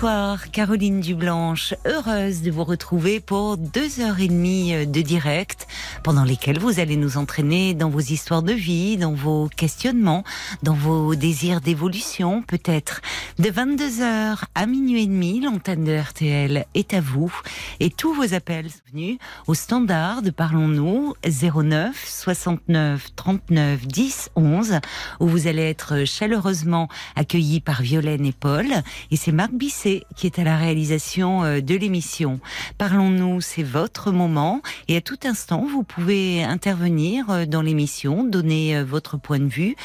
[0.00, 5.66] Bonsoir Caroline Dublanche, heureuse de vous retrouver pour deux heures et demie de direct
[6.02, 10.24] pendant lesquelles vous allez nous entraîner dans vos histoires de vie, dans vos questionnements,
[10.62, 13.02] dans vos désirs d'évolution peut-être.
[13.38, 17.30] De 22h à minuit et demi, l'antenne de RTL est à vous.
[17.78, 24.80] Et tous vos appels sont venus au standard de Parlons-nous 09 69 39 10 11
[25.20, 28.66] où vous allez être chaleureusement accueillis par Violaine et Paul.
[29.10, 32.40] Et c'est Marc Bisset qui est à la réalisation euh, de l'émission.
[32.78, 38.76] Parlons-nous, c'est votre moment et à tout instant vous pouvez intervenir euh, dans l'émission, donner
[38.76, 39.76] euh, votre point de vue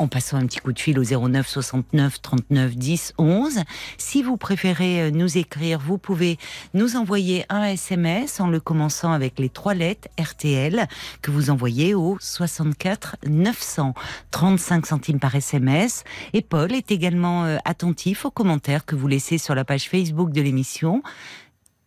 [0.00, 3.60] en passant un petit coup de fil au 09 69 39 10 11.
[3.98, 6.38] Si vous préférez euh, nous écrire, vous pouvez
[6.72, 10.88] nous envoyer un SMS en le commençant avec les trois lettres RTL
[11.20, 13.92] que vous envoyez au 64 900
[14.30, 16.04] 35 centimes par SMS.
[16.32, 20.40] Et Paul est également attentif aux commentaires que vous laissez sur la page Facebook de
[20.40, 21.02] l'émission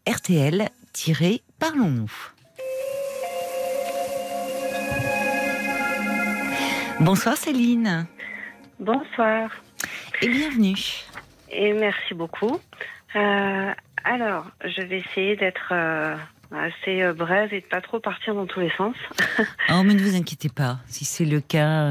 [0.08, 2.12] RTL-Parlons-nous.
[7.00, 8.06] Bonsoir Céline.
[8.80, 9.52] Bonsoir.
[10.22, 10.76] Et bienvenue.
[11.52, 12.60] Et merci beaucoup.
[13.16, 13.72] Euh,
[14.04, 16.16] alors, je vais essayer d'être euh,
[16.52, 18.96] assez euh, brève et de pas trop partir dans tous les sens.
[19.70, 20.80] oh, mais ne vous inquiétez pas.
[20.88, 21.88] Si c'est le cas,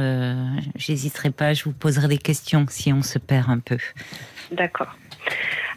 [0.75, 1.55] j'hésiterai pas.
[1.55, 3.79] Je vous poserai des questions si on se perd un peu.
[4.51, 4.97] D'accord.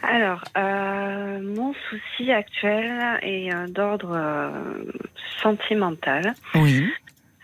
[0.02, 4.52] Alors, mon souci actuel est d'ordre
[5.42, 6.34] sentimental.
[6.54, 6.90] Oui.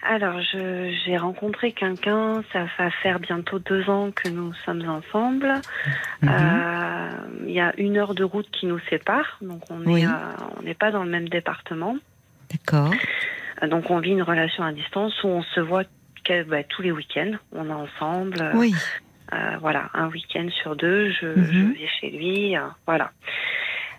[0.04, 5.62] Alors, j'ai rencontré quelqu'un, ça va faire bientôt deux ans que nous sommes ensemble.
[6.22, 6.28] Mhm.
[6.30, 7.08] Euh,
[7.46, 10.04] Il y a une heure de route qui nous sépare, donc on Oui.
[10.04, 10.08] euh,
[10.64, 11.96] n'est pas dans le même département.
[12.50, 12.92] D'accord.
[13.62, 15.84] Euh, Donc on vit une relation à distance où on se voit
[16.24, 18.50] que- bah, tous les week-ends, on est ensemble.
[18.54, 18.74] Oui.
[19.32, 21.46] euh, voilà, un week-end sur deux, je, Mhm.
[21.74, 22.54] je vais chez lui.
[22.86, 23.10] voilà.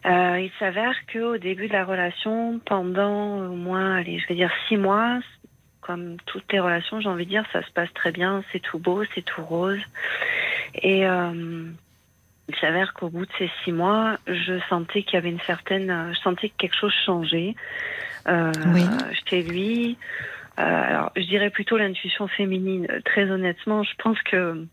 [0.06, 4.52] Euh, il s'avère qu'au début de la relation, pendant au moins, allez, je vais dire
[4.68, 5.20] six mois,
[5.86, 8.80] comme toutes les relations, j'ai envie de dire, ça se passe très bien, c'est tout
[8.80, 9.82] beau, c'est tout rose.
[10.76, 11.66] Et euh,
[12.50, 15.90] il s'avère qu'au bout de ces six mois, je sentais qu'il y avait une certaine,
[15.90, 17.56] euh, je sentais que quelque chose changeait
[18.28, 18.86] euh, Oui.
[19.30, 19.98] chez lui.
[20.60, 22.88] Euh, alors, je dirais plutôt l'intuition féminine.
[23.06, 24.68] Très honnêtement, je pense que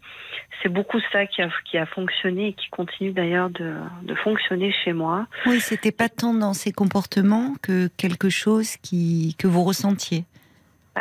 [0.62, 4.74] c'est beaucoup ça qui a, qui a fonctionné et qui continue d'ailleurs de, de fonctionner
[4.84, 5.26] chez moi.
[5.46, 10.24] Oui, c'était pas tant dans ses comportements que quelque chose qui que vous ressentiez.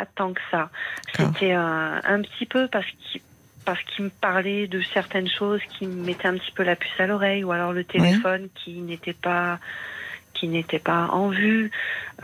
[0.00, 0.70] Pas tant que ça.
[1.14, 3.20] C'était euh, un petit peu parce qu'il
[3.66, 6.98] parce qu'il me parlait de certaines choses qui me mettaient un petit peu la puce
[6.98, 9.58] à l'oreille ou alors le téléphone qui n'était pas
[10.32, 11.70] qui n'était pas en vue.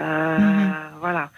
[0.01, 0.75] Euh, Mhm.
[1.01, 1.31] Voilà.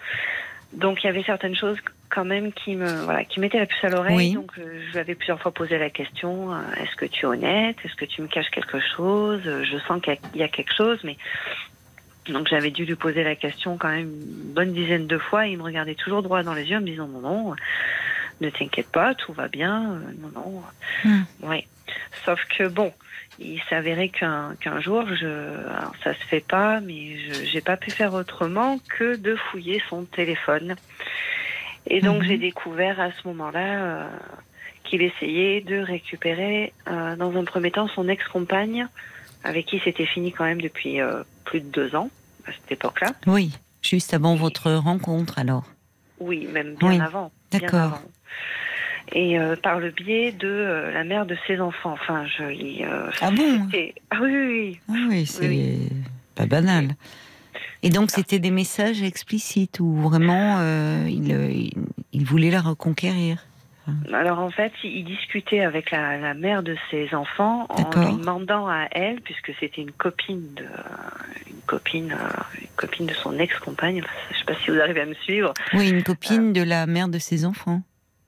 [0.71, 1.77] Donc il y avait certaines choses
[2.09, 4.15] quand même qui me voilà qui mettaient la puce à l'oreille.
[4.15, 4.33] Oui.
[4.33, 7.27] Donc euh, je lui avais plusieurs fois posé la question euh, est-ce que tu es
[7.27, 7.75] honnête?
[7.83, 9.41] Est-ce que tu me caches quelque chose?
[9.43, 11.17] Je sens qu'il y a quelque chose, mais
[12.31, 15.47] donc j'avais dû lui poser la question quand même une bonne dizaine de fois.
[15.47, 17.55] Et il me regardait toujours droit dans les yeux en me disant non non,
[18.41, 19.91] ne t'inquiète pas, tout va bien.
[19.91, 20.63] Euh, non non.
[21.43, 21.65] Oui.
[22.25, 22.93] Sauf que bon,
[23.39, 27.77] il s'avérait qu'un qu'un jour, je, alors ça se fait pas, mais je j'ai pas
[27.77, 30.75] pu faire autrement que de fouiller son téléphone.
[31.87, 32.27] Et donc Mhm.
[32.27, 34.07] j'ai découvert à ce moment-là euh,
[34.83, 38.87] qu'il essayait de récupérer euh, dans un premier temps son ex-compagne,
[39.43, 42.09] avec qui c'était fini quand même depuis euh, plus de deux ans
[42.49, 43.13] à cette époque-là.
[43.27, 43.51] Oui,
[43.81, 45.63] juste avant votre rencontre alors.
[46.19, 47.31] Oui, même bien Oui, avant.
[47.51, 48.01] d'accord.
[49.13, 51.93] Et euh, par le biais de euh, la mère de ses enfants.
[51.93, 52.83] Enfin, je lis.
[52.83, 53.67] euh, Ah bon?
[54.11, 54.79] Ah oui, oui, oui.
[54.89, 55.89] Ah oui, c'est Oui.
[56.35, 56.89] pas banal.
[57.81, 60.59] Et donc c'était des messages explicites où vraiment
[61.07, 61.71] il, il,
[62.11, 63.45] il voulait la reconquérir?
[64.13, 68.67] Alors en fait, il discutait avec la, la mère de ses enfants en lui demandant
[68.67, 70.65] à elle, puisque c'était une copine de
[71.49, 74.01] une copine, euh, une copine de son ex-compagne.
[74.31, 75.53] Je sais pas si vous arrivez à me suivre.
[75.73, 77.81] Oui, une copine de la mère de ses enfants.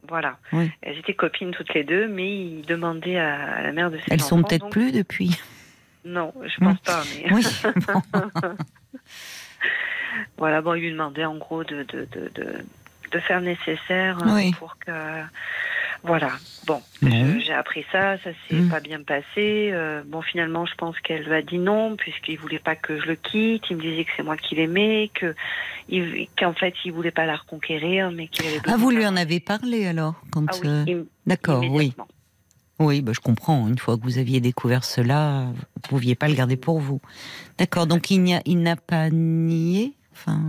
[0.07, 0.37] Voilà.
[0.53, 0.69] Oui.
[0.81, 4.03] Elles étaient copines toutes les deux, mais il demandait à, à la mère de ses
[4.11, 4.27] Elles enfants.
[4.37, 5.39] sont peut-être donc- plus depuis.
[6.05, 7.03] Non, je pense pas.
[7.23, 7.45] Mais Oui.
[10.37, 12.53] voilà, bon, il lui demandait en gros de, de, de, de,
[13.11, 14.51] de faire le nécessaire euh, Oui.
[14.57, 14.91] pour que.
[16.03, 16.31] Voilà.
[16.65, 18.69] Bon, j'ai appris ça, ça s'est Mm.
[18.69, 19.69] pas bien passé.
[19.71, 23.15] Euh, bon, finalement, je pense qu'elle a dit non, puisqu'il voulait pas que je le
[23.15, 23.63] quitte.
[23.69, 25.35] Il me disait que c'est moi qui l'aimais, que
[26.39, 29.39] qu'en fait, il voulait pas la reconquérir, mais qu'il avait Ah, vous lui en avez
[29.39, 31.93] parlé alors quand Ah oui, euh, D'accord, oui.
[32.79, 33.67] Oui, bah, je comprends.
[33.67, 35.53] Une fois que vous aviez découvert cela, vous
[35.83, 36.99] ne pouviez pas le garder pour vous.
[37.59, 40.41] D'accord, donc il n'y a- il n'a pas nié enfin,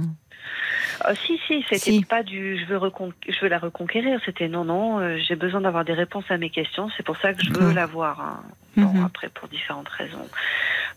[1.00, 2.04] Ah, si, si, c'était Si.
[2.04, 5.60] pas du je veux, recon- je veux la reconquérir, c'était non, non, euh, j'ai besoin
[5.60, 7.74] d'avoir des réponses à mes questions, c'est pour ça que je veux D'accord.
[7.74, 8.20] la voir.
[8.20, 8.42] hein.
[8.76, 9.04] Bon, Mhm.
[9.04, 10.28] après, pour différentes raisons.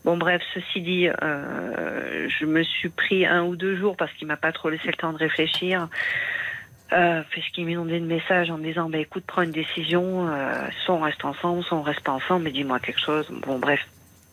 [0.04, 4.26] Bon, bref, ceci dit, euh, je me suis pris un ou deux jours parce qu'il
[4.28, 5.88] m'a pas trop laissé le temps de réfléchir.
[6.92, 10.94] Euh, puisqu'il m'inondait de messages en me disant bah écoute prends une décision euh, soit
[10.94, 13.84] on reste ensemble soit on reste pas ensemble mais dis-moi quelque chose bon bref.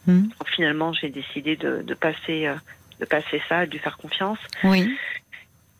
[0.06, 2.54] Donc, finalement j'ai décidé de, de passer euh,
[3.04, 4.96] de passer ça de lui faire confiance Oui.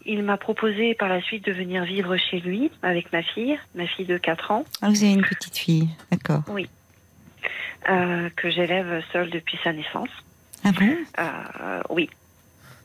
[0.06, 3.88] il m'a proposé par la suite de venir vivre chez lui avec ma fille, ma
[3.88, 6.44] fille de 4 ans, Ah, vous avez une petite fille, d'accord.
[7.90, 10.10] euh, que j'élève seule depuis sa naissance.
[10.66, 10.96] Ah bon?
[11.20, 12.10] Euh, oui,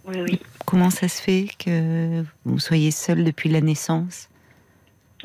[0.05, 0.41] oui, oui.
[0.67, 4.29] Comment ça se fait que vous soyez seule depuis la naissance?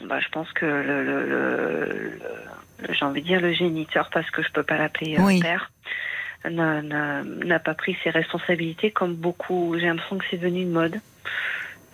[0.08, 2.20] Bah, je pense que le, le, le-
[2.88, 5.40] le- j'ai envie de dire le géniteur, parce que je peux pas l'appeler euh, Oui.
[5.40, 5.72] père,
[6.50, 9.76] n'a- n'a n'a pas pris ses responsabilités comme beaucoup.
[9.80, 11.00] J'ai l'impression que c'est devenu une mode.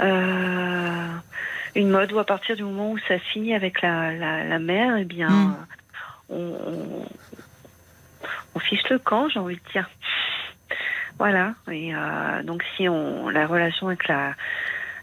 [0.02, 1.08] Euh,
[1.76, 4.98] une mode où à partir du moment où ça finit avec la, la, la mère,
[4.98, 5.56] eh bien, Mm.
[6.30, 7.06] on, on,
[8.56, 9.90] on fiche le camp, j'ai envie de dire.
[11.18, 11.54] Voilà.
[11.70, 14.34] Et euh, donc si on la relation avec la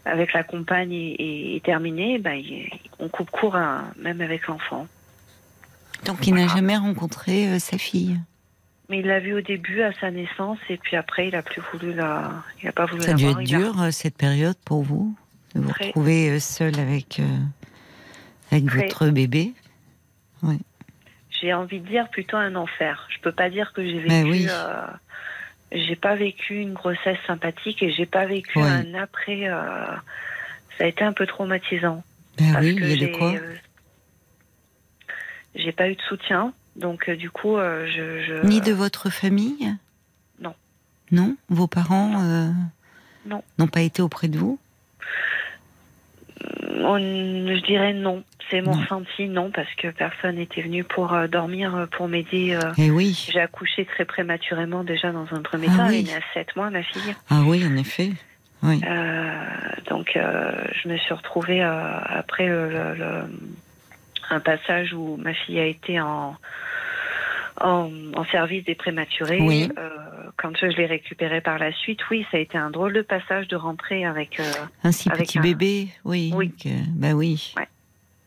[0.05, 2.69] avec la compagne est, est- terminée, il-
[2.99, 4.87] on coupe court à- même avec l'enfant.
[6.05, 8.17] Donc il n'a jamais rencontré euh, sa fille.
[8.89, 11.61] Mais il l'a vu au début à sa naissance et puis après il a plus
[11.73, 12.31] voulu la,
[12.61, 15.13] il a pas voulu Ça a dû être a- dur euh, cette période pour vous
[15.55, 15.87] de vous Très.
[15.87, 17.23] retrouver euh, seule avec euh,
[18.51, 18.77] avec Très.
[18.87, 19.53] votre bébé?
[21.29, 23.07] J'ai envie de dire plutôt un enfer.
[23.09, 24.07] Je peux pas dire que j'ai vécu.
[24.07, 24.45] Ben oui.
[24.49, 24.85] euh,
[25.71, 28.69] j'ai pas vécu une grossesse sympathique et j'ai pas vécu Ouais.
[28.69, 29.47] un après.
[29.49, 29.85] euh,
[30.77, 32.03] ça a été un peu traumatisant.
[32.37, 33.33] Ben parce oui, que il y a de quoi?
[35.55, 39.09] j'ai pas eu de soutien, donc euh, du coup, euh, je, je- Ni de votre
[39.09, 39.75] famille
[40.39, 40.53] Non.
[41.11, 42.49] Non Vos parents euh,
[43.25, 43.43] Non.
[43.57, 44.59] n'ont pas été auprès de vous
[46.83, 48.23] On- je dirais non.
[48.49, 52.53] C'est mon ressenti, non, parce que personne n'était venu pour euh, dormir, euh, pour m'aider.
[52.53, 52.71] euh.
[52.77, 53.27] Eh oui.
[53.33, 55.87] J'ai accouché très prématurément déjà dans un premier Ah temps.
[55.89, 55.99] oui.
[56.05, 57.13] Elle est née à 7 mois, ma fille.
[57.29, 58.11] Ah oui, en effet.
[58.63, 58.79] Oui.
[58.87, 59.43] Euh,
[59.89, 60.51] donc, euh,
[60.81, 62.95] je me suis retrouvée euh, après le-
[64.29, 66.35] un passage où ma fille a été en,
[67.61, 69.39] en, en service des prématurés.
[69.41, 69.69] Oui.
[69.77, 69.89] Euh,
[70.37, 73.47] quand je l'ai récupérée par la suite, oui, ça a été un drôle de passage
[73.47, 74.39] de rentrer avec.
[74.39, 74.43] euh,
[74.83, 76.31] Un si avec petit un- bébé, oui.
[76.35, 76.51] Oui.
[76.51, 77.53] que- bah oui.
[77.57, 77.67] Ouais.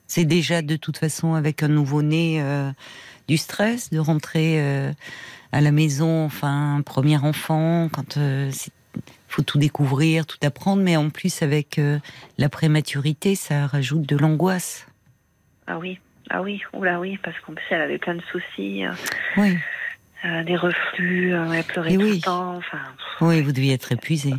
[0.06, 2.70] C'est déjà de toute façon avec un nouveau-né euh,
[3.28, 4.90] du stress de rentrer euh,
[5.52, 8.50] à la maison, enfin, premier enfant, quand il
[9.28, 12.00] faut tout découvrir, tout apprendre, mais en plus avec euh,
[12.38, 14.88] la prématurité, ça rajoute de l'angoisse.
[15.70, 15.98] Ah oui,
[16.30, 18.92] ah oui, oula oui, parce qu'en plus elle avait plein de soucis, euh,
[19.36, 19.56] Oui.
[20.24, 22.14] euh, des reflux, euh, elle pleurait Et tout oui.
[22.16, 22.56] le temps.
[22.56, 22.78] Enfin,
[23.20, 24.34] Oui, vous deviez être épuisée.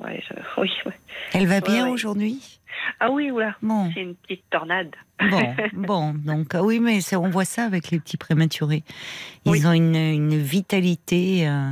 [0.00, 0.98] ouais, je- oui, ouais.
[1.34, 1.90] Elle va bien ouais.
[1.92, 2.58] aujourd'hui?
[3.00, 3.90] Ah oui, oula, Bon.
[3.94, 4.90] c'est une petite tornade.
[5.30, 8.82] Bon, bon, donc ah oui, mais on voit ça avec les petits prématurés.
[9.44, 9.66] Ils Oui.
[9.66, 11.46] ont une, une vitalité.
[11.48, 11.70] euh,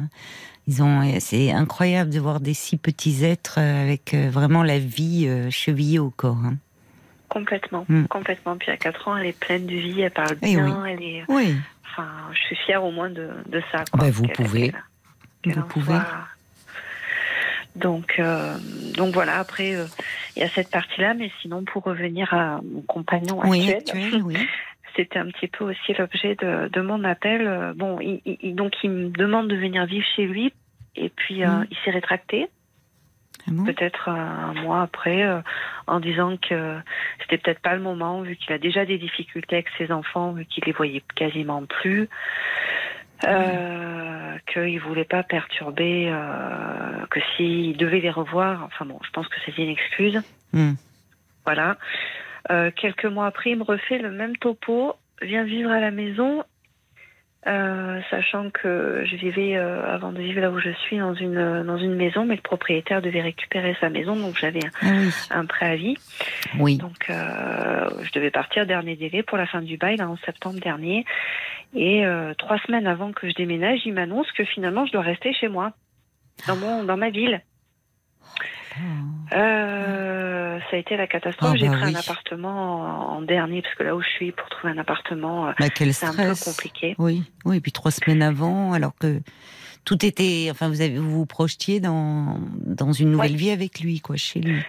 [0.69, 4.79] ils ont, c'est incroyable de voir des si petits êtres euh, avec euh, vraiment la
[4.79, 6.39] vie euh, chevillée au corps.
[6.45, 6.57] hein.
[7.31, 8.05] Complètement, Mm.
[8.09, 8.57] complètement.
[8.59, 11.25] Puis à 4 ans, elle est pleine de vie, elle parle Eh bien, elle est.
[11.29, 11.57] Oui,
[11.93, 13.85] Enfin, je suis fière au moins de, de ça.
[13.91, 14.73] Quoi, Bah, vous pouvez.
[15.45, 15.87] Vous pouvez.
[15.95, 16.27] soit-
[17.77, 18.57] Donc, euh,
[18.97, 19.39] donc voilà.
[19.39, 19.87] Après, euh,
[20.37, 24.23] il y a cette partie-là, mais sinon, pour revenir à mon compagnon oui, actuel, actuel,
[24.25, 24.37] oui.
[24.97, 27.47] c'était un petit peu aussi l'objet de, de mon appel.
[27.47, 30.53] Euh, Bon, il, il- donc il me demande de venir vivre chez lui,
[30.97, 31.67] et puis euh, Mm.
[31.71, 32.49] il s'est rétracté
[33.65, 35.41] peut-être un mois après, euh,
[35.87, 36.77] en disant que
[37.21, 40.45] c'était peut-être pas le moment, vu qu'il a déjà des difficultés avec ses enfants, vu
[40.45, 42.09] qu'il les voyait quasiment plus,
[43.25, 49.29] euh, qu'il voulait pas perturber, euh, que s'il devait les revoir, enfin bon, je pense
[49.29, 50.73] que c'était une excuse, Hmm.
[51.45, 51.77] voilà.
[52.51, 56.43] Euh, quelques mois après, il me refait le même topo, vient vivre à la maison.
[57.47, 61.63] Euh, sachant que je vivais euh, avant de vivre là où je suis dans une
[61.65, 65.11] dans une maison, mais le propriétaire devait récupérer sa maison, donc j'avais un, Ah oui,
[65.31, 65.97] un préavis.
[66.59, 66.77] oui.
[66.77, 70.61] Donc, euh, je devais partir dernier délai pour la fin du bail, là, en septembre
[70.61, 71.05] dernier.
[71.75, 75.33] Et euh, trois semaines avant que je déménage, il m'annonce que finalement, je dois rester
[75.33, 75.73] chez moi,
[76.47, 77.41] dans, mon, dans ma ville.
[79.33, 81.53] Euh, ça a été la catastrophe.
[81.55, 81.93] Ah J'ai bah pris oui.
[81.97, 85.53] un appartement en dernier, parce que là où je suis, pour trouver un appartement, euh,
[85.59, 86.95] Bah, c'est un peu compliqué.
[86.99, 89.21] Oui, oui, et puis trois semaines avant, alors que
[89.85, 93.37] tout était, enfin, vous avez, vous vous projetiez dans dans une nouvelle Ouais.
[93.37, 94.63] vie avec lui, quoi, chez lui.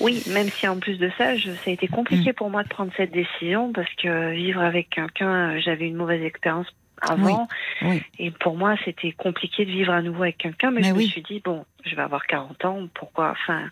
[0.00, 1.94] Oui, même si en plus de ça, je, ça a été Mm.
[1.94, 5.96] compliqué pour moi de prendre cette décision, parce que vivre avec quelqu'un, euh, j'avais une
[5.96, 6.66] mauvaise expérience
[7.00, 7.48] avant,
[7.82, 8.02] Oui.
[8.18, 11.04] et pour moi, c'était compliqué de vivre à nouveau avec quelqu'un, mais, Mais je oui.
[11.04, 13.70] me suis dit, bon, je vais avoir 40 ans, pourquoi, enfin,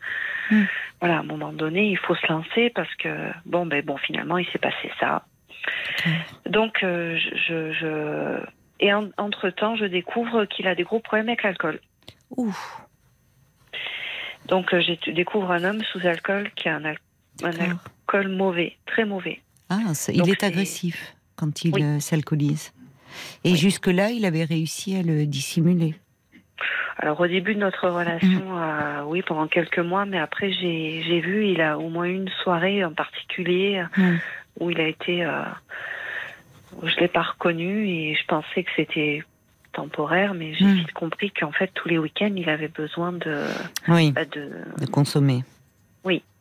[0.50, 0.62] Mm.
[1.00, 4.38] voilà, à un moment donné, il faut se lancer, parce que, bon, ben bon, finalement,
[4.38, 5.26] il s'est passé ça.
[6.46, 8.40] Donc, euh, je,
[8.80, 11.80] et en- entre-temps, je découvre qu'il a des gros problèmes avec l'alcool.
[12.36, 12.56] Ouh.
[14.46, 16.98] Donc, euh, je découvre un homme sous alcool qui a un, al-
[17.42, 17.78] un D'accord.
[18.06, 19.40] alcool mauvais, très mauvais.
[19.68, 22.72] Ah, ça- Donc il est agressif quand il euh, s'alcoolise.
[23.44, 23.56] Et Oui.
[23.56, 25.94] jusque-là, il avait réussi à le dissimuler.
[26.98, 28.58] Alors, au début de notre relation, Mm.
[28.58, 32.84] euh, oui, pendant quelques mois, mais après, j'ai vu, il a au moins une soirée
[32.84, 34.16] en particulier Mm.
[34.60, 35.24] où il a été.
[35.24, 35.42] euh,
[36.82, 39.24] où je l'ai pas reconnu et je pensais que c'était
[39.72, 40.74] temporaire, mais j'ai Mm.
[40.74, 43.44] vite compris qu'en fait, tous les week-ends, il avait besoin de,
[43.88, 44.50] Oui, bah, de
[44.80, 45.44] de consommer.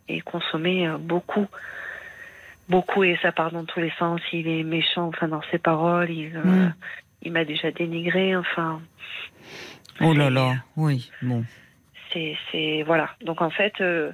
[0.09, 1.47] et consommer euh, beaucoup.
[2.69, 4.19] Beaucoup, et ça part dans tous les sens.
[4.33, 6.09] Il est méchant, enfin, dans ses paroles.
[6.12, 6.74] Il, euh, Mm.
[7.24, 8.81] il m'a déjà dénigré, enfin.
[10.01, 11.43] Oh là là, oui, bon.
[12.13, 13.09] C'est, c'est, voilà.
[13.21, 14.12] Donc, en fait, euh,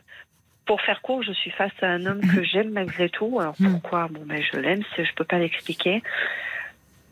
[0.66, 3.40] pour faire court, je suis face à un homme que j'aime malgré tout.
[3.40, 3.72] Alors, Mm.
[3.72, 4.08] pourquoi?
[4.10, 6.02] Bon, ben, je l'aime, je peux pas l'expliquer.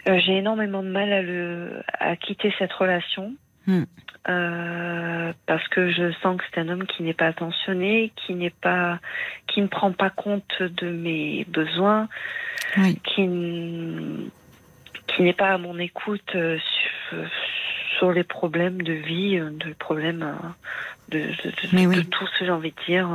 [0.07, 3.33] Euh, j'ai énormément de mal à le, à quitter cette relation.
[3.67, 3.83] Mm.
[4.29, 8.49] Euh, parce que je sens que c'est un homme qui n'est pas attentionné, qui n'est
[8.51, 8.99] pas,
[9.47, 12.07] qui ne prend pas compte de mes besoins,
[12.77, 12.99] Oui.
[13.03, 13.27] qui,
[15.07, 16.57] qui n'est pas à mon écoute euh,
[17.09, 17.17] sur,
[17.97, 20.25] sur les problèmes de vie, euh, de problèmes
[21.09, 22.05] de, de, de- Mais de oui.
[22.05, 23.09] tout ce que j'ai envie de dire.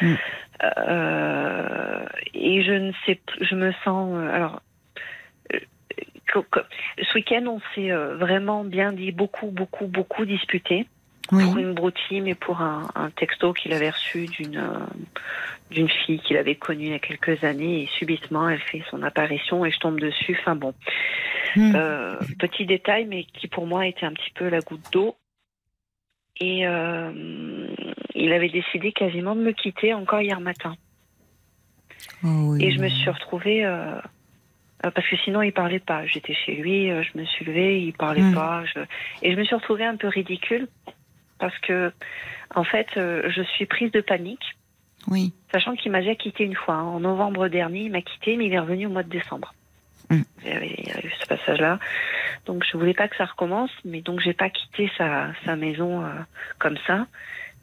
[0.00, 0.14] Mm.
[0.62, 4.62] Euh, et je ne sais, je me sens alors.
[6.42, 6.60] Co-
[7.02, 10.86] Ce week-end, on s'est euh, vraiment bien dit, beaucoup, beaucoup, beaucoup disputé
[11.32, 11.44] Oui.
[11.44, 14.86] pour une broutille, mais pour un, un texto qu'il avait reçu d'une euh,
[15.70, 19.02] d'une fille qu'il avait connue il y a quelques années et subitement elle fait son
[19.02, 20.36] apparition et je tombe dessus.
[20.40, 20.74] Enfin bon,
[21.56, 21.72] Mm.
[21.74, 25.16] euh, petit détail, mais qui pour moi était un petit peu la goutte d'eau.
[26.38, 27.66] Et euh,
[28.14, 30.76] il avait décidé quasiment de me quitter encore hier matin.
[32.22, 32.64] Oh oui.
[32.64, 33.64] Et je me suis retrouvée
[34.90, 36.06] parce que sinon il parlait pas.
[36.06, 38.34] J'étais chez lui, euh, je me suis levée, il parlait Mm.
[38.34, 38.64] pas.
[38.66, 38.80] Je...
[39.22, 40.68] Et je me suis retrouvée un peu ridicule
[41.38, 41.92] parce que
[42.54, 44.44] en fait euh, je suis prise de panique,
[45.08, 45.32] Oui.
[45.52, 46.74] sachant qu'il m'a déjà quitté une fois.
[46.74, 46.82] hein.
[46.84, 49.54] En novembre dernier, il m'a quitté, mais il est revenu au mois de décembre.
[50.10, 50.22] Mm.
[50.44, 51.78] Il, y avait, il y a eu ce passage-là.
[52.46, 56.04] Donc je voulais pas que ça recommence, mais donc j'ai pas quitté sa, sa maison
[56.04, 56.08] euh,
[56.58, 57.06] comme ça.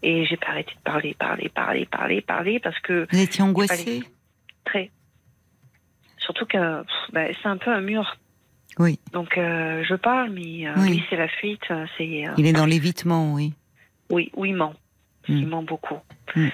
[0.05, 4.03] Et j'ai pas arrêté de parler, parler, parler, parler, parler, parce que Vous étiez angoissée?
[4.65, 4.91] très.
[6.23, 8.15] Surtout que pff, bah, c'est un peu un mur.
[8.79, 8.99] Oui.
[9.11, 10.91] Donc euh, je parle, mais euh, Oui.
[10.93, 11.61] lui c'est la fuite.
[11.69, 12.05] euh, C'est
[12.37, 13.53] Il est dans l'évitement, oui.
[14.09, 14.73] oui, oui, il ment.
[15.27, 15.37] Mm.
[15.37, 15.99] Il ment beaucoup.
[16.35, 16.47] Mm.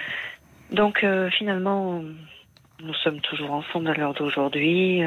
[0.72, 1.04] Donc
[1.36, 2.02] finalement,
[2.82, 5.02] nous sommes toujours ensemble à l'heure d'aujourd'hui.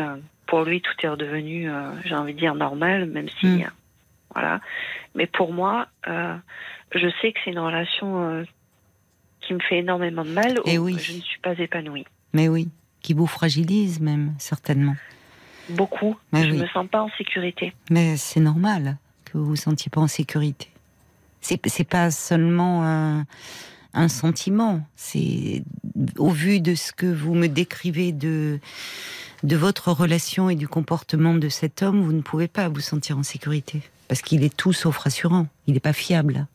[0.48, 1.70] Pour lui, tout est redevenu,
[2.05, 3.62] j'ai envie de dire normal, même si Mm.
[3.62, 3.65] euh,
[4.34, 4.60] voilà.
[5.15, 8.43] Mais pour moi, je sais que c'est une relation
[9.41, 10.60] qui me fait énormément de mal.
[10.65, 10.98] Eh où oui.
[11.00, 12.05] Je ne suis pas épanouie.
[12.34, 12.67] Mais oui.
[13.03, 14.95] Qui vous fragilise même, certainement.
[15.69, 16.17] Beaucoup.
[16.31, 16.62] Mais je oui.
[16.62, 17.74] me sens pas en sécurité.
[17.91, 20.69] Mais c'est normal que vous vous sentiez pas en sécurité.
[21.41, 23.25] C'est c'est pas seulement un,
[23.93, 24.81] un sentiment.
[24.95, 25.63] C'est
[26.17, 28.60] au vu de ce que vous me décrivez de
[29.43, 33.17] de votre relation et du comportement de cet homme, vous ne pouvez pas vous sentir
[33.17, 35.48] en sécurité parce qu'il est tout sauf rassurant.
[35.67, 36.48] Il n'est pas fiable.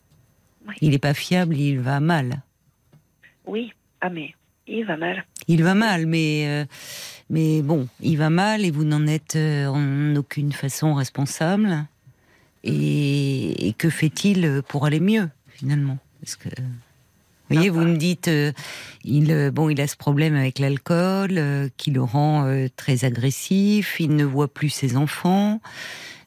[0.67, 0.75] Oui.
[0.81, 1.57] Il n'est pas fiable.
[1.57, 2.41] Il va mal.
[3.45, 3.73] Oui.
[4.01, 4.33] Ah mais
[4.69, 5.25] il va mal.
[5.47, 6.65] Il va mal, mais euh,
[7.29, 11.85] mais bon, il va mal et vous n'en êtes euh, en aucune façon responsable.
[12.63, 15.97] Et, que fait-il pour aller mieux finalement?
[16.21, 18.51] Parce que vous voyez, vous me dites, euh,
[19.05, 21.41] il bon, il a ce problème avec l'alcool
[21.77, 23.99] qui le rend très agressif.
[23.99, 25.61] Il ne voit plus ses enfants.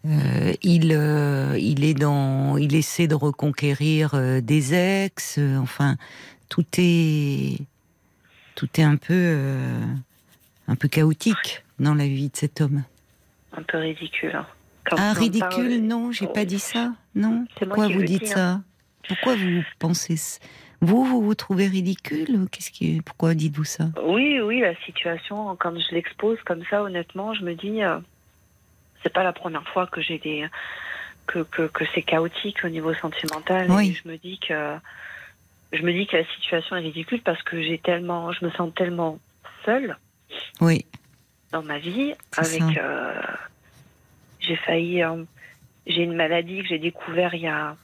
[0.04, 0.98] Il
[1.60, 5.38] il est dans, il essaie de reconquérir des ex.
[5.60, 5.96] enfin,
[6.48, 7.58] tout est
[8.54, 9.80] tout est un peu euh,
[10.68, 12.84] un peu chaotique dans la vie de cet homme.
[13.56, 14.34] Un peu ridicule.
[14.34, 14.46] hein.
[14.84, 16.92] Quand Ah ridicule, parle- non, j'ai pas dit ça.
[17.14, 17.44] Non.
[17.58, 18.60] Pourquoi vous dites ça?
[19.08, 20.16] Pourquoi vous pensez
[20.80, 22.46] vous vous vous trouvez ridicule?
[22.50, 23.90] Qu'est-ce qui pourquoi dites-vous ça?
[24.04, 27.98] Oui, oui, la situation, quand je l'expose comme ça, honnêtement, je me dis, euh,
[29.02, 30.44] c'est pas la première fois que j'ai des.
[31.28, 33.70] que, que, que c'est chaotique au niveau sentimental.
[33.70, 33.90] Oui.
[33.90, 34.76] Et je me dis que.
[35.72, 38.72] Je me dis que la situation est ridicule parce que j'ai tellement, je me sens
[38.74, 39.18] tellement
[39.64, 39.96] seule
[40.60, 40.84] Oui,
[41.52, 42.14] dans ma vie.
[42.36, 43.20] Avec, euh,
[44.40, 45.24] j'ai failli, euh,
[45.86, 47.76] j'ai une maladie que j'ai découvert il y a,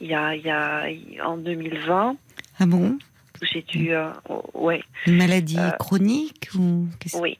[0.00, 2.16] il y a, il y a, en 2020.
[2.60, 2.98] ah bon?
[3.40, 4.10] J'ai dû, euh,
[4.54, 7.38] ouais, Une maladie Euh, chronique ou oui.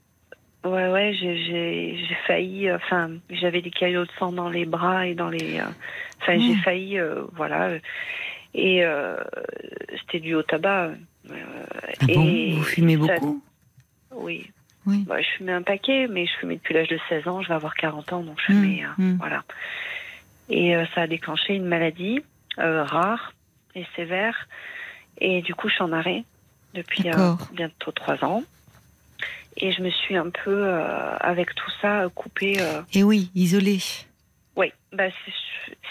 [0.64, 5.08] Ouais, ouais, j'ai- j'ai j'ai failli, enfin, j'avais des caillots de sang dans les bras
[5.08, 5.60] et dans les,
[6.20, 6.62] enfin, j'ai Mm.
[6.62, 6.98] failli,
[7.32, 7.78] voilà,
[8.54, 9.16] et euh,
[10.00, 10.90] c'était dû au tabac.
[11.30, 11.64] euh,
[12.00, 13.42] Ah bon Vous fumez ça- beaucoup
[14.14, 14.50] Oui.
[14.86, 15.04] Oui.
[15.06, 17.54] Bah, je fumais un paquet, mais je fumais depuis l'âge de 16 ans, je vais
[17.54, 19.16] avoir 40 ans, donc je Mm, fumais, euh, mm.
[19.18, 19.44] voilà.
[20.48, 22.20] Et ça a déclenché une maladie
[22.58, 23.32] rare
[23.74, 24.48] et sévère,
[25.18, 26.24] et du coup, je suis en arrêt
[26.74, 28.42] depuis euh, bientôt trois ans.
[29.56, 32.58] Et je me suis un peu, euh, avec tout ça, coupée.
[32.58, 33.78] euh, Et oui, isolé.
[34.92, 35.04] Bah,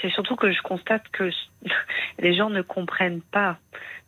[0.01, 1.29] c'est- surtout que je constate que
[2.19, 3.57] les gens ne comprennent pas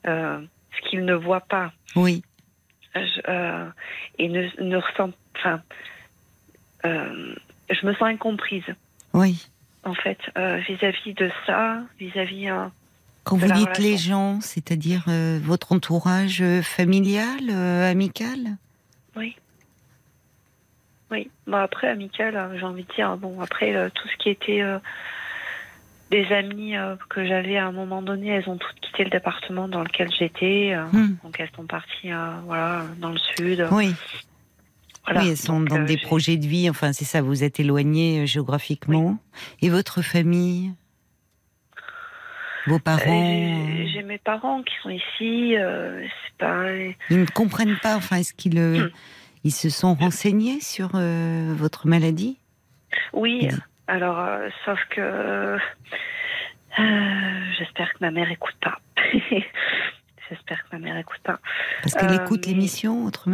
[0.06, 0.42] euh,
[0.76, 2.24] ce qu'ils ne voient pas Oui,
[2.96, 3.70] Je- euh,
[4.20, 5.18] et ne, ne ressentent.
[5.38, 5.62] Enfin,
[6.86, 7.36] euh,
[7.70, 8.64] je me sens incomprise,
[9.14, 9.48] oui.
[9.84, 12.50] en fait, vis-à-vis de ça, vis-à-vis.
[12.50, 12.68] euh,
[13.24, 15.04] Quand vous dites les gens, c'est-à-dire
[15.42, 18.58] votre entourage familial, amical?
[19.16, 19.36] Oui.
[21.14, 21.30] Oui.
[21.48, 24.62] Bon, après, amical, euh, j'ai envie de dire, bon, après, euh, tout ce qui était.
[24.62, 24.80] euh,
[26.12, 29.68] des amis euh, que j'avais à un moment donné, elles ont toutes quitté le département
[29.68, 30.72] dans lequel j'étais.
[30.76, 31.16] euh, Hmm.
[31.24, 33.68] Donc elles sont parties euh, voilà, dans le sud.
[33.72, 33.96] Oui,
[35.06, 35.22] Voilà.
[35.22, 36.70] oui, elles sont Donc, dans des projets de vie.
[36.70, 39.18] Enfin, c'est ça, vous êtes éloigné géographiquement.
[39.64, 40.74] Et votre famille?
[42.68, 43.86] Vos parents?
[43.92, 45.56] J'ai mes parents qui sont ici.
[45.58, 46.72] c'est pas.
[47.10, 47.96] Ils ne comprennent pas.
[47.96, 48.90] Enfin, est-ce qu'ils Hmm.
[49.44, 52.38] Ils se sont renseignés sur euh, votre maladie?
[53.12, 53.48] Oui.
[53.88, 55.58] Alors, euh, sauf que euh,
[57.58, 58.80] j'espère que ma mère écoute pas.
[60.30, 61.40] j'espère que ma mère écoute pas.
[61.82, 63.32] Parce qu'elle écoute l'émission, Euh,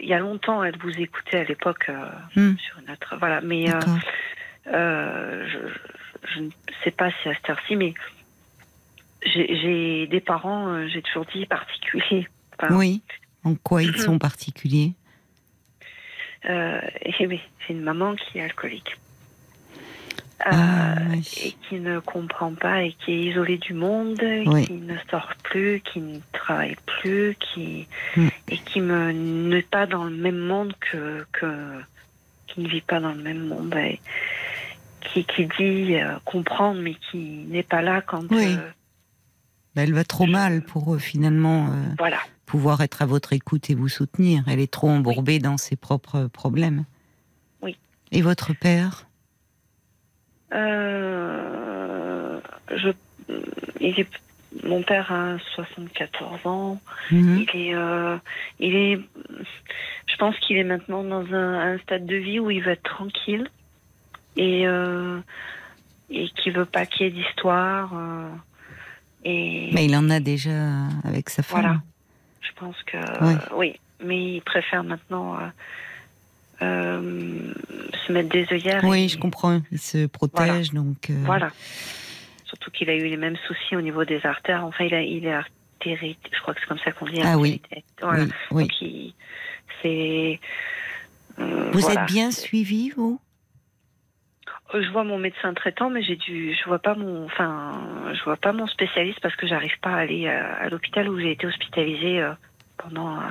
[0.00, 1.90] il y a longtemps, elle vous écoutait à l'époque
[2.34, 2.56] Hmm.
[2.56, 3.16] sur une autre.
[3.18, 3.40] Voilà.
[3.42, 3.66] Mais
[4.66, 6.50] je, ne
[6.84, 7.92] sais pas si à cette heure-ci, mais
[9.22, 10.86] j'ai des parents.
[10.88, 12.28] j'ai toujours dit particuliers.
[12.58, 13.02] Enfin, Oui.
[13.44, 14.94] En quoi ils sont particuliers?
[16.48, 18.96] Et oui, c'est une maman qui est alcoolique.
[20.46, 21.26] Euh, Ah, oui.
[21.44, 24.66] Et qui ne comprend pas et qui est isolée du monde, Oui.
[24.66, 28.28] qui ne sort plus, qui ne travaille plus, qui Mm.
[28.50, 31.46] et qui me n'est pas dans le même monde que, que
[32.48, 33.98] qui ne vit pas dans le même monde, et
[35.00, 38.54] qui, qui dit euh, comprendre mais qui n'est pas là quand Oui.
[38.58, 38.70] euh,
[39.74, 42.18] Bah, Elle va trop mal pour euh, finalement euh, voilà.
[42.46, 44.44] Pouvoir être à votre écoute et vous soutenir.
[44.46, 46.84] Elle est trop embourbée dans ses propres problèmes.
[47.62, 47.76] Oui.
[48.12, 49.06] Et votre père?
[51.06, 52.40] Euh,
[52.74, 52.88] je,
[53.80, 54.08] il est-
[54.64, 56.80] mon père a 74 ans.
[57.10, 57.44] Mhm.
[57.52, 58.16] Il est, euh,
[58.60, 59.00] il est,
[60.06, 62.82] je pense qu'il est maintenant dans un, un stade de vie où il veut être
[62.82, 63.48] tranquille
[64.36, 65.18] et euh,
[66.08, 67.90] et qui veut pas qu'il y ait d'histoire.
[67.94, 68.28] euh,
[69.24, 71.60] et Mais il en a déjà avec sa femme.
[71.60, 71.82] Voilà.
[72.46, 73.34] Je pense que Oui.
[73.34, 75.46] euh, oui, mais il préfère maintenant euh,
[76.62, 77.52] euh,
[78.06, 78.84] se mettre des œillères.
[78.84, 79.60] Oui, et- je comprends.
[79.72, 81.10] Il se protège, donc.
[81.10, 81.50] euh, Voilà.
[82.44, 84.64] Surtout qu'il a eu les mêmes soucis au niveau des artères.
[84.64, 86.16] Enfin, il, a, il est artéri...
[86.32, 87.20] Je crois que c'est comme ça qu'on dit.
[87.22, 87.60] Ah oui.
[88.00, 88.26] Voilà.
[88.50, 88.62] Oui.
[88.62, 88.72] Donc,
[89.82, 90.40] c'est.
[91.38, 92.02] Vous voilà.
[92.02, 93.20] êtes bien suivi, vous?
[94.74, 96.54] Je vois mon médecin traitant, mais j'ai dû.
[96.54, 97.24] Je vois pas mon.
[97.26, 97.80] Enfin,
[98.14, 101.18] je vois pas mon spécialiste parce que j'arrive pas à aller à, à l'hôpital où
[101.18, 102.32] j'ai été hospitalisée euh,
[102.76, 103.16] pendant.
[103.16, 103.22] euh,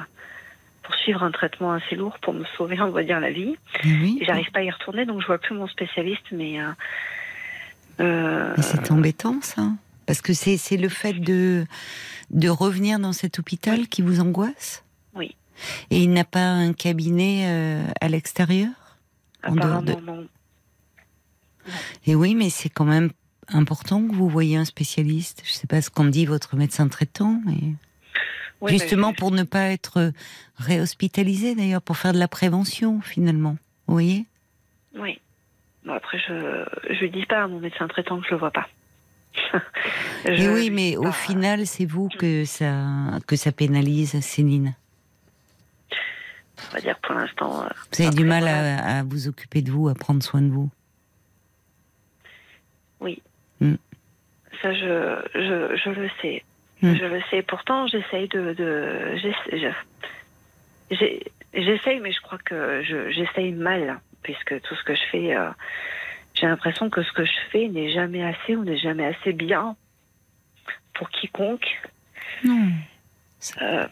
[0.83, 3.55] pour suivre un traitement assez lourd pour me sauver, on va dire, la vie.
[3.85, 4.19] Oui.
[4.21, 6.61] Et J'arrive pas à y retourner, donc je vois plus mon spécialiste, mais.
[6.61, 6.69] euh,
[8.01, 9.63] euh, Mais c'est embêtant, ça.
[10.05, 11.65] Parce que c'est c'est le fait de,
[12.29, 14.83] de revenir dans cet hôpital qui vous angoisse
[15.15, 15.35] Oui.
[15.89, 18.69] Et il n'a pas un cabinet euh, à l'extérieur?
[19.43, 20.27] De- apparemment, non.
[22.05, 23.11] Et oui, mais c'est quand même
[23.49, 25.41] important que vous voyez un spécialiste.
[25.45, 27.73] Je ne sais pas ce qu'en dit votre médecin traitant, mais
[28.61, 30.11] Oui, justement mais pour ne pas être
[30.57, 33.57] réhospitalisé d'ailleurs, pour faire de la prévention finalement.
[33.87, 34.25] Vous voyez?
[34.97, 35.19] Oui.
[35.85, 36.65] Bon, après, je
[36.99, 38.67] je dis pas à mon médecin traitant que je le vois pas.
[40.25, 44.73] Et Je oui, mais au final, c'est vous que ça que ça pénalise, Céline.
[46.69, 47.63] on va dire pour l'instant.
[47.63, 50.69] euh, Vous avez du mal à vous occuper de vous, à prendre soin de vous.
[54.61, 56.43] Ça, je, je, je le sais.
[56.81, 56.93] Hmm.
[56.95, 57.41] Je le sais.
[57.41, 58.53] Pourtant, j'essaye de.
[58.53, 59.15] de
[61.53, 65.49] j'essaye, mais je crois que je- j'essaye mal, puisque tout ce que je fais, euh,
[66.33, 69.75] j'ai l'impression que ce que je fais n'est jamais assez ou n'est jamais assez bien
[70.93, 71.81] pour quiconque.
[72.43, 72.69] Non.
[73.61, 73.87] Euh,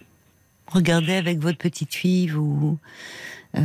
[0.68, 2.80] Regardez avec votre petite fille, vous,
[3.56, 3.60] euh,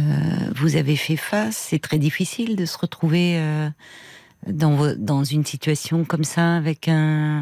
[0.57, 1.57] vous avez fait face.
[1.57, 3.69] C'est très difficile de se retrouver euh,
[4.47, 7.41] dans, dans une situation comme ça avec un,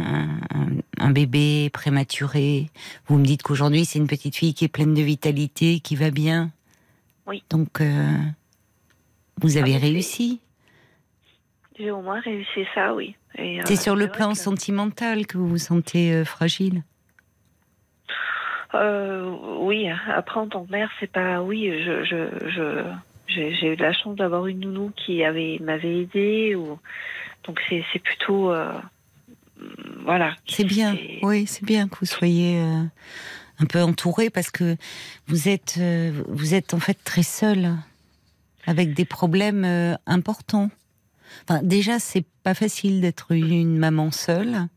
[0.51, 2.71] un, un bébé prématuré.
[3.07, 6.11] Vous me dites qu'aujourd'hui c'est une petite fille qui est pleine de vitalité, qui va
[6.11, 6.51] bien.
[7.27, 7.43] Oui.
[7.51, 8.17] Donc euh,
[9.43, 10.41] vous avez Ah, réussi.
[11.79, 13.15] J'ai au moins réussi ça, oui.
[13.39, 16.83] Euh, C'est sur le plan que- sentimental que vous vous sentez euh, fragile.
[19.61, 21.41] Oui, après en tant que mère, c'est pas.
[21.43, 22.83] Oui, je, je, je,
[23.29, 26.55] j'ai, eu de la chance d'avoir une nounou qui avait m'avait aidée.
[26.55, 26.79] Ou...
[27.45, 28.53] Donc c'est, plutôt.
[28.53, 28.73] euh,
[30.05, 30.35] voilà.
[30.47, 32.83] C'est bien, oui, c'est bien que vous soyez euh,
[33.59, 34.77] un peu entouré parce que
[35.27, 37.73] vous êtes, euh, vous êtes en fait très seul
[38.67, 40.71] avec des problèmes euh, importants.
[41.43, 44.69] Enfin, déjà, c'est pas facile d'être une maman seule.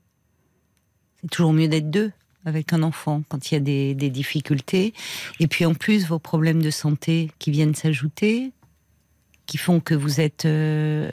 [1.22, 2.12] C'est toujours mieux d'être deux
[2.46, 4.94] avec un enfant quand il y a des, des difficultés.
[5.40, 8.52] Et puis en plus, vos problèmes de santé qui viennent s'ajouter,
[9.46, 11.12] qui font que vous êtes euh,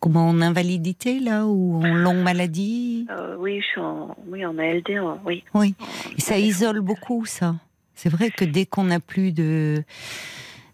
[0.00, 3.06] comment en invalidité là ou en longue maladie?
[3.10, 5.44] Euh, oui, je suis en, oui, en ALD, en- oui.
[5.54, 5.74] Oui.
[6.16, 7.56] Et ça isole beaucoup, ça.
[7.94, 9.84] C'est vrai que dès qu'on n'a plus de.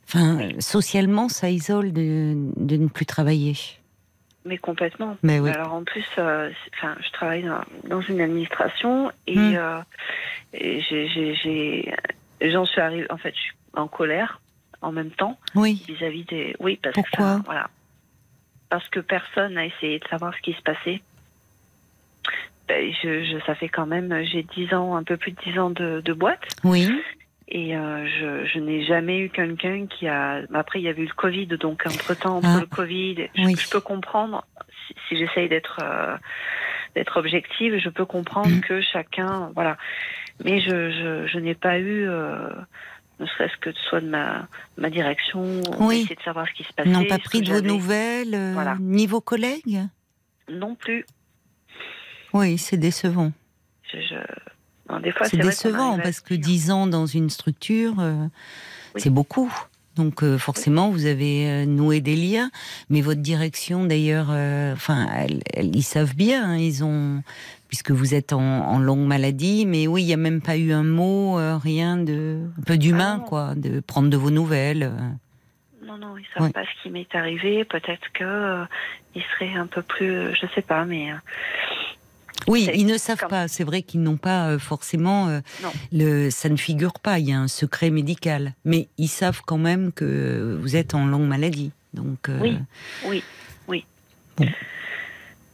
[0.06, 3.56] Enfin, socialement, ça isole de, de ne plus travailler.
[4.46, 5.16] Mais complètement.
[5.22, 5.50] Mais oui.
[5.50, 9.80] Alors en plus, euh, enfin, je travaille dans, dans une administration et, euh,
[10.54, 11.92] j'ai-
[12.40, 13.10] j'en suis arrivée.
[13.10, 14.40] En fait, je suis en colère
[14.82, 15.82] en même temps Oui.
[15.88, 16.54] vis-à-vis des.
[16.60, 17.38] Oui, parce Pourquoi?
[17.40, 17.68] que voilà,
[18.70, 21.02] parce que personne n'a essayé de savoir ce qui se passait.
[22.68, 25.58] Ben, je, je, ça fait quand même, j'ai 10 ans, un peu plus de 10
[25.58, 26.42] ans de, de boîte.
[26.64, 26.88] Oui.
[27.48, 30.42] Et euh, je, je n'ai jamais eu quelqu'un qui a.
[30.52, 32.60] Après, il y avait eu le Covid, donc entre-temps, entre Ah.
[32.60, 33.54] le Covid, je, Oui.
[33.56, 34.44] je peux comprendre,
[34.88, 36.16] si, si j'essaye d'être euh,
[36.96, 38.60] d'être objective, je peux comprendre Mm.
[38.62, 39.52] que chacun.
[39.54, 39.76] Voilà.
[40.44, 42.08] Mais je, je, je n'ai pas eu.
[42.08, 42.48] euh,
[43.20, 46.00] ne serait-ce que soit de ma, ma direction, Oui.
[46.00, 46.90] essayer de savoir ce qui se passait.
[46.90, 48.76] Ils n'ont pas pris de vos nouvelles, euh, Voilà.
[48.78, 49.80] ni vos collègues?
[50.50, 51.06] Non plus.
[52.34, 53.32] Oui, c'est décevant.
[53.90, 54.16] Je, je-
[54.90, 56.44] non, des fois, C'est décevant parce que dire.
[56.46, 58.14] 10 ans dans une structure, euh,
[58.94, 59.00] Oui.
[59.00, 59.52] c'est beaucoup.
[59.96, 62.50] Donc euh, forcément, vous avez euh, noué des liens,
[62.90, 64.28] mais votre direction, d'ailleurs,
[64.72, 65.06] enfin,
[65.60, 67.22] ils savent bien, hein, ils ont,
[67.68, 70.72] puisque vous êtes en, en longue maladie, mais oui, il n'y a même pas eu
[70.72, 74.92] un mot, rien de, un peu d'humain, Ah quoi, de prendre de vos nouvelles.
[75.82, 76.52] Non, non, ils savent Ouais.
[76.52, 77.64] pas ce qui m'est arrivé.
[77.64, 78.64] Peut-être que
[79.14, 81.08] ils seraient un peu plus, je sais pas, mais
[82.48, 83.48] Oui, ils ne savent comme- pas.
[83.48, 85.28] C'est vrai qu'ils n'ont pas euh, forcément.
[85.28, 85.40] euh,
[85.92, 87.18] le, ça ne figure pas.
[87.18, 91.06] Il y a un secret médical, mais ils savent quand même que vous êtes en
[91.06, 91.72] longue maladie.
[91.94, 92.28] Donc.
[92.28, 92.58] euh, Oui.
[93.06, 93.24] oui,
[93.68, 93.84] oui.
[94.36, 94.46] Bon.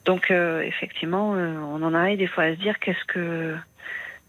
[0.05, 3.55] Donc euh, effectivement, on en arrive des fois à se dire qu'est-ce que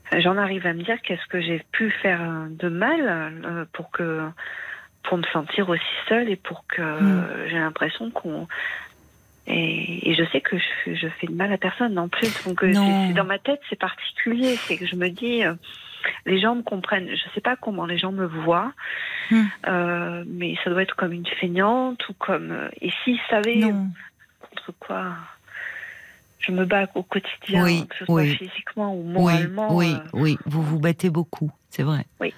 [0.06, 4.22] enfin, j'en arrive à me dire qu'est-ce que j'ai pu faire de mal pour que
[5.04, 7.26] pour me sentir aussi seule et pour que Mm.
[7.50, 8.48] j'ai l'impression qu'on
[9.48, 12.32] et, et je sais que je, fais- je fais de mal à personne en plus.
[12.46, 12.74] Donc euh,
[13.14, 14.58] dans ma tête, c'est particulier.
[14.68, 15.54] C'est que je me dis, euh,
[16.26, 17.10] les gens me comprennent.
[17.10, 18.72] Je sais pas comment les gens me voient,
[19.32, 19.44] Hmm.
[19.68, 22.70] euh, mais ça doit être comme une feignante ou comme.
[22.82, 23.88] et s'ils savaient Non.
[24.42, 25.14] contre quoi
[26.40, 28.36] je me bats au quotidien, Oui, que ce soit oui.
[28.36, 29.74] physiquement ou Oui, moralement.
[29.78, 30.38] oui, euh, oui.
[30.46, 31.50] Vous vous battez beaucoup.
[31.70, 32.06] C'est vrai.
[32.20, 32.34] Oui.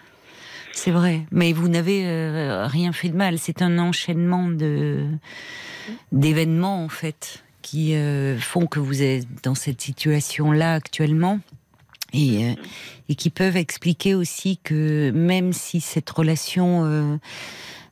[0.75, 1.25] C'est vrai.
[1.31, 3.39] Mais vous n'avez euh, rien fait de mal.
[3.39, 5.07] C'est un enchaînement de
[6.11, 11.39] d'événements en fait qui euh, font que vous êtes dans cette situation-là actuellement.
[12.13, 12.53] Et, euh,
[13.09, 17.19] et qui peuvent expliquer aussi que même si cette relation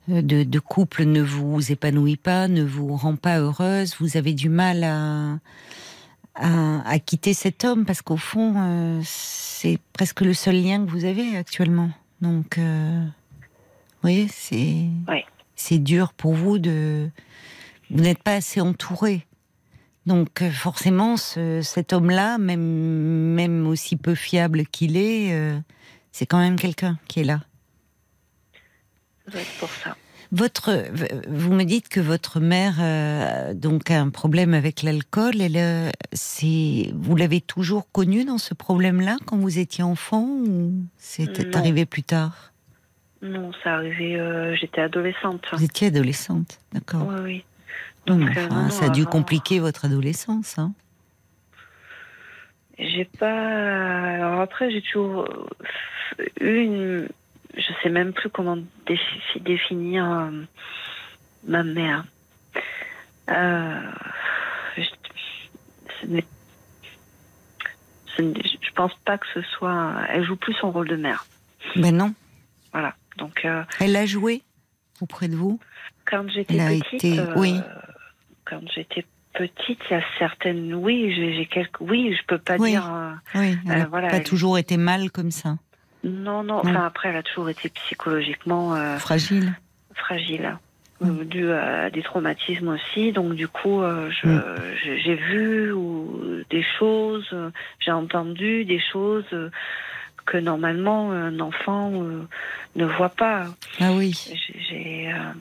[0.07, 4.49] de, de couple ne vous épanouit pas, ne vous rend pas heureuse, vous avez du
[4.49, 5.39] mal à,
[6.35, 11.05] à, à quitter cet homme parce qu'au fond, c'est presque le seul lien que vous
[11.05, 11.89] avez actuellement.
[12.23, 15.23] Donc, euh, vous voyez, c'est Oui.
[15.55, 17.09] c'est dur pour vous de.
[17.91, 19.27] Vous n'êtes pas assez entouré.
[20.05, 22.61] Donc euh, forcément, ce- cet homme-là, même,
[23.35, 25.59] même aussi peu fiable qu'il est, euh,
[26.11, 27.41] c'est quand même quelqu'un qui est là.
[29.25, 29.95] ça doit être pour ça.
[30.33, 30.71] Votre,
[31.29, 35.39] vous me dites que votre mère euh, donc a un problème avec l'alcool.
[35.39, 40.73] Elle, euh, c'est, vous l'avez toujours connue dans ce problème-là quand vous étiez enfant ou
[40.97, 42.51] c'est arrivé plus tard?
[43.21, 45.45] Non, ça arrivait, euh, j'étais adolescente.
[45.53, 47.07] Vous étiez adolescente, d'accord.
[47.07, 47.45] Oui, oui.
[48.07, 50.57] Donc, euh, non, ça a dû avant- compliquer votre adolescence.
[50.57, 50.73] Hein.
[52.79, 54.15] J'ai pas.
[54.15, 55.29] Alors après, j'ai toujours
[56.41, 57.07] eu une.
[57.55, 60.31] Je sais même plus comment défi- définir euh,
[61.47, 62.03] ma mère.
[63.29, 63.79] Euh,
[64.77, 64.83] je...
[66.01, 66.25] ce n'est-
[68.17, 69.93] je pense pas que ce soit.
[70.09, 71.25] Elle joue plus son rôle de mère.
[71.75, 72.13] Ben non.
[72.71, 72.95] Voilà.
[73.17, 73.45] Donc.
[73.45, 74.41] euh, Elle a joué
[75.01, 75.59] auprès de vous?
[76.05, 76.93] quand j'étais petite.
[77.05, 77.59] été- oui.
[78.45, 80.73] Quand j'étais petite, il y a certaines.
[80.73, 81.79] Oui, j'ai quelques.
[81.79, 82.71] Oui, je peux pas Oui.
[82.71, 82.91] dire.
[83.35, 85.55] Oui, elle n'a voilà, pas elle- toujours été mal comme ça.
[86.03, 86.55] Non, non.
[86.63, 86.69] Non.
[86.69, 89.53] Enfin, après, elle a toujours été psychologiquement euh, Fragile.
[89.95, 90.57] fragile.
[91.01, 91.09] Mm.
[91.19, 93.11] euh, dû à des traumatismes aussi.
[93.11, 94.43] Donc du coup, euh, je- Mm.
[95.03, 99.49] j'ai vu ou, des choses, euh, j'ai entendu des choses euh,
[100.25, 102.27] que normalement un enfant euh,
[102.75, 103.47] ne voit pas.
[103.81, 104.13] Ah oui.
[104.29, 105.33] J'ai, j'ai, euh,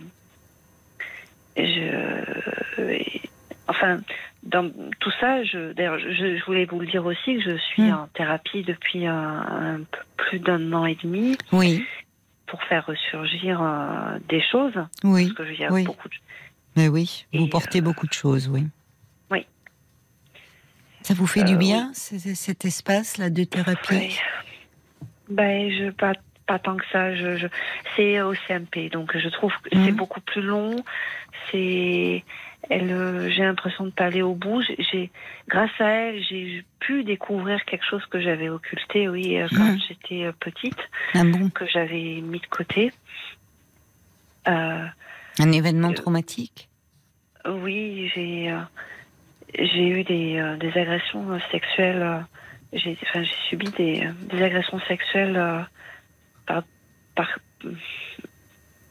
[1.57, 3.20] je, et-
[3.68, 4.01] enfin,
[4.42, 7.83] dans tout ça, je, d'ailleurs, je, je voulais vous le dire aussi que je suis
[7.85, 7.94] Mm.
[7.94, 11.85] en thérapie depuis un, un peu plus d'un an et demi Oui,
[12.46, 14.74] pour faire ressurgir euh, des choses.
[15.05, 15.33] oui.
[15.37, 15.85] Parce que il y a oui.
[15.85, 16.14] beaucoup de
[16.76, 18.66] Mais oui, vous Et, portez beaucoup de choses, oui.
[19.31, 19.46] oui.
[21.02, 23.94] Ça vous fait du Euh, bien, cet espace-là de thérapie?
[23.94, 24.09] Ouais.
[25.28, 26.12] Ben, je pas
[26.46, 27.14] pas tant que ça.
[27.14, 27.46] Je, je
[27.94, 29.96] c'est au CMP, donc je trouve que c'est Mhm.
[29.96, 30.74] beaucoup plus long.
[31.50, 32.24] C'est
[32.74, 34.62] elle, euh, j'ai l'impression de pas aller au bout.
[34.78, 35.11] J'ai-
[35.48, 40.24] grâce à elle, j'ai pu découvrir quelque chose que j'avais occulté, oui, euh, quand j'étais
[40.24, 40.78] euh, petite,
[41.14, 42.92] Ah bon que j'avais mis de côté.
[44.48, 44.87] Euh,
[45.38, 46.68] Un événement Euh, traumatique
[47.46, 48.61] Oui, j'ai euh,
[49.58, 52.24] j'ai eu des, des agressions sexuelles.
[52.72, 55.66] j'ai enfin, j'ai subi des, des agressions sexuelles
[56.46, 56.62] par
[57.14, 57.38] par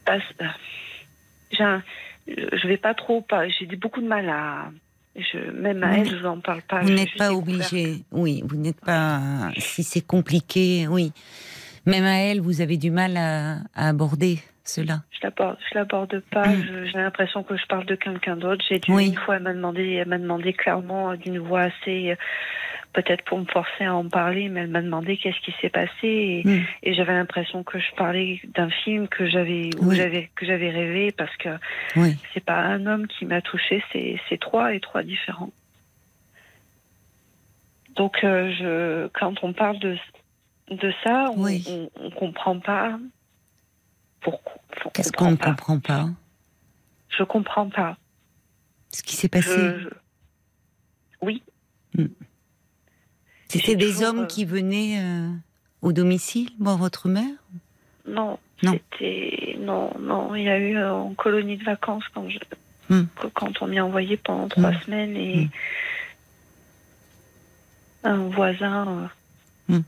[0.04, 0.18] pas-
[1.50, 1.82] j'ai un-
[2.26, 4.70] je vais pas trop pas j'ai beaucoup de mal à
[5.16, 8.56] je même à Vous elle je n'en parle pas Vous n'êtes pas obligé, oui, vous
[8.56, 9.20] n'êtes pas.
[9.58, 11.12] Si c'est compliqué, oui.
[11.84, 15.02] Même à elle, vous avez du mal à, à aborder cela.
[15.10, 16.46] Je l'aborde, je l'aborde pas.
[16.48, 16.86] Mm.
[16.86, 18.64] J'ai l'impression que je parle de quelqu'un d'autre.
[18.68, 19.08] J'ai dû Oui.
[19.08, 22.14] une fois, elle m'a demandé, elle m'a demandé clairement euh, d'une voix assez,
[22.92, 25.90] peut-être pour me forcer à en parler, mais elle m'a demandé qu'est-ce qui s'est passé
[26.04, 26.62] et, Mm.
[26.82, 29.96] et j'avais l'impression que je parlais d'un film que j'avais, où Oui.
[29.96, 31.48] j'avais, que j'avais rêvé parce que
[31.96, 35.52] Oui, c'est pas un homme qui m'a touché, c'est, c'est trois et trois différents.
[37.96, 39.96] Donc euh, je, quand on parle de
[40.70, 41.64] de ça, on, Oui.
[41.68, 42.98] on, on comprend pas
[44.20, 44.54] pourquoi.
[44.94, 46.06] qu'est-ce qu'on ne comprend pas?
[47.10, 47.96] Je comprends pas.
[48.90, 49.88] Ce qui s'est passé, Je- je-
[51.20, 51.42] Oui,
[53.58, 55.28] c'était des toujours, hommes euh, qui venaient euh,
[55.82, 57.26] au domicile voir votre mère
[58.08, 58.78] non, Non.
[59.60, 60.34] non, non.
[60.34, 62.38] Il y a eu euh, en colonie de vacances quand je,
[62.90, 63.04] Hmm.
[63.34, 64.80] quand on m'y a envoyé pendant trois Hmm.
[64.84, 65.48] semaines et Hmm.
[68.04, 69.08] un voisin.
[69.70, 69.78] euh.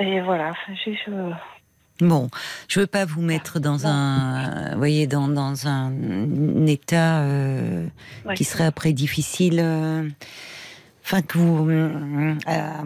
[0.00, 1.32] Et voilà, je-
[2.04, 2.30] Bon,
[2.66, 3.86] je veux pas vous mettre dans Non.
[3.86, 5.92] un, voyez, dans, dans un
[6.66, 7.22] état
[8.24, 8.34] ouais.
[8.34, 9.60] qui serait après difficile,
[11.04, 12.82] enfin que vous euh, à,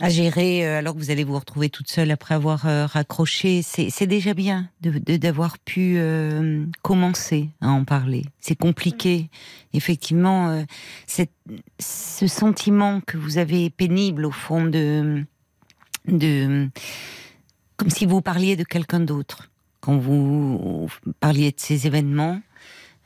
[0.00, 3.62] à gérer, euh, alors que vous allez vous retrouver toute seule après avoir euh, raccroché.
[3.62, 8.24] C'est déjà bien de de- d'avoir pu euh, commencer à en parler.
[8.40, 9.28] C'est compliqué,
[9.72, 10.48] effectivement.
[10.50, 10.62] euh,
[11.78, 15.24] ce sentiment que vous avez pénible au fond de
[16.06, 16.68] de
[17.76, 20.88] comme si vous parliez de quelqu'un d'autre quand vous
[21.20, 22.40] parliez de ces événements.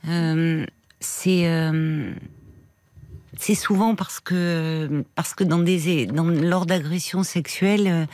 [0.07, 0.65] Euh,
[1.01, 2.13] c'est euh,
[3.39, 8.05] c'est souvent parce que parce que lors d'agressions sexuelles, euh,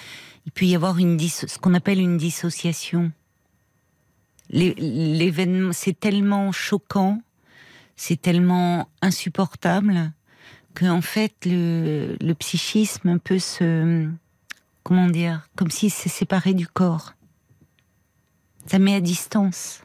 [0.45, 3.11] il peut y avoir une ce qu'on appelle une dissociation.
[4.51, 7.19] L'événement, c'est tellement choquant,
[7.95, 10.11] c'est tellement insupportable
[10.75, 14.07] que en fait le, le psychisme peut se
[14.83, 17.13] comment dire, comme si c'est séparé du corps.
[18.67, 19.81] Ça met à distance.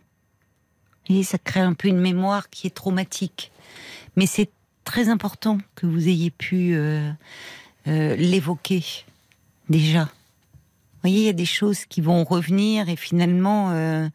[1.08, 3.50] Et ça crée un peu une mémoire qui est traumatique.
[4.16, 4.50] Mais c'est
[4.84, 7.10] très important que vous ayez pu euh,
[7.86, 8.84] euh, l'évoquer
[9.68, 10.04] déjà.
[10.04, 14.08] Vous voyez, il y a des choses qui vont revenir et finalement, euh,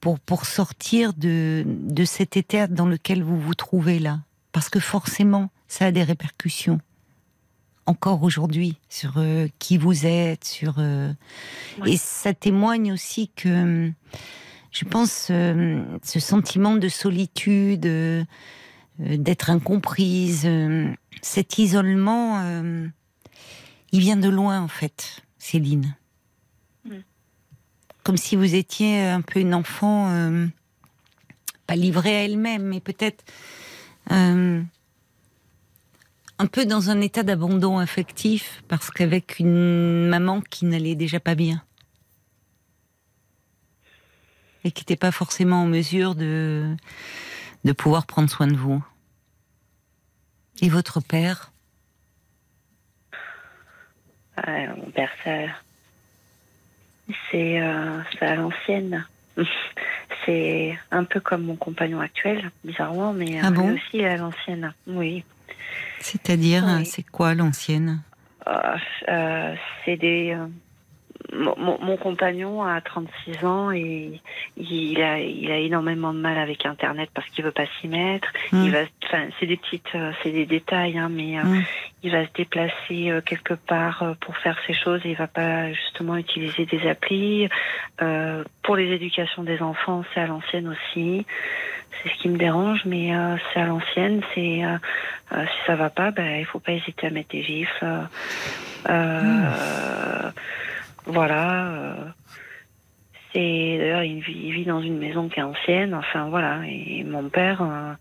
[0.00, 4.20] pour, pour sortir de, de cet état dans lequel vous vous trouvez là.
[4.52, 6.80] Parce que forcément, ça a des répercussions
[7.88, 9.22] encore aujourd'hui sur
[9.60, 10.80] qui vous êtes, sur
[11.84, 13.92] et ça témoigne aussi que
[14.72, 17.86] je pense ce sentiment de solitude,
[18.98, 20.90] d'être incomprise, euh,
[21.22, 22.86] cet isolement, euh,
[23.92, 25.94] il vient de loin en fait, Céline.
[26.84, 26.98] Mm.
[28.04, 30.46] Comme si vous étiez un peu une enfant, euh,
[31.66, 33.24] pas livrée à elle-même, mais peut-être
[34.12, 34.62] euh,
[36.38, 41.34] un peu dans un état d'abandon affectif, parce qu'avec une maman qui n'allait déjà pas
[41.34, 41.62] bien.
[44.64, 46.76] Et qui n'était pas forcément en mesure de,
[47.66, 48.82] de pouvoir prendre soin de vous.
[50.62, 51.50] Et votre père?
[54.46, 55.52] Ouais, mon père, ça-
[57.30, 59.04] c'est euh, à l'ancienne.
[60.24, 63.68] c'est un peu comme mon compagnon actuel, bizarrement, mais Ah euh, bon?
[63.70, 64.72] lui aussi à l'ancienne.
[64.86, 65.24] Oui.
[66.00, 66.86] C'est-à-dire, Oui.
[66.86, 68.00] c'est quoi l'ancienne?
[68.46, 68.76] Euh,
[69.08, 70.36] euh, c'est des.
[71.32, 74.20] Mon, mon- compagnon a 36 ans et
[74.56, 78.28] il a, il a énormément de mal avec Internet parce qu'il veut pas s'y mettre.
[78.52, 78.64] Hmm.
[78.64, 81.62] Il va, enfin, c'est des petites, euh, c'est des détails, hein, mais euh, Hmm.
[82.02, 85.26] il va se déplacer euh, quelque part euh, pour faire ces choses et il va
[85.26, 87.48] pas justement utiliser des applis.
[88.02, 91.24] Euh, pour les éducations des enfants, c'est à l'ancienne aussi.
[92.02, 93.10] C'est ce qui me dérange, mais
[93.52, 94.20] c'est à l'ancienne.
[94.34, 94.60] C'est
[95.30, 98.02] si ça va pas, ben il faut pas hésiter à mettre des euh,
[98.88, 100.30] euh,
[101.06, 101.68] Voilà.
[101.72, 102.04] euh,
[103.32, 105.94] c'est d'ailleurs il vit, il vit dans une maison qui est ancienne.
[105.94, 106.60] Enfin voilà.
[106.66, 107.92] Et mon père euh,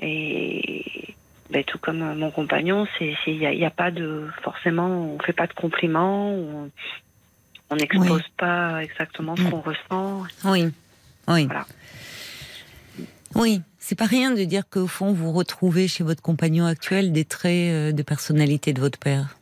[0.00, 1.14] et
[1.50, 5.32] ben, tout comme euh, mon compagnon, c'est il y a, pas de forcément on fait
[5.32, 6.30] pas de compliments.
[7.72, 9.50] On n'expose pas exactement ce Mm.
[9.50, 10.22] qu'on ressent.
[10.44, 10.64] Oui,
[11.28, 11.46] oui.
[11.46, 11.66] Voilà.
[13.36, 17.24] Oui, c'est pas rien de dire qu'au fond, vous retrouvez chez votre compagnon actuel des
[17.24, 19.36] traits de personnalité de votre père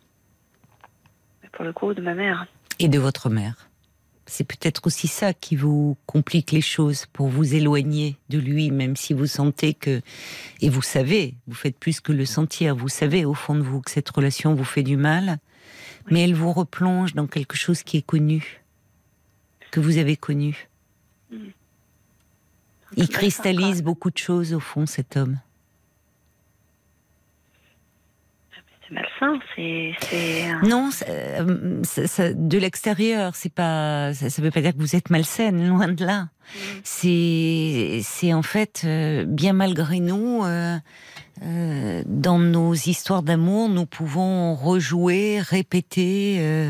[1.58, 2.46] pour le coup de ma mère.
[2.78, 3.68] Et de votre mère.
[4.26, 8.94] C'est peut-être aussi ça qui vous complique les choses pour vous éloigner de lui, même
[8.94, 10.02] si vous sentez que,
[10.60, 13.80] et vous savez, vous faites plus que le sentir, vous savez au fond de vous
[13.80, 15.38] que cette relation vous fait du mal,
[16.10, 18.62] mais elle vous replonge dans quelque chose qui est connu,
[19.70, 20.68] que vous avez connu.
[21.32, 25.40] Il Ouais, cristallise beaucoup de choses au fond, cet homme.
[28.88, 29.38] C'est malsain.
[29.54, 30.66] C'est.
[30.66, 34.96] Non, euh, ça- ça- de l'extérieur, c'est pas, ça, ça veut pas dire que vous
[34.96, 36.28] êtes malsaine, loin de là.
[36.82, 40.78] C'est, c'est en fait euh, bien malgré nous, euh,
[42.06, 46.68] dans nos histoires d'amour, nous pouvons rejouer, répéter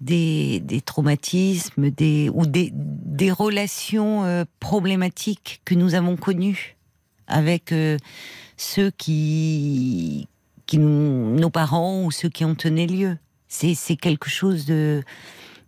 [0.00, 6.76] des, des traumatismes, des ou des, des relations problématiques que nous avons connues
[7.28, 7.72] avec
[8.56, 10.26] ceux qui
[10.78, 13.18] nos parents ou ceux qui ont tenu lieu.
[13.48, 15.02] C'est c'est quelque chose de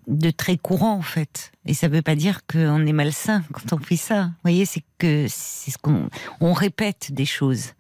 [0.07, 1.53] de très courant en fait.
[1.67, 4.25] Et ça ne veut pas dire qu'on est malsain quand on fait ça.
[4.25, 6.09] Vous voyez, c'est que c'est ce qu'on
[6.41, 7.73] on répète des choses,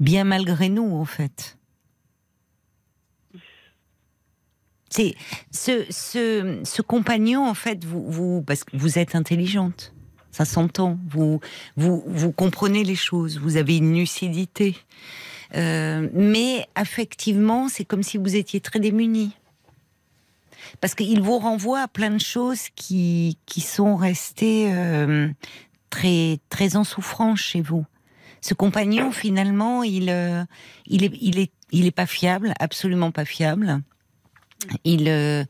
[0.00, 1.58] bien malgré nous en fait.
[4.90, 5.14] C'est
[5.50, 9.94] ce, ce, ce compagnon en fait, vous, vous parce que vous êtes intelligente,
[10.30, 10.98] ça s'entend.
[11.08, 11.40] Vous,
[11.76, 14.76] vous vous comprenez les choses, vous avez une lucidité.
[15.54, 19.32] Euh, mais affectivement, c'est comme si vous étiez très démunis.
[20.80, 25.28] Parce qu'il vous renvoie à plein de choses qui, qui sont restées euh,
[25.90, 27.84] très, très en souffrance chez vous.
[28.40, 30.44] Ce compagnon, finalement, il, euh,
[30.86, 33.82] il, est, il, est, il est pas fiable, absolument pas fiable.
[34.84, 35.44] Il, euh,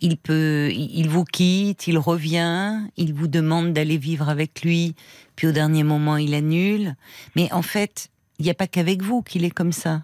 [0.00, 4.94] il peut, il vous quitte, il revient, il vous demande d'aller vivre avec lui,
[5.36, 6.96] puis au dernier moment, il annule.
[7.36, 8.08] Mais en fait,
[8.42, 10.02] il n'y a pas qu'avec vous qu'il est comme ça.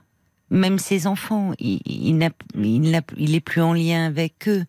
[0.51, 4.65] Même ses enfants, il, il, n'a- il, il est plus en lien avec eux.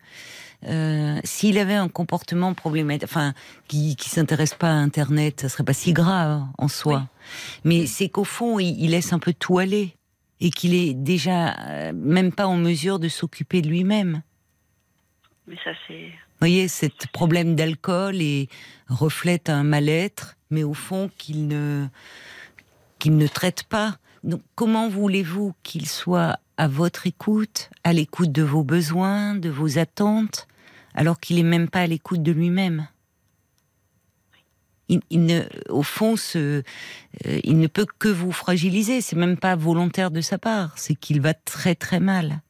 [0.66, 3.32] Euh, S'il avait un comportement problématique, enfin,
[3.68, 7.08] qui, qui s'intéresse pas à Internet, ça serait pas si grave en soi.
[7.64, 9.94] Mais c'est qu'au fond, il, il laisse un peu tout aller
[10.40, 14.22] et qu'il est déjà euh, même pas en mesure de s'occuper de lui-même.
[15.46, 16.08] Mais ça c'est.
[16.08, 18.48] Vous voyez, ce problème d'alcool et
[18.88, 21.86] reflète un mal-être, mais au fond qu'il ne
[23.00, 23.98] qu'il ne traite pas.
[24.22, 29.78] Donc, comment voulez-vous qu'il soit à votre écoute, à l'écoute de vos besoins, de vos
[29.78, 30.46] attentes,
[30.94, 32.86] alors qu'il est même pas à l'écoute de lui-même?
[34.88, 36.62] Il, il ne, au fond, ce,
[37.26, 39.00] euh, il ne peut que vous fragiliser.
[39.00, 40.76] C'est même pas volontaire de sa part.
[40.76, 42.42] C'est qu'il va très très mal.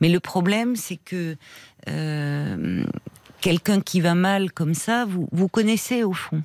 [0.00, 1.36] Mais le problème, c'est que
[1.88, 2.84] euh,
[3.40, 6.42] quelqu'un qui va mal comme ça, vous, vous connaissez au fond.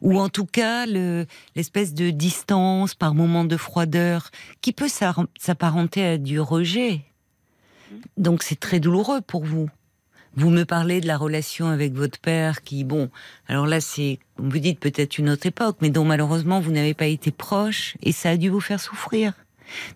[0.00, 6.04] Ou en tout cas, le- l'espèce de distance, par moments de froideur, qui peut s'apparenter
[6.04, 7.02] à du rejet.
[8.16, 9.68] Donc c'est très douloureux pour vous.
[10.36, 13.08] Vous me parlez de la relation avec votre père qui, bon,
[13.46, 17.06] alors là c'est, vous dites, peut-être une autre époque, mais dont malheureusement vous n'avez pas
[17.06, 19.32] été proche et ça a dû vous faire souffrir.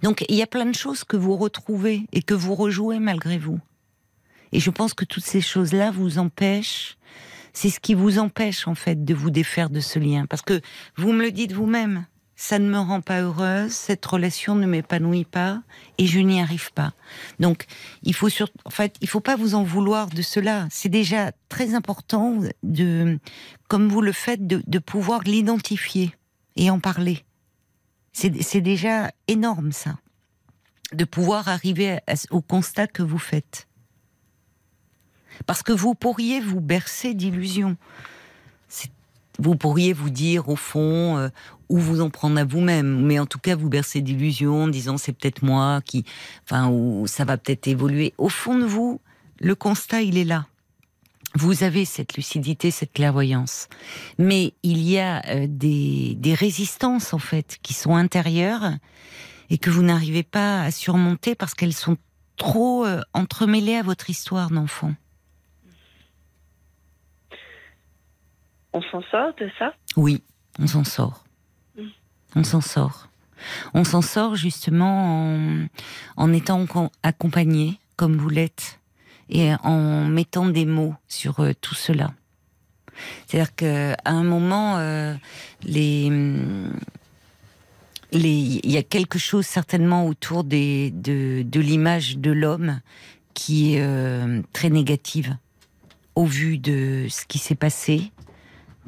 [0.02, 3.36] Donc il y a plein de choses que vous retrouvez et que vous rejouez malgré
[3.36, 3.58] vous.
[4.52, 6.96] Et je pense que toutes ces choses-là vous empêchent.
[7.52, 10.26] C'est ce qui vous empêche en fait de vous défaire de ce lien.
[10.26, 10.60] Parce que
[10.96, 12.06] vous me le dites vous-même,
[12.40, 15.60] ça ne me rend pas heureuse, cette relation ne m'épanouit pas
[15.98, 16.92] et je n'y arrive pas.
[17.40, 17.66] Donc
[18.04, 18.48] il faut sur...
[18.64, 20.68] en fait, il faut pas vous en vouloir de cela.
[20.70, 23.18] C'est déjà très important de,
[23.66, 26.14] comme vous le faites, de, pouvoir l'identifier
[26.54, 27.24] et en parler.
[28.12, 29.98] C'est déjà énorme ça.
[30.92, 31.98] de pouvoir arriver
[32.30, 33.67] au constat que vous faites.
[35.46, 37.76] Parce que vous pourriez vous bercer d'illusions.
[39.40, 41.28] Vous pourriez vous dire, au fond, euh,
[41.68, 44.98] ou vous en prendre à vous-même, mais en tout cas vous bercer d'illusions, en disant
[44.98, 46.04] c'est peut-être moi qui,
[46.44, 48.14] enfin, ou ça va peut-être évoluer.
[48.18, 49.00] Au fond de vous,
[49.38, 50.46] le constat, il est là.
[51.34, 53.68] Vous avez cette lucidité, cette clairvoyance.
[54.18, 58.72] Mais il y a euh, des, résistances, en fait, qui sont intérieures
[59.50, 61.96] et que vous n'arrivez pas à surmonter parce qu'elles sont
[62.36, 64.94] trop euh, entremêlées à votre histoire d'enfant.
[68.78, 69.74] On s'en sort de ça?
[69.96, 70.22] Oui,
[70.60, 71.24] on s'en sort.
[72.36, 73.08] On s'en sort.
[73.74, 75.66] On s'en sort justement
[76.16, 76.64] en, étant
[77.02, 78.78] accompagné, comme vous l'êtes,
[79.30, 82.12] et en mettant des mots sur euh, tout cela.
[83.26, 85.14] C'est-à-dire qu'à un moment, euh,
[85.64, 86.20] il
[88.12, 92.80] y a quelque chose certainement autour de l'image de l'homme
[93.34, 95.36] qui est euh, très négative
[96.14, 98.10] au vu de ce qui s'est passé,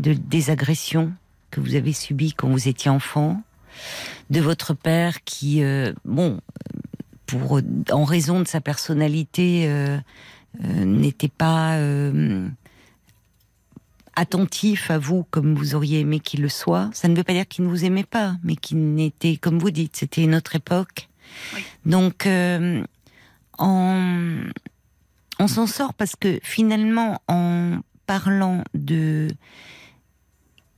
[0.01, 1.13] de, des agressions
[1.51, 3.43] que vous avez subies quand vous étiez enfant,
[4.31, 6.41] de votre père qui, euh, bon,
[7.27, 9.99] pour en raison de sa personnalité, euh,
[10.65, 11.79] euh, n'était pas
[14.17, 16.91] attentif à vous comme vous auriez aimé qu'il le soit.
[16.93, 19.71] Ça ne veut pas dire qu'il ne vous aimait pas, mais qu'il n'était, comme vous
[19.71, 21.09] dites, c'était une autre époque.
[21.87, 22.27] Donc,
[23.59, 24.43] on,
[25.39, 29.29] on s'en sort parce que finalement, en parlant de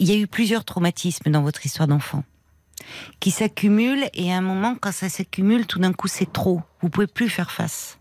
[0.02, 2.24] il y a eu plusieurs traumatismes dans votre histoire d'enfant
[3.20, 6.60] qui s'accumulent et à un moment, quand ça s'accumule, tout d'un coup, c'est trop.
[6.80, 8.00] Vous pouvez plus faire face.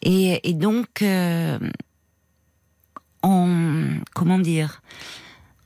[0.00, 1.58] Et, donc, euh,
[3.22, 4.80] en comment dire,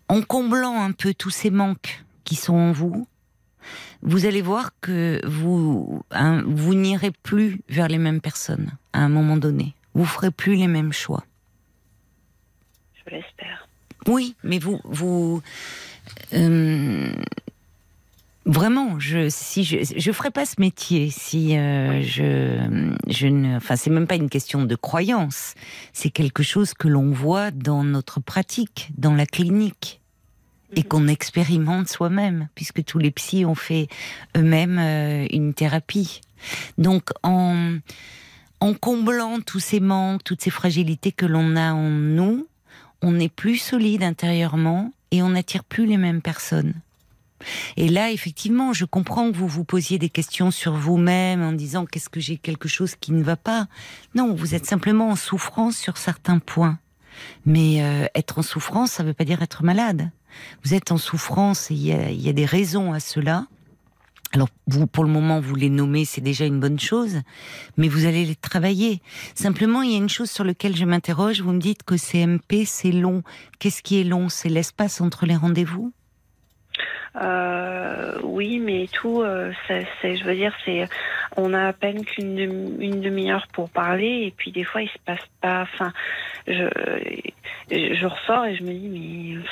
[0.09, 3.07] en comblant un peu tous ces manques qui sont en vous,
[4.03, 9.09] vous allez voir que vous hein, vous n'irez plus vers les mêmes personnes à un
[9.09, 9.77] moment donné.
[9.95, 11.23] Vous ferez plus les mêmes choix.
[13.05, 13.62] Je l'espère.
[14.09, 15.43] Oui, mais vous, vous,
[16.33, 17.13] euh,
[18.47, 23.77] vraiment, je, si je, je ferais pas ce métier si euh, je, je ne, enfin,
[23.77, 25.55] c'est même pas une question de croyance,
[25.93, 30.01] c'est quelque chose que l'on voit dans notre pratique, dans la clinique.
[30.75, 30.89] Et mhm.
[30.89, 33.89] qu'on expérimente soi-même, puisque tous les psys ont fait
[34.35, 36.23] eux-mêmes euh, une thérapie.
[36.79, 37.77] Donc, en,
[38.61, 42.47] en comblant tous ces manques, toutes ces fragilités que l'on a en nous,
[43.03, 46.75] on est plus solide intérieurement et on n'attire plus les mêmes personnes.
[47.77, 51.87] Et là, effectivement, je comprends que vous vous posiez des questions sur vous-même en disant
[51.87, 53.67] qu'est-ce que j'ai quelque chose qui ne va pas?
[54.15, 56.79] Non, vous êtes simplement en souffrance sur certains points.
[57.45, 60.11] Mais euh, être en souffrance, ça ne veut pas dire être malade.
[60.65, 63.47] Vous êtes en souffrance et il y a des raisons à cela.
[64.35, 67.21] Alors, vous, pour le moment, vous les nommez, c'est déjà une bonne chose,
[67.77, 69.03] mais vous allez les travailler.
[69.35, 71.43] Simplement, il y a une chose sur laquelle je m'interroge.
[71.43, 73.23] Vous me dites que CMP, c'est long.
[73.59, 74.31] Qu'est-ce qui est long?
[74.31, 75.93] C'est l'espace entre les rendez-vous?
[77.21, 80.89] Euh, oui, mais tout, euh, c'est, je veux dire, c'est,
[81.37, 82.39] on a à peine qu'une
[82.81, 85.61] une demi-heure pour parler, et puis des fois, il se passe pas.
[85.61, 85.93] Enfin,
[86.47, 86.71] je,
[87.71, 89.45] je ressors et je me dis, mais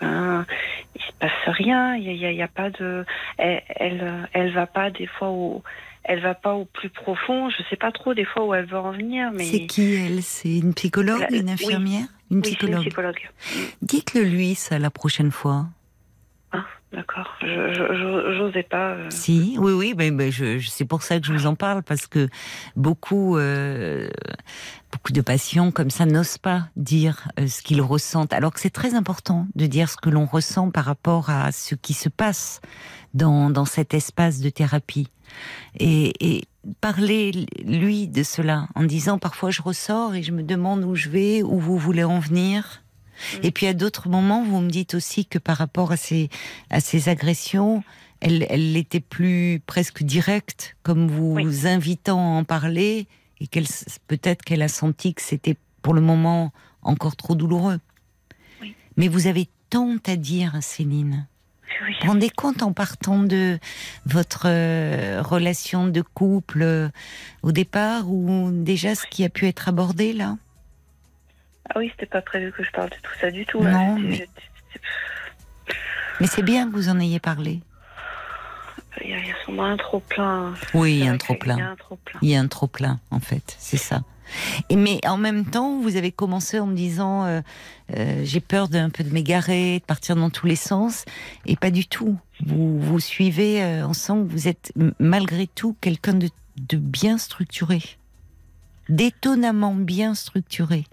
[0.00, 0.46] Hein,
[0.94, 1.96] il se passe rien.
[1.96, 3.04] Il y, a, pas de.
[3.36, 5.62] Elle, elle, va pas des fois au.
[6.04, 7.50] Elle va pas au plus profond.
[7.50, 9.30] Je sais pas trop des fois où elle veut en venir.
[9.32, 10.22] Mais c'est qui elle?
[10.22, 12.76] C'est une psychologue, une infirmière, une psychologue.
[12.76, 13.28] une psychologue.
[13.82, 15.66] Dites-le lui ça la prochaine fois.
[16.92, 17.36] D'accord.
[17.42, 18.92] Je n'osais pas.
[18.92, 19.10] Euh.
[19.10, 20.30] Si, oui, oui, mais,
[20.66, 22.28] c'est pour ça que je vous en parle parce que
[22.76, 24.08] beaucoup, euh,
[24.90, 28.70] beaucoup de patients comme ça n'osent pas dire euh, ce qu'ils ressentent, alors que c'est
[28.70, 32.62] très important de dire ce que l'on ressent par rapport à ce qui se passe
[33.12, 35.08] dans, dans cet espace de thérapie.
[35.78, 36.44] Et, et
[36.80, 37.32] parler,
[37.62, 41.42] lui, de cela, en disant parfois je ressors et je me demande où je vais,
[41.42, 42.82] où vous voulez en venir.
[43.34, 43.38] Mm.
[43.44, 46.28] Et puis à d'autres moments, vous me dites aussi que par rapport à ces,
[46.70, 47.82] à ces agressions,
[48.20, 53.06] elle, elle était plus presque directe, comme vous invitant à en parler,
[53.40, 53.66] et qu'elle
[54.08, 56.52] peut-être qu'elle a senti que c'était pour le moment
[56.82, 57.78] encore trop douloureux.
[58.96, 61.26] Mais vous avez tant à dire, Céline.
[61.80, 63.58] Vous vous rendez compte en partant de
[64.04, 66.88] votre euh, relation de couple euh,
[67.42, 70.36] au départ ou déjà ce qui a pu être abordé là?
[71.70, 73.62] Ah oui, c'était pas prévu que je parle de tout ça du tout.
[73.62, 74.26] Non, mais,
[76.26, 77.60] c'est bien que vous en ayez parlé.
[79.04, 80.54] Il y a, sûrement un trop plein.
[80.74, 81.76] Oui, il y a un trop plein.
[82.22, 84.02] Il y a un trop plein, en fait, c'est ça.
[84.68, 87.40] Et mais en même temps, vous avez commencé en me disant euh,
[87.96, 91.04] euh, j'ai peur d'un peu de m'égarer, de partir dans tous les sens,
[91.46, 92.18] et pas du tout.
[92.44, 97.80] Vous vous suivez, euh, que vous êtes malgré tout quelqu'un de, de bien structuré,
[98.88, 100.84] d'étonnamment bien structuré.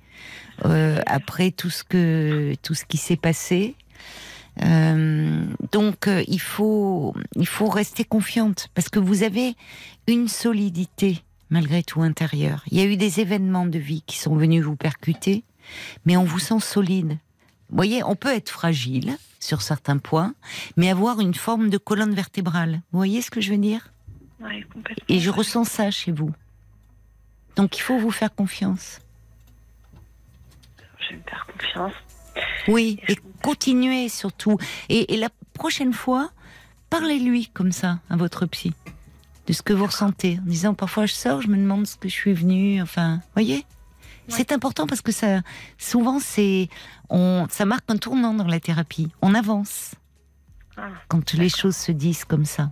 [0.63, 3.75] Euh, après tout ce que tout ce qui s'est passé.
[4.63, 9.55] Euh, donc euh, il faut il faut rester confiante parce que vous avez
[10.07, 12.63] une solidité malgré tout intérieure.
[12.71, 15.43] Il y a eu des événements de vie qui sont venus vous percuter,
[16.05, 17.17] mais on vous sent solide.
[17.69, 20.33] Vous voyez, on peut être fragile sur certains points,
[20.77, 22.81] mais avoir une forme de colonne vertébrale.
[22.91, 23.91] Vous voyez ce que je veux dire?
[24.39, 25.05] Complètement.
[25.09, 26.31] Et je ressens ça chez vous.
[27.55, 28.99] Donc il faut vous faire confiance.
[30.99, 31.93] Je vais me faire confiance.
[32.67, 34.57] Oui, et continuez surtout.
[34.89, 36.31] Et, et la prochaine fois,
[36.89, 38.73] parlez-lui comme ça à votre psy,
[39.47, 42.09] de ce que vous ressentez, en disant parfois je sors, je me demande ce que
[42.09, 42.81] je suis venue.
[42.81, 43.65] Enfin, voyez,
[44.27, 45.41] c'est important parce que ça,
[45.77, 46.67] souvent c'est,
[47.09, 49.09] on, ça marque un tournant dans la thérapie.
[49.21, 49.95] On avance
[50.75, 52.69] Ah, quand les choses se disent comme ça.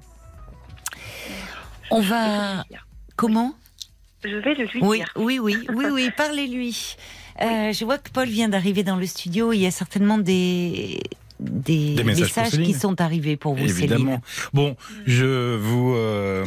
[1.91, 2.65] On va,
[3.15, 3.53] comment?
[4.23, 5.11] Je vais le lui Oui, dire.
[5.15, 6.95] oui, oui, oui, oui, parlez-lui.
[7.41, 9.53] Euh, je vois que Paul vient d'arriver dans le studio.
[9.53, 11.01] Il y a certainement des,
[11.39, 14.21] des, Des messages qui sont arrivés pour vous, Évidemment.
[14.53, 16.45] Bon, je vous, euh,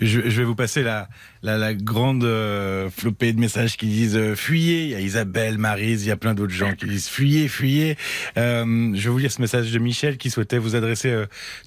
[0.00, 1.08] je, je vais vous passer la,
[1.46, 4.82] la, la grande euh, flopée de messages qui disent euh, fuyez.
[4.82, 7.96] Il y a Isabelle, Marise, il y a plein d'autres gens qui disent fuyez, fuyez.
[8.36, 11.14] Euh, je vais vous lire ce message de Michel qui souhaitait vous adresser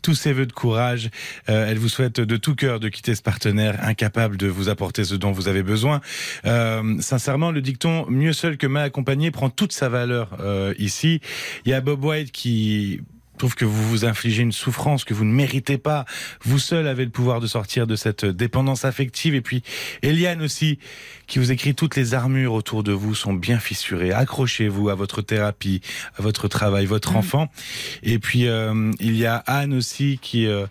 [0.01, 1.09] tous ses vœux de courage.
[1.47, 5.15] Elle vous souhaite de tout cœur de quitter ce partenaire incapable de vous apporter ce
[5.15, 6.01] dont vous avez besoin.
[6.43, 10.37] Sincèrement, le dicton mieux seul que mal accompagné prend toute sa valeur
[10.77, 11.21] ici.
[11.65, 13.01] Il y a Bob White qui
[13.39, 16.05] trouve que vous vous infligez une souffrance que vous ne méritez pas.
[16.43, 19.33] Vous seul avez le pouvoir de sortir de cette dépendance affective.
[19.33, 19.63] Et puis
[20.03, 20.77] Eliane aussi,
[21.25, 24.11] qui vous écrit toutes les armures autour de vous sont bien fissurées.
[24.13, 25.81] Accrochez-vous à votre thérapie,
[26.17, 27.17] à votre travail, votre Mm.
[27.17, 27.47] enfant.
[28.03, 30.67] Et puis euh, il y a Anne aussi qui euh,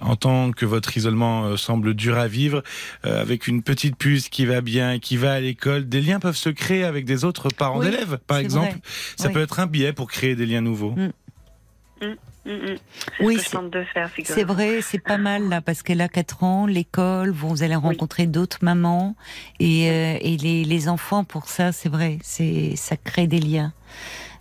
[0.00, 2.62] entend que votre isolement euh, semble dur à vivre,
[3.06, 6.36] euh, avec une petite puce qui va bien, qui va à l'école, des liens peuvent
[6.36, 8.70] se créer avec des autres parents Oui, d'élèves, par exemple.
[8.72, 8.80] vrai.
[9.16, 9.34] Ça Oui.
[9.34, 10.92] peut être un biais pour créer des liens nouveaux.
[10.92, 11.10] Mm.
[12.00, 12.76] Mm, mm.
[13.20, 13.48] Oui, que je
[14.34, 18.26] c'est- vrai, c'est pas mal là, parce qu'elle a 4 ans, l'école, vous allez rencontrer
[18.26, 19.16] d'autres mamans,
[19.60, 23.72] et, euh, et les, les enfants, pour ça, c'est vrai, c'est ça crée des liens.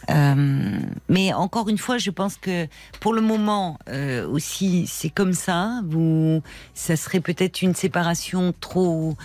[0.09, 0.79] Euh,
[1.09, 2.67] mais encore une fois, je pense que
[3.01, 5.81] pour le moment euh, aussi, c'est comme ça.
[5.85, 6.41] Vous,
[6.73, 9.15] ça serait peut-être une séparation trop,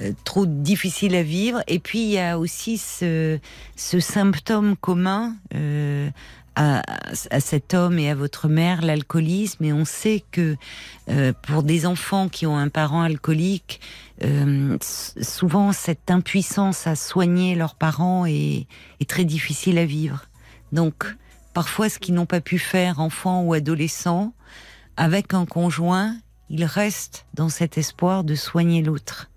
[0.00, 1.62] euh, trop difficile à vivre.
[1.68, 3.38] Et puis il y a aussi ce,
[3.76, 5.36] ce symptôme commun
[6.54, 6.82] à,
[7.30, 9.64] à cet homme et à votre mère, l'alcoolisme.
[9.64, 10.56] Et on sait que
[11.08, 13.80] euh, pour des enfants qui ont un parent alcoolique,
[14.24, 18.66] euh, souvent cette impuissance à soigner leurs parents est,
[19.00, 20.26] est très difficile à vivre.
[20.72, 21.04] Donc,
[21.54, 24.32] parfois, ce qu'ils n'ont pas pu faire, enfants ou adolescents,
[24.96, 26.16] avec un conjoint,
[26.50, 29.30] ils restent dans cet espoir de soigner l'autre.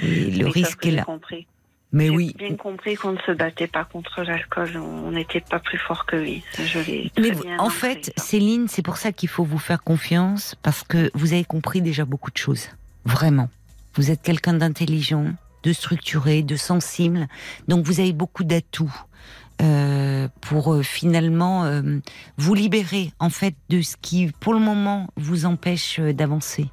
[0.00, 1.04] Et le risque est là.
[1.04, 1.46] compris.
[1.92, 4.78] Mais J'ai oui, bien compris qu'on ne se battait pas contre l'alcool.
[4.78, 6.42] On n'était pas plus fort que lui.
[6.58, 6.78] Je
[7.20, 8.24] Mais vous- en fait, ça.
[8.24, 12.04] Céline, c'est pour ça qu'il faut vous faire confiance, parce que vous avez compris déjà
[12.06, 12.68] beaucoup de choses.
[13.04, 13.50] Vraiment.
[13.94, 15.26] Vous êtes quelqu'un d'intelligent,
[15.64, 17.28] de structuré, de sensible.
[17.68, 18.94] Donc vous avez beaucoup d'atouts
[19.60, 21.98] euh, pour euh, finalement euh,
[22.38, 26.70] vous libérer, en fait, de ce qui, pour le moment, vous empêche d'avancer.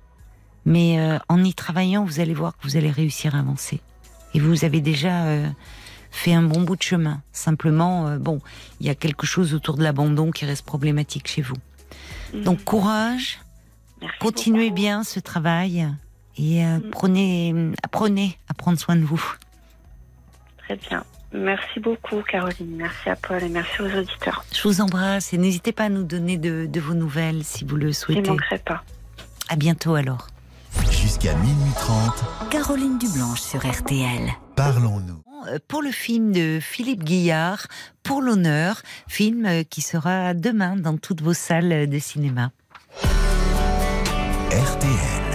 [0.66, 1.00] Mais
[1.30, 3.82] en y travaillant, vous allez voir que vous allez réussir à avancer.
[4.34, 5.48] Et vous avez déjà euh,
[6.12, 7.22] fait un bon bout de chemin.
[7.32, 8.40] Simplement, euh, bon,
[8.80, 11.56] il y a quelque chose autour de l'abandon qui reste problématique chez vous.
[12.34, 12.44] Mm.
[12.44, 13.40] Donc courage,
[14.02, 14.76] Merci continuez beaucoup.
[14.82, 15.88] bien ce travail
[16.38, 16.90] et euh, Mm.
[16.92, 19.24] prenez, apprenez à prendre soin de vous.
[20.60, 21.04] Très bien.
[21.32, 22.76] Merci beaucoup, Caroline.
[22.78, 24.44] Merci à Paul et merci aux auditeurs.
[24.52, 27.76] Je vous embrasse et n'hésitez pas à nous donner de, de vos nouvelles si vous
[27.76, 28.30] le Je ne souhaitez.
[28.30, 28.84] manquerai pas.
[29.48, 30.28] À bientôt alors.
[30.92, 34.30] Jusqu'à minuit 30, Caroline Dublanche sur RTL.
[34.56, 35.22] parlons-nous.
[35.48, 37.68] Euh, Pour le film de Philippe Guillard,
[38.04, 42.52] Pour l'honneur, film euh, qui sera demain dans toutes vos salles de cinéma.
[44.52, 45.26] RTL.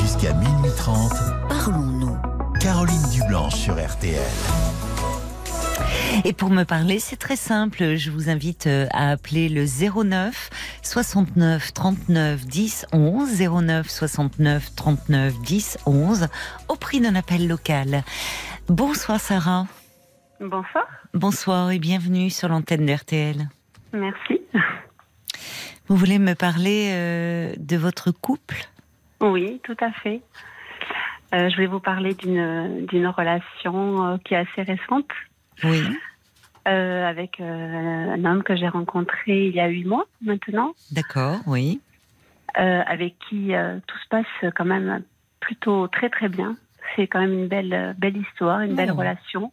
[0.00, 1.12] Jusqu'à minuit 30,
[1.48, 2.16] Parlons-nous.
[2.60, 4.20] Caroline Dublanche sur RTL.
[6.24, 7.96] Et pour me parler, c'est très simple.
[7.96, 10.50] Je vous invite euh, à appeler le 09
[10.82, 16.28] 69 39 10 11 09 69 39 10 11
[16.68, 18.02] au prix d'un appel local.
[18.68, 19.66] Bonsoir Sarah.
[20.40, 20.86] Bonsoir.
[21.14, 23.48] Bonsoir et bienvenue sur l'antenne de RTL.
[23.92, 24.40] Merci.
[25.86, 28.64] Vous voulez me parler euh, de votre couple?
[29.20, 30.22] Oui, tout à fait.
[31.34, 35.10] Euh, je voulais vous parler d'une d'une relation euh, qui est assez récente
[35.64, 35.82] Oui.
[36.68, 41.38] euh, avec euh, un homme que j'ai rencontré il y a huit mois maintenant, D'accord,
[41.46, 41.80] oui.
[42.58, 43.52] euh, avec qui
[43.86, 45.02] tout se passe quand même
[45.40, 46.56] plutôt très très bien.
[46.96, 48.96] C'est quand même une belle belle histoire, une belle Oh.
[48.98, 49.52] relation.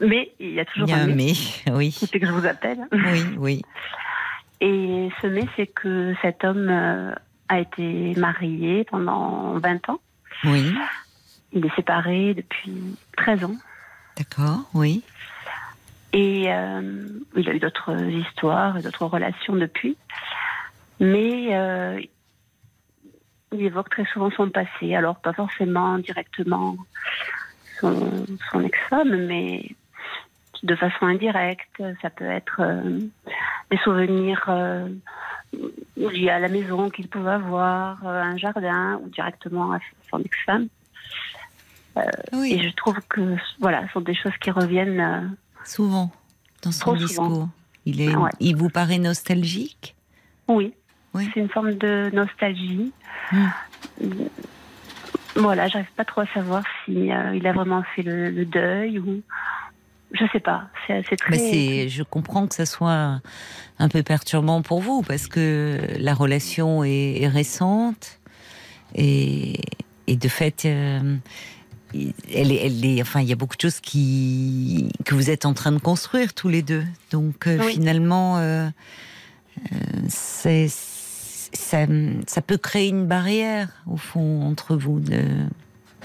[0.00, 1.32] Mais il y a toujours Il y a un un mais.
[1.66, 1.90] mais, oui.
[2.10, 2.78] fait que je vous appelle.
[2.92, 3.62] Oui, oui.
[4.60, 6.68] Et ce mais, c'est que cet homme
[7.48, 10.00] a été marié pendant 20 ans.
[10.44, 10.74] Oui.
[11.52, 13.54] Il est séparé depuis 13 ans.
[14.16, 15.02] D'accord, oui.
[16.12, 19.96] Et euh, il a eu d'autres histoires, et d'autres relations depuis.
[20.98, 22.00] Mais euh,
[23.52, 24.94] il évoque très souvent son passé.
[24.94, 26.76] Alors, pas forcément directement
[27.80, 28.24] son,
[28.64, 29.68] ex-femme, mais
[30.62, 31.82] de façon indirecte.
[32.00, 32.98] Ça peut être euh,
[33.70, 34.48] des souvenirs
[35.96, 40.68] liés à la maison qu'il pouvait avoir, un jardin, ou directement à son ex-femme.
[41.96, 45.00] Et Oui, je trouve que, voilà, ce sont des choses qui reviennent.
[45.00, 45.20] euh,
[45.64, 46.10] souvent
[46.62, 47.26] dans son Trop souvent.
[47.28, 47.48] discours.
[47.86, 48.30] Il, est, Ah ouais.
[48.40, 49.94] il vous paraît nostalgique?
[50.48, 50.74] Oui,
[51.14, 51.28] Oui.
[51.32, 52.92] c'est une forme de nostalgie.
[53.32, 53.46] Hmm.
[55.36, 58.98] Voilà, j'arrive pas trop à savoir si euh, il a vraiment fait le, le deuil
[58.98, 59.22] ou
[60.12, 60.64] je sais pas.
[60.86, 61.30] C'est c'est très.
[61.36, 63.20] Mais je comprends que ça soit
[63.78, 68.18] un peu perturbant pour vous parce que la relation est, est récente
[68.94, 69.60] et,
[70.06, 71.16] et de fait, euh,
[71.94, 75.46] elle est, elle est, enfin, il y a beaucoup de choses qui que vous êtes
[75.46, 76.84] en train de construire tous les deux.
[77.10, 77.72] Donc euh, Oui.
[77.72, 78.68] finalement, euh,
[79.72, 79.76] euh,
[80.08, 81.86] c'est ça,
[82.26, 85.22] ça peut créer une barrière au fond entre vous de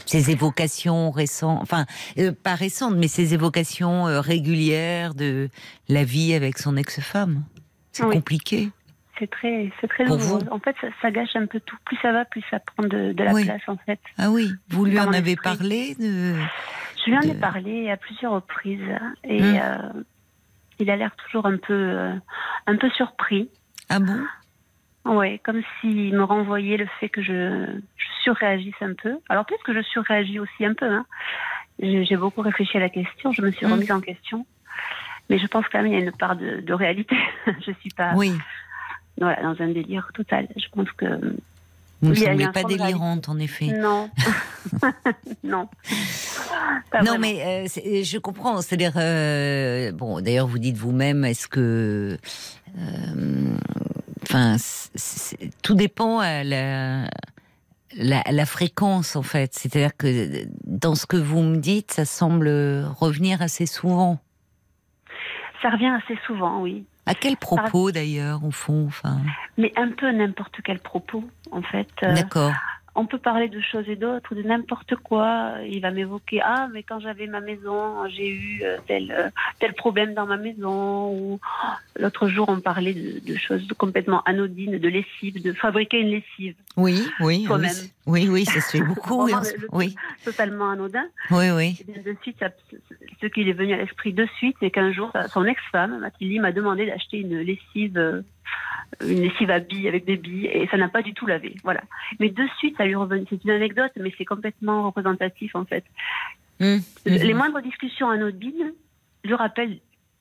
[0.06, 1.86] ces évocations récentes, enfin
[2.18, 5.50] euh, pas récentes, mais ces évocations régulières de
[5.90, 7.44] la vie avec son ex-femme.
[7.92, 8.16] C'est Oui.
[8.16, 8.70] compliqué.
[9.22, 11.78] C'est très, c'est très vous En fait, ça, ça gâche un peu tout.
[11.86, 13.46] Plus ça va, plus ça prend de, de la Oui.
[13.46, 14.00] place en fait.
[14.18, 16.34] Ah oui, vous lui en avez parlé de...
[17.06, 18.82] Je lui en ai parlé à plusieurs reprises
[19.24, 19.60] et Hmm.
[19.62, 20.04] euh,
[20.80, 22.14] il a l'air toujours un peu, euh,
[22.66, 23.50] un peu surpris.
[23.90, 24.26] Ah bon?
[25.06, 27.66] Ouais, comme s'il me renvoyait le fait que je,
[27.98, 29.20] je surréagisse un peu.
[29.30, 30.88] Alors peut-être que je surréagis aussi un peu.
[30.92, 31.06] Hein.
[31.80, 33.72] J'ai beaucoup réfléchi à la question, je me suis Mm.
[33.72, 34.48] remise en question.
[35.30, 37.16] Mais je pense quand même qu'il y a une part de, de réalité.
[37.66, 38.34] je suis pas Oui,
[39.26, 40.48] voilà, dans un délire total.
[40.58, 41.36] Je pense que
[42.02, 43.68] vous ne semblez pas délirante en effet.
[43.68, 44.10] non.
[45.44, 45.68] non.
[46.92, 47.20] Pas non, vraiment.
[47.20, 48.62] mais euh, je comprends.
[48.62, 52.18] C'est-à-dire, euh, bon, d'ailleurs, vous dites vous-même, est-ce que,
[52.78, 53.56] euh,
[54.24, 54.56] enfin,
[55.62, 57.08] tout dépend à la,
[57.96, 59.54] la fréquence en fait.
[59.54, 62.50] C'est-à-dire que dans ce que vous me dites, ça semble
[63.00, 64.20] revenir assez souvent.
[65.62, 66.86] Ça revient assez souvent, oui.
[67.06, 69.18] À quel propos d'ailleurs, au fond, enfin,
[69.58, 71.89] Mais un peu n'importe quel propos, en fait.
[72.04, 72.54] Euh, d'accord.
[72.94, 75.54] On peut parler de choses et d'autres, de n'importe quoi.
[75.66, 79.30] Il va m'évoquer ah mais quand j'avais ma maison, j'ai eu euh, tel euh,
[79.60, 81.14] tel problème dans ma maison.
[81.14, 81.39] Ou
[81.98, 86.56] l'autre jour on parlait de, de choses complètement anodines, de lessive, de fabriquer une lessive,
[86.76, 87.68] Oui, oui, oui,
[88.08, 89.24] oui, oui, ça se fait beaucoup.
[89.24, 89.32] oui,
[89.62, 91.06] le- totalement anodin.
[91.30, 91.78] oui, oui.
[91.80, 92.50] Et bien de suite, ça-
[93.22, 96.52] ce qui est venu à l'esprit de suite, c'est qu'un jour son ex-femme Mathilde m'a
[96.52, 98.24] demandé d'acheter une lessive.
[99.02, 101.56] Une lessive à billes avec des billes et ça n'a pas du tout lavé.
[101.64, 101.82] Voilà.
[102.20, 103.24] Mais de suite, ça lui revient.
[103.30, 105.84] C'est une anecdote, mais c'est complètement représentatif en fait.
[106.60, 106.80] Hum.
[107.06, 108.74] Les moindres discussions anodines
[109.24, 109.80] lui rappellent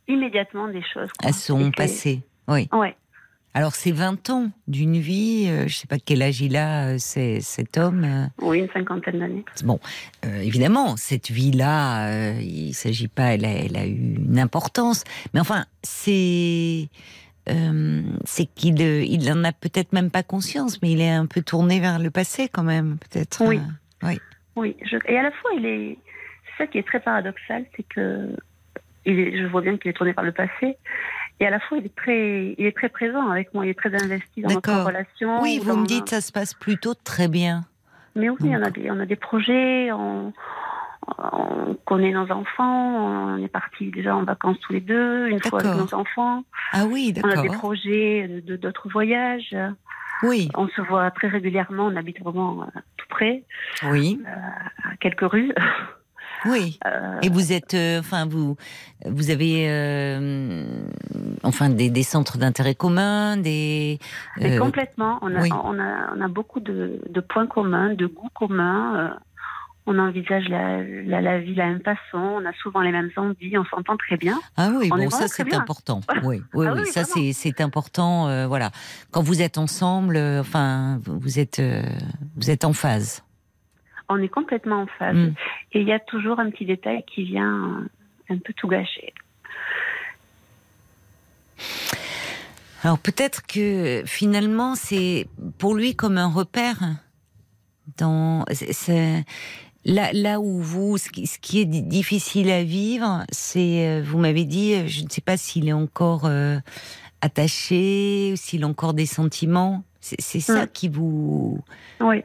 [0.09, 1.11] immédiatement des choses.
[1.19, 1.29] quoi.
[1.29, 2.23] à son Et que- passé.
[2.49, 2.69] Oui.
[2.73, 2.97] Ouais.
[3.53, 6.99] Alors c'est 20 ans d'une vie, euh, je sais pas quel âge il a, euh,
[6.99, 8.05] cet homme.
[8.05, 9.45] euh, Oui, une cinquantaine d'années.
[9.65, 9.81] Bon,
[10.23, 15.03] évidemment, cette vie-là, il s'agit pas, elle a, elle a eu une importance,
[15.35, 16.89] mais enfin, c'est
[17.49, 21.27] euh, c'est qu'il euh, il en a peut-être même pas conscience, mais il est un
[21.27, 23.43] peu tourné vers le passé quand même, peut-être.
[23.47, 23.59] Oui.
[24.05, 24.15] euh,
[24.57, 24.77] Oui.
[24.85, 25.99] je- Et à la fois, il est.
[26.57, 28.37] C'est ça qui est très paradoxal, c'est que
[29.07, 29.39] il est...
[29.39, 30.77] je vois bien qu'il est tourné par le passé.
[31.43, 33.65] Et à la fois, il est très, il est très présent avec moi.
[33.65, 35.41] Il est très investi dans notre relation.
[35.41, 37.63] Oui, vous me dites, ça se passe plutôt très bien.
[38.15, 39.91] Mais oui, on a des, on a des projets.
[39.93, 40.35] On,
[41.07, 43.35] on connaît nos enfants.
[43.35, 45.87] On est partis déjà en vacances tous les deux, une fois avec D'accord.
[45.87, 46.45] nos enfants.
[46.73, 47.59] Ah oui, On a des d'accord.
[47.59, 49.57] projets de d'autres voyages.
[50.23, 51.87] Oui, On se voit très régulièrement.
[51.87, 52.67] On habite vraiment euh,
[52.99, 53.43] tout près,
[53.91, 54.21] oui,
[54.85, 55.53] à quelques rues.
[56.47, 56.79] oui.
[56.87, 58.57] Euh, Et vous êtes, euh, enfin, vous,
[59.05, 60.65] vous avez, euh,
[61.43, 63.99] enfin, des, des centres d'intérêt communs, des.
[64.41, 65.19] euh, complètement.
[65.23, 65.51] On a, oui.
[65.53, 69.19] on a, on a beaucoup de, de points communs, de goûts communs.
[69.91, 72.19] On envisage la, la, la vie de la même façon.
[72.19, 73.59] On a souvent les mêmes envies.
[73.59, 74.39] On s'entend très bien.
[74.57, 76.01] Ah oui, On bon, ça c'est important.
[76.23, 78.29] Oui, oui, Ah oui, oui, ça c'est important.
[78.29, 78.71] euh, voilà,
[79.11, 81.83] quand vous êtes ensemble, euh, enfin, vous êtes euh,
[82.37, 83.25] vous êtes en phase.
[84.09, 85.17] on est complètement en phase.
[85.17, 85.35] Mm.
[85.73, 87.87] Et il y a toujours un petit détail qui vient
[88.29, 89.13] un peu tout gâcher.
[92.83, 95.27] Alors peut-être que finalement c'est
[95.59, 96.79] pour lui comme un repère.
[97.99, 98.45] Dans
[99.85, 104.03] là là où vous ce qui, ce qui est di- difficile à vivre, c'est euh,
[104.05, 106.59] vous m'avez dit euh, je ne sais pas s'il est encore euh,
[107.21, 109.83] attaché, s'il a encore des sentiments.
[110.01, 110.69] C'est ça Mm.
[110.73, 111.61] qui vous
[112.01, 112.25] Oui,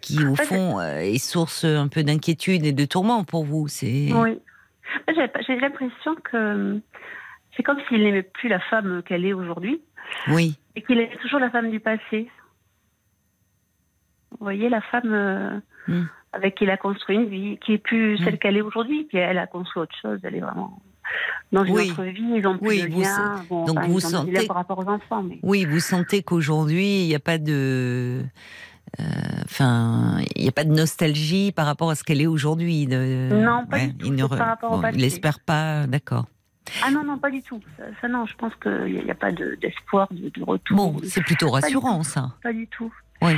[0.00, 3.68] qui au fond euh, est source un peu d'inquiétude et de tourment pour vous.
[3.68, 4.40] C'est oui.
[5.08, 6.80] J'ai j'ai l'impression que
[7.56, 9.80] c'est comme s'il n'aimait plus la femme qu'elle est aujourd'hui
[10.28, 12.28] oui et qu'il est toujours la femme du passé.
[14.32, 16.02] Vous voyez, la femme Mm.
[16.32, 18.24] avec qui il a construit une vie, qui est plus Mm.
[18.24, 20.80] celle qu'elle est aujourd'hui, puis elle a construit autre chose, elle est vraiment
[21.50, 21.90] dans une Oui.
[21.90, 24.46] autre vie, ils ont plus Oui, de vous lien, bon, donc enfin, vous sentez- liens
[24.46, 28.22] par rapport aux enfants, mais Oui, vous sentez qu'aujourd'hui, il n'y a pas de.
[29.00, 29.04] euh,
[29.44, 32.86] Enfin, il n'y a pas de nostalgie par rapport à ce qu'elle est aujourd'hui.
[32.86, 34.98] de- Non, pas du tout, Il ne re- par rapport au bon, passé.
[34.98, 36.26] il espère pas, d'accord.
[36.84, 39.32] ah non non pas du tout, ça, ça, non, je pense qu'il n'y a, pas
[39.32, 42.04] de- d'espoir de, de retour, Bon, c'est plutôt Pas rassurant, tout.
[42.04, 42.32] ça.
[42.42, 42.92] pas du tout.
[43.22, 43.32] Oui.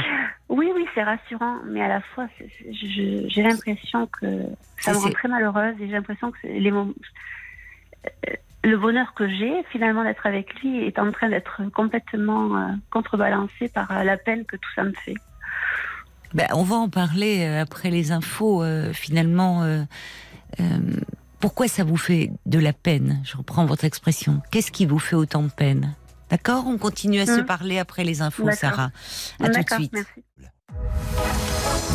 [0.49, 2.27] Oui, oui, c'est rassurant, mais à la fois,
[2.71, 4.27] j'ai l'impression que
[4.79, 6.93] ça me rend très malheureuse et j'ai l'impression que les moments,
[8.07, 12.69] euh, le bonheur que j'ai finalement d'être avec lui est en train d'être complètement euh,
[12.91, 15.17] contrebalancé par euh, la peine que tout ça me fait.
[16.33, 18.65] Ben, on va en parler euh, après les infos.
[18.93, 19.65] finalement,
[21.41, 23.21] pourquoi ça vous fait de la peine?
[23.25, 24.41] Je reprends votre expression.
[24.51, 25.95] Qu'est-ce qui vous fait autant de peine?
[26.35, 27.47] D'accord On continue à se Hmm.
[27.47, 28.51] parler après les infos.
[28.51, 28.91] Sarah.
[29.41, 29.93] À tout de suite.
[29.93, 30.25] merci.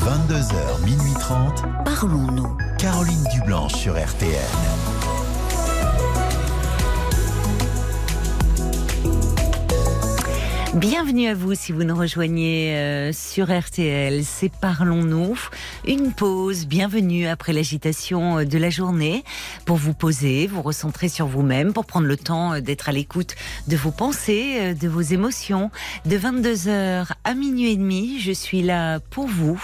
[0.05, 1.65] 22h, minuit 30.
[1.83, 2.57] Parlons-nous.
[2.77, 4.29] Caroline Dublanche sur RTN.
[10.75, 14.23] Bienvenue à vous si vous nous rejoignez euh, sur RTL.
[14.23, 15.35] C'est Parlons-nous.
[15.87, 16.67] Une pause.
[16.67, 19.23] Bienvenue après l'agitation euh, de la journée
[19.65, 23.33] pour vous poser, vous recentrer sur vous-même, pour prendre le temps euh, d'être à l'écoute
[23.67, 25.71] de vos pensées, de vos émotions.
[26.05, 29.59] De 22h à minuit et demi, je suis là pour vous,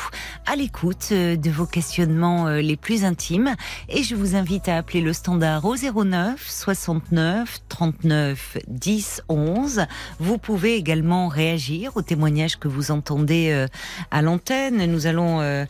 [0.47, 3.53] à l'écoute de vos questionnements les plus intimes.
[3.89, 9.85] Et je vous invite à appeler le standard au 09 69 39 10 11.
[10.19, 10.94] Vous pouvez également
[11.29, 13.67] réagir aux témoignages que vous entendez euh,
[14.11, 14.85] à l'antenne.
[14.85, 15.65] Nous allons euh,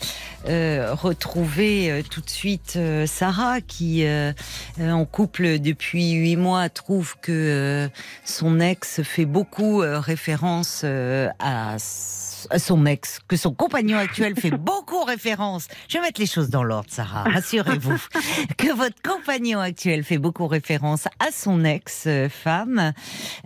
[0.48, 4.06] euh, retrouver tout de suite Sarah qui,
[4.80, 7.90] en couple depuis huit mois, trouve que
[8.24, 10.84] son ex fait beaucoup référence
[11.40, 11.78] à
[12.50, 15.68] à son ex, que son compagnon actuel fait beaucoup référence.
[15.88, 17.24] Je vais mettre les choses dans l'ordre, Sarah.
[17.24, 17.98] Rassurez-vous
[18.58, 22.94] que votre compagnon actuel fait beaucoup référence à son ex-femme.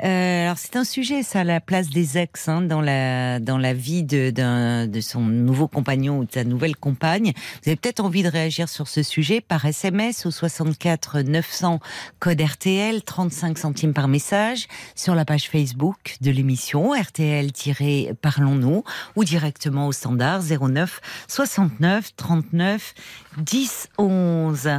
[0.04, 3.74] Euh, alors c'est un sujet, ça, la place des ex hein, dans la dans la
[3.74, 7.34] vie de d'un de son nouveau compagnon ou de sa nouvelle compagne.
[7.64, 11.80] Vous avez peut-être envie de réagir sur ce sujet par SMS au 64 900
[12.20, 18.84] code RTL 35 centimes par message sur la page Facebook de l'émission RTL-Parlons-nous
[19.16, 22.94] ou directement au standard 09 69 39
[23.38, 24.70] 10 11.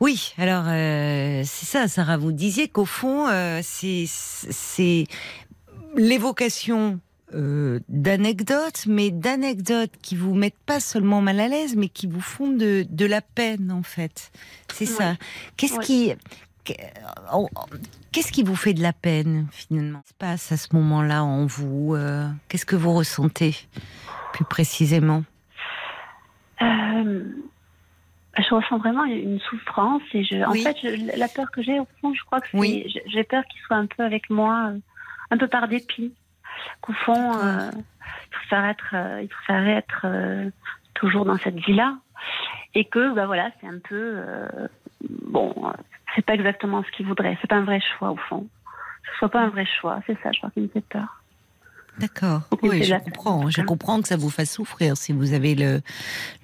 [0.00, 2.16] Oui, alors euh, c'est ça, Sarah.
[2.16, 5.06] Vous disiez qu'au fond, euh, c'est
[5.96, 7.00] l'évocation
[7.34, 12.20] euh, d'anecdotes, mais d'anecdotes qui vous mettent pas seulement mal à l'aise, mais qui vous
[12.20, 14.30] font de, de la peine en fait.
[14.72, 15.16] C'est ça.
[15.56, 15.84] Qu'est-ce Oui.
[15.84, 16.18] qui qu'est-
[18.12, 20.00] Qu'est-ce qui vous fait de la peine finalement?
[20.00, 23.54] Qu'est-ce qui se passe à ce moment-là en vous euh, Qu'est-ce que vous ressentez
[24.32, 25.22] plus précisément?
[26.62, 27.24] Euh,
[28.36, 30.62] je ressens vraiment une souffrance et je, en Oui.
[30.62, 32.84] fait, je- la peur que j'ai au fond, je crois que c'est, Oui.
[32.86, 34.78] j'ai- peur qu'il soit un peu avec moi, euh,
[35.30, 36.14] un peu par dépit,
[36.80, 39.28] qu'au fond, euh, il être, euh, il
[39.70, 40.50] être euh,
[40.94, 41.96] toujours dans cette vie-là
[42.74, 43.94] et que, bah voilà, c'est un peu,
[45.08, 45.54] bon,
[46.14, 48.46] c'est pas exactement ce qu'il voudrait, c'est pas un vrai choix au fond.
[49.12, 51.22] Ce soit pas un vrai choix, c'est ça, je crois qui me fait peur.
[51.98, 52.42] D'accord.
[52.62, 53.50] Oui, je comprends.
[53.50, 55.80] Je comprends que ça vous fasse souffrir si vous avez le,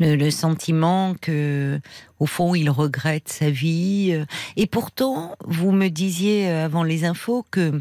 [0.00, 1.80] le, le sentiment que,
[2.18, 4.10] au fond, il regrette sa vie.
[4.12, 4.24] euh,
[4.56, 7.80] Et pourtant, vous me disiez euh, avant les infos que,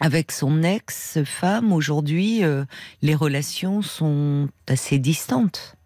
[0.00, 2.64] avec son ex-femme, aujourd'hui, euh,
[3.02, 5.76] les relations sont assez distantes.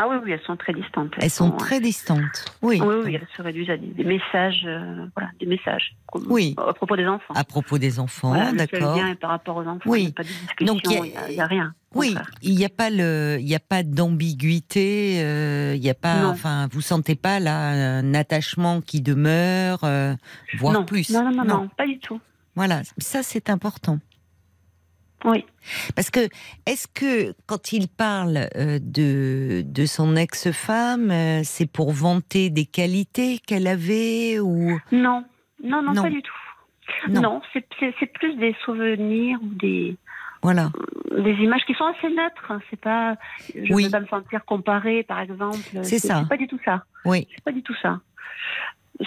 [0.00, 1.12] Ah oui, oui, elles sont très distantes.
[1.18, 2.44] Elles sont très distantes.
[2.62, 2.80] Oui.
[2.80, 5.96] Oui, oui, elles se réduisent à des, des messages, euh, voilà, des messages.
[6.06, 6.54] comme- Oui.
[6.56, 7.34] À propos des enfants.
[7.34, 8.96] À propos des enfants, Voilà, le d'accord.
[8.96, 9.80] lien est par rapport aux enfants.
[9.86, 10.00] Oui.
[10.00, 11.74] Il n'y a pas de discussion, Donc, il y a- n'y a, y rien.
[11.94, 15.94] Oui, il n'y a pas le, il n'y a pas d'ambiguïté, euh, il n'y a
[15.94, 16.28] pas, Non.
[16.30, 20.14] enfin, vous sentez pas là un attachement qui demeure, euh,
[20.58, 20.84] voire non.
[20.84, 21.10] plus.
[21.10, 22.20] Non, non, non, non, pas du tout.
[22.54, 23.98] Voilà, ça c'est important.
[25.24, 25.44] Oui.
[25.96, 26.20] Parce que,
[26.66, 32.66] est-ce que quand il parle euh, de, de son ex-femme, euh, c'est pour vanter des
[32.66, 34.78] qualités qu'elle avait ou?
[34.92, 35.24] Non,
[35.62, 36.02] non, non, Non.
[36.02, 36.32] pas du tout.
[37.08, 37.20] Non.
[37.20, 39.96] Non, c'est plus des souvenirs ou des,
[40.42, 40.70] voilà
[41.10, 42.50] des images qui sont assez neutres.
[42.50, 42.60] hein.
[42.70, 43.16] C'est pas,
[43.54, 43.84] je Oui.
[43.84, 45.58] veux pas me sentir comparée, par exemple.
[45.82, 46.20] C'est ça.
[46.22, 46.84] C'est pas du tout ça.
[47.04, 47.26] Oui.
[47.34, 48.00] C'est pas du tout ça.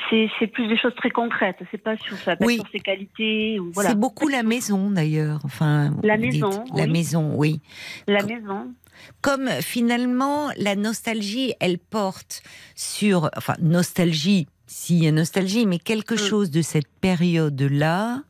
[0.09, 1.57] C'est plus des choses très concrètes.
[1.69, 2.55] C'est pas sur sa, pas Oui.
[2.55, 3.89] sur ses qualités ou voilà.
[3.89, 5.41] C'est beaucoup la maison d'ailleurs.
[5.43, 6.75] Enfin, La maison, dites.
[6.77, 7.59] la maison, oui.
[8.07, 8.73] La maison.
[9.21, 12.41] Comme finalement la nostalgie, elle porte
[12.75, 16.17] sur, enfin nostalgie, s'il y a nostalgie, mais quelque Mm.
[16.29, 18.21] chose de cette période-là,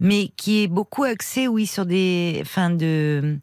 [0.00, 3.38] mais qui est beaucoup axé, oui, sur des, enfin de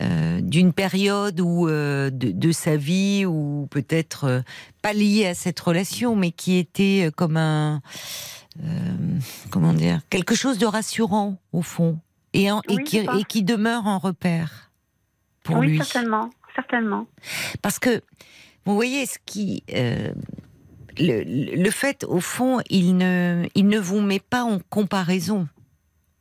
[0.00, 4.40] euh, d'une période où euh, de, de sa vie ou peut-être euh,
[4.82, 7.80] pas liée à cette relation, mais qui était euh, comme un
[9.50, 11.98] comment dire quelque chose de rassurant au fond
[12.32, 14.70] et, en- qui et qui demeure un repère
[15.44, 15.78] pour oui, lui.
[15.78, 17.06] certainement, certainement.
[17.62, 18.02] Parce que,
[18.66, 19.62] vous voyez, ce qui.
[19.68, 20.12] le,
[20.98, 25.48] le fait, au fond, il ne, il ne vous met pas en comparaison.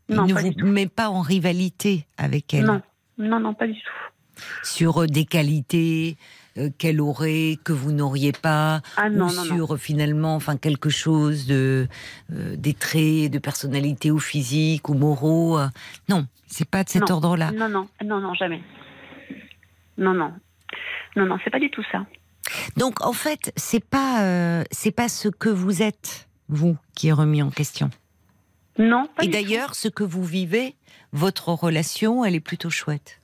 [0.09, 2.65] Il Non, ne vous met pas en rivalité avec elle.
[2.65, 2.81] Non,
[3.17, 4.41] non, non, pas du tout.
[4.63, 6.17] Sur euh, des qualités
[6.57, 8.81] euh, qu'elle aurait, que vous n'auriez pas.
[8.95, 11.87] Ah non, ou non, sur euh, finalement, enfin, quelque chose de.
[12.31, 15.57] euh, des traits de personnalité ou physique ou moraux.
[15.57, 15.67] euh.
[16.09, 17.51] Non, c'est pas de cet ordre-là.
[17.51, 18.61] Non, non, non, non, jamais.
[19.97, 20.33] Non, non.
[21.15, 22.05] Non, non, c'est pas du tout ça.
[22.77, 27.41] Donc, en fait, c'est pas, c'est pas ce que vous êtes, vous, qui est remis
[27.41, 27.89] en question.
[28.77, 30.75] Non, pas Et d'ailleurs, ce que vous vivez,
[31.11, 33.21] votre relation, elle est plutôt chouette.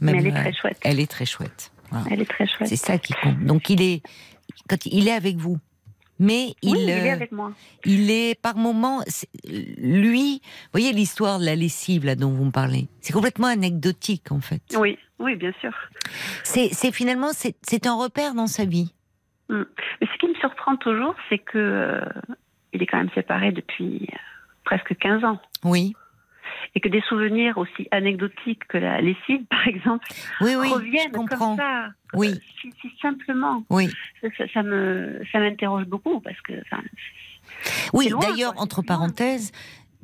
[0.00, 0.78] Mais elle est euh, très chouette.
[0.82, 1.72] Elle est très chouette.
[1.90, 2.06] Voilà.
[2.10, 2.68] Elle est très chouette.
[2.68, 3.38] C'est ça qui compte.
[3.40, 4.02] Donc il est,
[4.68, 5.58] quand il est avec vous,
[6.18, 7.52] mais il, oui, il est euh, avec moi.
[7.84, 9.02] il est par moments,
[9.44, 14.32] lui, vous voyez l'histoire de la lessive là dont vous me parlez, c'est complètement anecdotique
[14.32, 14.62] en fait.
[14.78, 15.72] Oui, oui, bien sûr.
[16.42, 18.92] C'est, finalement, c'est, un repère dans sa vie.
[19.48, 19.64] Mais
[20.00, 22.00] ce qui me surprend toujours, c'est que euh,
[22.72, 24.16] il est quand même séparé depuis euh,
[24.66, 25.40] presque 15 ans.
[25.64, 25.94] Oui,
[26.74, 30.06] Et que des souvenirs aussi anecdotiques que la lessive, par exemple,
[30.42, 31.56] oui, oui, reviennent je comprends.
[31.56, 31.88] comme ça.
[32.12, 32.28] Oui.
[32.34, 33.64] Euh, Si, si simplement.
[33.70, 33.88] Oui,
[34.52, 36.52] Ça, me, ça m'interroge beaucoup parce que.
[36.62, 36.82] enfin,
[37.92, 38.12] oui.
[38.20, 39.52] D'ailleurs, entre parenthèses,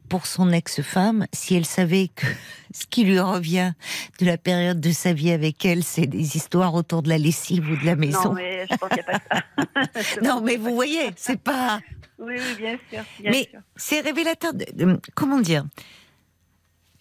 [0.09, 2.27] pour son ex-femme, si elle savait que
[2.73, 3.73] ce qui lui revient
[4.21, 7.69] de la période de sa vie avec elle, c'est des histoires autour de la lessive
[7.71, 8.31] ou de la maison.
[8.31, 10.21] Non, mais je pense qu'il n'y a pas ça.
[10.21, 11.81] Non, mais vous voyez, c'est pas.
[12.23, 13.03] Oui, oui, bien sûr.
[13.21, 15.65] Bien Mais c'est révélateur de, de- comment dire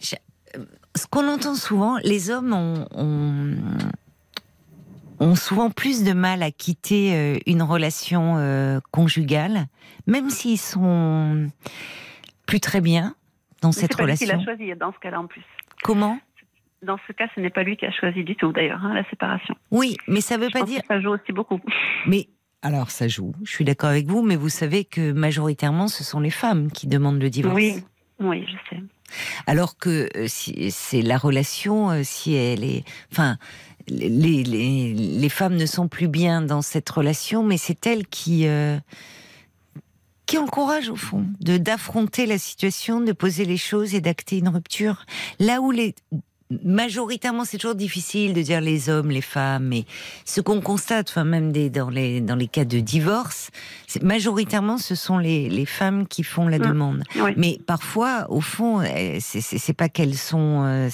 [0.00, 0.16] Je-
[0.56, 0.64] euh,
[0.96, 3.56] Ce qu'on entend souvent, les hommes ont, ont,
[5.20, 9.66] ont souvent plus de mal à quitter euh, une relation euh, conjugale,
[10.06, 11.48] même s'ils sont
[12.46, 13.14] plus très bien
[13.60, 14.54] dans Mais cette c'est pas lui qui l'a relation.
[14.56, 15.44] choisi dans ce cas-là en plus.
[15.84, 16.18] Comment?
[16.82, 19.08] Dans ce cas, ce n'est pas lui qui a choisi du tout d'ailleurs, hein, la
[19.08, 19.54] séparation.
[19.70, 20.82] Oui, mais ça veut Je pas dire.
[20.88, 21.60] ça joue aussi beaucoup.
[22.08, 22.26] Mais
[22.62, 23.34] alors ça joue.
[23.42, 26.86] Je suis d'accord avec vous, mais vous savez que majoritairement, ce sont les femmes qui
[26.86, 27.56] demandent le divorce.
[27.56, 27.82] Oui,
[28.20, 28.82] oui, je sais.
[29.46, 33.36] Alors que euh, si c'est la relation, euh, si elle est, enfin,
[33.88, 38.46] les, les, les femmes ne sont plus bien dans cette relation, mais c'est elles qui
[38.46, 38.78] euh,
[40.26, 44.48] qui encouragent au fond de d'affronter la situation, de poser les choses et d'acter une
[44.48, 45.04] rupture.
[45.40, 45.94] Là où les
[46.64, 49.84] majoritairement c'est toujours difficile de dire les hommes, les femmes, mais
[50.24, 53.50] ce qu'on constate, enfin même des, dans les dans les cas de divorce,
[53.86, 56.66] c'est majoritairement ce sont les, les femmes qui font la Mm.
[56.66, 57.02] demande.
[57.16, 57.32] Oui.
[57.36, 60.88] Mais parfois, au fond, euh, c'est- pas qu'elles sont, euh,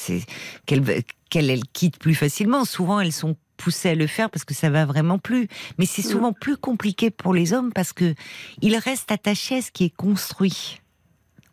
[0.67, 0.85] qu'elles
[1.31, 2.65] qu'elles elles quittent plus facilement.
[2.65, 5.49] Souvent, elles sont poussées à le faire parce que ça va vraiment plus.
[5.79, 6.11] Mais c'est Mm.
[6.11, 8.15] souvent plus compliqué pour les hommes parce que
[8.63, 10.81] ils restent attachés à ce qui est construit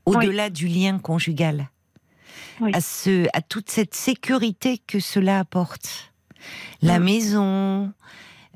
[0.06, 1.68] au-delà du lien conjugal,
[2.62, 2.72] Oui.
[2.74, 6.12] à ce, à toute cette sécurité que cela apporte.
[6.82, 7.92] La maison.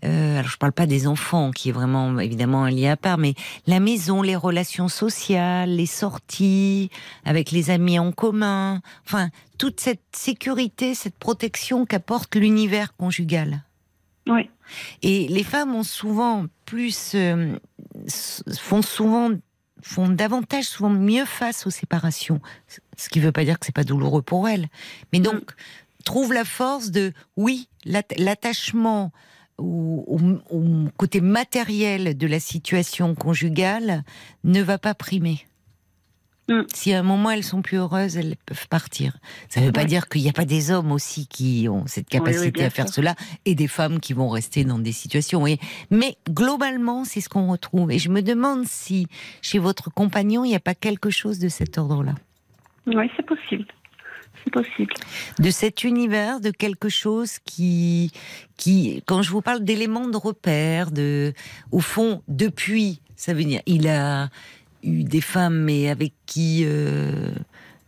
[0.06, 3.18] euh, alors je parle pas des enfants, qui est vraiment évidemment un lien à part,
[3.18, 3.34] mais
[3.68, 6.90] la maison, les relations sociales, les sorties
[7.26, 13.64] avec les amis en commun, enfin toute cette sécurité, cette protection qu'apporte l'univers conjugal.
[14.28, 14.50] Oui.
[15.02, 17.56] Et les femmes ont souvent plus, euh,
[18.60, 19.32] font souvent,
[19.82, 22.42] font davantage, souvent mieux face aux séparations.
[22.98, 24.68] Ce qui ne veut pas dire que c'est pas douloureux pour elles,
[25.14, 25.52] mais donc
[26.06, 29.12] trouvent la force de, oui, l'att- l'attachement
[29.58, 34.04] au, au- au côté matériel de la situation conjugale
[34.44, 35.46] ne va pas primer.
[36.50, 36.64] Mm.
[36.74, 39.18] Si à un moment elles sont plus heureuses, elles peuvent partir.
[39.47, 42.08] Ça ne veut pas dire qu'il n'y a pas des hommes aussi qui ont cette
[42.12, 42.95] Oui, oui, capacité à faire sûr.
[42.95, 45.45] cela et des femmes qui vont rester dans des situations.
[45.91, 47.91] Mais globalement, c'est ce qu'on retrouve.
[47.91, 49.08] Et je me demande si
[49.41, 52.16] chez votre compagnon, il n'y a pas quelque chose de cet ordre-là.
[52.88, 53.66] Oui, c'est possible.
[54.43, 54.93] c'est possible.
[55.38, 58.12] De cet univers, de quelque chose qui,
[58.58, 61.34] qui, quand je vous parle d'éléments de repère, de,
[61.72, 64.30] au fond, depuis, ça veut dire, il a
[64.84, 67.32] eu des femmes, mais avec qui euh,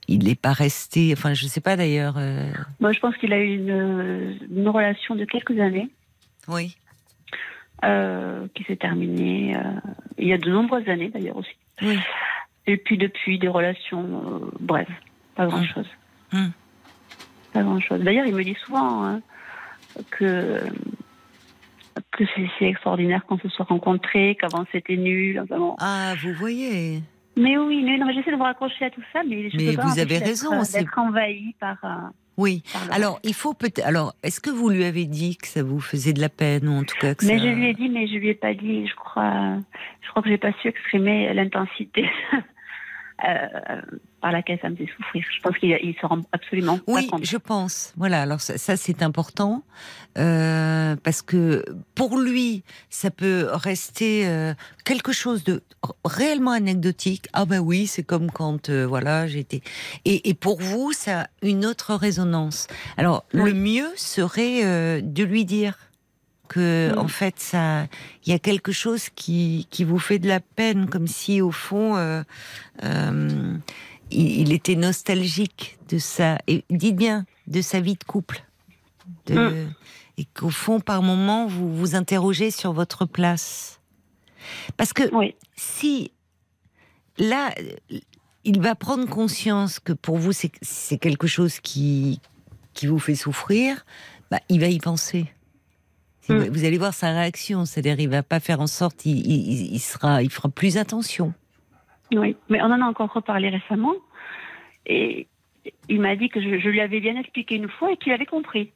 [0.08, 1.14] il n'est pas resté.
[1.14, 2.16] Enfin, je ne sais pas d'ailleurs.
[2.18, 5.90] euh, Moi, je pense qu'il a eu une, une relation de quelques années
[6.48, 6.76] Oui.
[7.84, 9.56] euh, qui s'est terminée
[10.18, 11.56] il y a de nombreuses années d'ailleurs aussi.
[11.82, 11.98] Oui.
[12.68, 14.88] Et puis depuis, des relations brèves,
[15.36, 15.88] pas grand-chose.
[16.34, 16.52] Hum.
[17.54, 18.02] Pas grand-chose.
[18.02, 19.22] D'ailleurs, il me dit souvent hein,
[20.12, 20.62] que
[22.12, 22.24] que
[22.60, 25.44] c'est extraordinaire qu'on se soit rencontrés, qu'avant c'était nul.
[25.50, 25.76] bon.
[25.80, 27.00] Ah, vous voyez.
[27.38, 29.68] Mais oui, mais non, mais j'essaie de me raccrocher à tout ça, mais je Mais
[29.68, 31.78] peux pas vous m'empêcher avez raison, D'être envahi par.
[31.84, 32.62] euh, Oui.
[32.92, 33.86] Alors, il faut peut-être.
[33.86, 36.74] Alors, est-ce que vous lui avez dit que ça vous faisait de la peine ou
[36.74, 38.54] en tout cas que Mais ça- je lui ai dit, mais je lui ai pas
[38.54, 38.86] dit.
[38.86, 39.56] Je crois,
[40.02, 42.06] je crois que j'ai pas su exprimer l'intensité
[43.28, 43.82] euh,
[44.22, 45.24] par laquelle ça me fait souffrir.
[45.36, 47.26] Je pense qu'il il se rend absolument Oui, pas compte.
[47.26, 47.94] je pense.
[47.98, 49.64] Voilà, alors ça, ça, c'est important
[50.18, 51.64] euh, parce que
[51.96, 54.54] pour lui, ça peut rester euh,
[54.84, 55.64] quelque chose de
[56.06, 57.28] réellement anecdotique.
[57.34, 59.62] Ah ben oui, c'est comme quand euh, voilà j'étais.
[60.06, 62.68] Et, et pour vous, ça a une autre résonance.
[62.98, 65.78] Alors le mieux serait euh, de lui dire
[66.54, 66.98] que Oui.
[67.00, 67.88] en fait ça,
[68.26, 71.52] il y a quelque chose qui qui vous fait de la peine, comme si au
[71.52, 71.96] fond.
[71.96, 72.24] euh,
[72.84, 73.58] euh,
[74.14, 76.38] il, il était nostalgique de ça.
[76.48, 78.44] Et dites bien, de sa vie de couple.
[79.28, 79.74] De- Mm.
[80.18, 83.80] Et qu'au fond, par moment, vous vous interrogez sur votre place.
[84.76, 86.12] Parce que Oui, si,
[87.18, 87.56] là,
[88.44, 92.20] il va prendre conscience que pour vous, c'est c'est quelque chose qui,
[92.74, 93.86] qui vous fait souffrir,
[94.30, 95.32] bah, il va y penser.
[96.22, 96.50] Si Mm.
[96.50, 99.80] Vous allez voir sa réaction, c'est-à-dire il va pas faire en sorte, il, il- il
[99.80, 101.34] sera, il fera plus attention.
[102.14, 102.36] oui.
[102.50, 103.94] Mais on en a encore reparlé récemment,
[104.86, 105.28] et
[105.90, 108.26] il m'a dit que je, je lui avais bien expliqué une fois et qu'il avait
[108.26, 108.72] compris.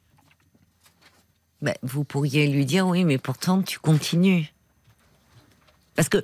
[1.62, 4.46] Ben, vous pourriez lui dire oui, mais pourtant tu continues.
[5.96, 6.18] Parce que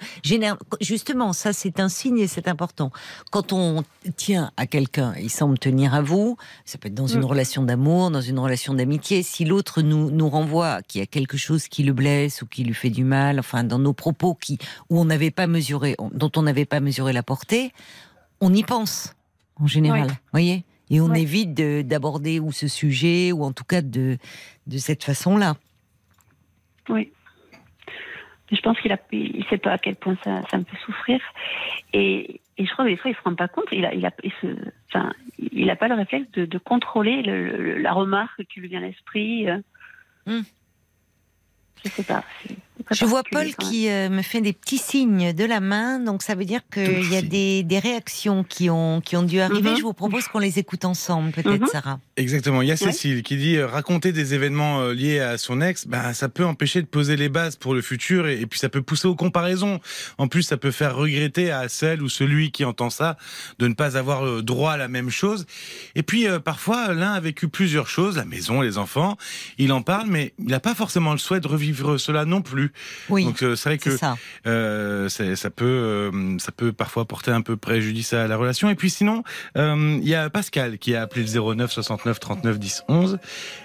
[0.81, 2.93] justement, ça c'est un signe et c'est important.
[3.31, 3.83] Quand on
[4.17, 6.37] tient à quelqu'un, il semble tenir à vous.
[6.65, 7.25] Ça peut être dans une Mm.
[7.25, 9.23] relation d'amour, dans une relation d'amitié.
[9.23, 12.65] Si l'autre nous nous renvoie qu'il y a quelque chose qui le blesse ou qui
[12.65, 14.59] lui fait du mal, enfin dans nos propos qui
[14.91, 17.73] où on n'avait pas mesuré, dont on n'avait pas mesuré la portée,
[18.41, 19.15] on y pense
[19.57, 20.09] en général.
[20.09, 20.15] Oui.
[20.33, 20.65] Voyez?
[20.91, 24.19] Et on évite de- d'aborder ou ce sujet ou en tout cas de
[24.67, 25.57] de cette façon-là.
[26.89, 27.13] Oui.
[28.53, 31.21] Je pense qu'il il sait pas à quel point ça, ça me fait souffrir.
[31.95, 33.65] Et, et je crois que des fois, il se rend pas compte.
[33.73, 34.47] Il a, il a, il se,
[34.89, 38.69] enfin, il a pas le réflexe de, de contrôler le- le- la remarque qui lui
[38.69, 39.49] vient à l'esprit.
[39.49, 39.59] euh.
[40.27, 40.43] Hmm.
[41.83, 42.23] Je sais pas.
[42.91, 46.35] Je vois Paul qui euh, me fait des petits signes de la main, donc ça
[46.35, 49.71] veut dire qu'il y a des, des réactions qui ont, qui ont dû arriver.
[49.71, 49.77] Mhm.
[49.77, 51.67] Je vous propose qu'on les écoute ensemble, peut-être, Mhm.
[51.69, 52.01] Sarah.
[52.17, 52.63] Exactement.
[52.63, 52.93] Il y a Ouais.
[52.93, 56.45] Cécile qui dit euh, raconter des événements euh, liés à son ex, bah, ça peut
[56.45, 59.15] empêcher de poser les bases pour le futur et, et puis ça peut pousser aux
[59.15, 59.79] comparaisons.
[60.19, 63.17] En plus, ça peut faire regretter à celle ou celui qui entend ça
[63.59, 65.47] de ne pas avoir euh, droit à la même chose.
[65.95, 69.17] Et puis euh, parfois, l'un a vécu plusieurs choses, la maison, les enfants.
[69.59, 72.72] Il en parle, mais il n'a pas forcément le souhait de revivre cela non plus.
[73.09, 74.17] Oui, Donc euh, c'est vrai que ça.
[74.47, 78.69] euh, ça peut, euh, ça peut parfois porter un peu préjudice à la relation.
[78.71, 79.23] Et puis sinon,
[79.57, 83.19] euh, il y a Pascal qui a appelé le 09 69 39 10 11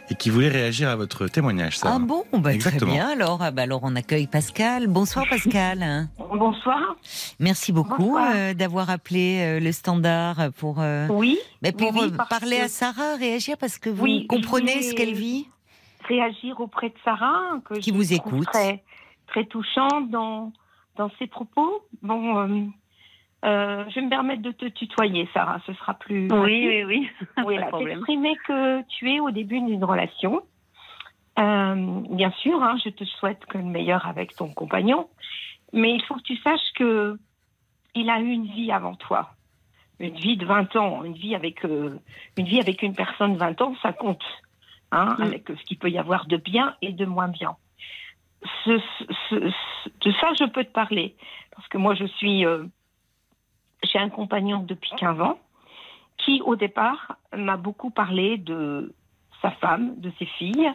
[0.10, 1.78] et qui voulait réagir à votre témoignage.
[1.80, 1.92] Ça.
[1.96, 2.24] Ah bon?
[2.34, 2.94] Bah, Très Exactement.
[2.94, 4.88] bien, alors, ah bah, alors on accueille Pascal.
[4.88, 6.08] Bonsoir Pascal.
[6.18, 6.96] Bonsoir.
[7.40, 12.58] Merci beaucoup euh, d'avoir appelé euh, le standard pour, euh, Oui, bah, pour oui, parler
[12.58, 15.48] que- à Sarah, réagir parce que vous Oui, comprenez ce qu'elle vit?
[16.08, 18.46] réagir auprès de Sarah, que Qui je vous écoute.
[18.46, 18.82] Très,
[19.28, 20.52] très touchant dans,
[20.96, 21.84] dans ses propos.
[22.02, 22.66] Bon, euh,
[23.46, 26.28] euh, je vais me permettre de te tutoyer, Sarah, ce sera plus.
[26.32, 27.10] Oui, oui, oui.
[27.46, 30.42] Oui, t'exprimer que tu es au début d'une relation.
[31.40, 35.08] Euh, bien sûr, hein, je te souhaite que le meilleur avec ton compagnon,
[35.72, 37.18] mais il faut que tu saches que
[37.94, 39.32] il a eu une vie avant toi,
[40.00, 42.00] une vie de 20 ans, une vie avec une
[42.38, 44.24] vie avec une personne de 20 ans, ça compte,
[44.92, 45.22] hein, Mm.
[45.22, 47.56] avec ce qu'il peut y avoir de bien et de moins bien.
[48.66, 48.80] Ce-
[49.30, 49.52] ce-
[49.84, 51.16] ce- de ça, je peux te parler
[51.56, 52.66] parce que moi, je suis, euh,
[53.84, 55.40] j'ai un compagnon depuis 15 ans
[56.18, 58.94] qui, au départ, m'a beaucoup parlé de
[59.42, 60.72] sa femme, de ses filles,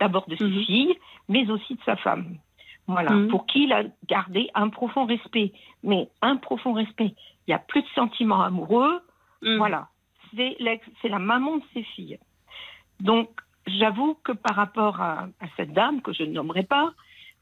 [0.00, 0.62] d'abord de ses Mhm.
[0.64, 0.98] filles,
[1.28, 2.38] mais aussi de sa femme.
[2.86, 3.28] Voilà, Mhm.
[3.28, 5.52] pour qui il a gardé un profond respect.
[5.82, 7.14] Mais un profond respect.
[7.46, 9.00] Il n'y a plus de sentiments amoureux.
[9.42, 9.56] Mm.
[9.58, 9.88] Voilà,
[10.34, 10.56] c'est
[11.08, 12.18] la maman de ses filles.
[13.00, 13.28] Donc,
[13.78, 16.92] j'avoue que par rapport à, à cette dame, que je ne nommerai pas,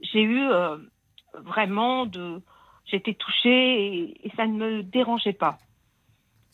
[0.01, 0.77] j'ai eu euh,
[1.35, 2.43] vraiment de.
[2.87, 5.59] J'étais touchée et, et ça ne me dérangeait pas.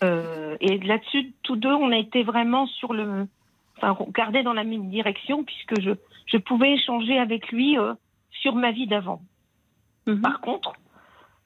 [0.03, 3.29] Euh, et là-dessus, tous deux, on a été vraiment sur le,
[3.77, 5.91] enfin, regardé dans la même direction puisque je,
[6.27, 7.93] je pouvais échanger avec lui euh,
[8.31, 9.21] sur ma vie d'avant.
[10.07, 10.23] Mhm.
[10.23, 10.73] Par contre,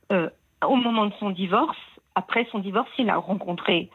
[0.09, 1.77] au moment de son divorce,
[2.15, 3.91] après son divorce, il a rencontré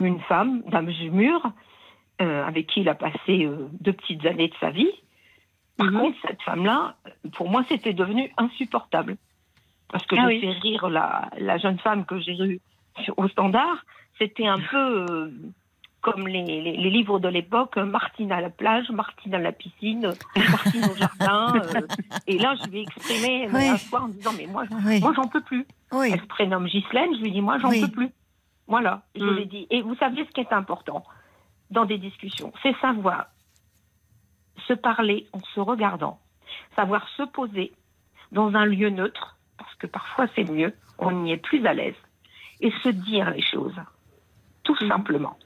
[0.00, 1.52] une femme d'âme mûre
[2.20, 4.90] euh, avec qui il a passé euh, deux petites années de sa vie.
[5.76, 6.00] Par Mhm.
[6.00, 6.96] contre, cette femme-là,
[7.34, 9.16] pour moi, c'était devenu insupportable.
[9.90, 10.40] Parce que Ah je oui.
[10.40, 12.60] fais rire la, la jeune femme que j'ai eue
[13.16, 13.84] au standard.
[14.18, 15.30] C'était un peu euh,
[16.00, 20.16] comme les, les- les livres de l'époque, Martine à la plage, Martine à la piscine,
[20.50, 21.54] Martine au jardin.
[22.26, 23.68] et là, je lui ai exprimé Oui.
[23.68, 25.66] un soir en disant, mais moi, Oui, moi j'en peux plus.
[26.12, 28.10] Elle se prénomme Ghislaine, je lui dis, moi, j'en peux plus.
[28.66, 29.36] Voilà, je Mm.
[29.36, 29.66] l'ai dit.
[29.70, 31.04] Et vous savez ce qui est important?
[31.70, 33.26] Dans des discussions, c'est savoir
[34.66, 36.20] se parler en se regardant,
[36.76, 37.72] savoir se poser
[38.32, 41.96] dans un lieu neutre, parce que parfois c'est mieux, on y est plus à l'aise,
[42.60, 43.78] et se dire les choses,
[44.62, 44.88] tout Mm.
[44.88, 45.38] simplement.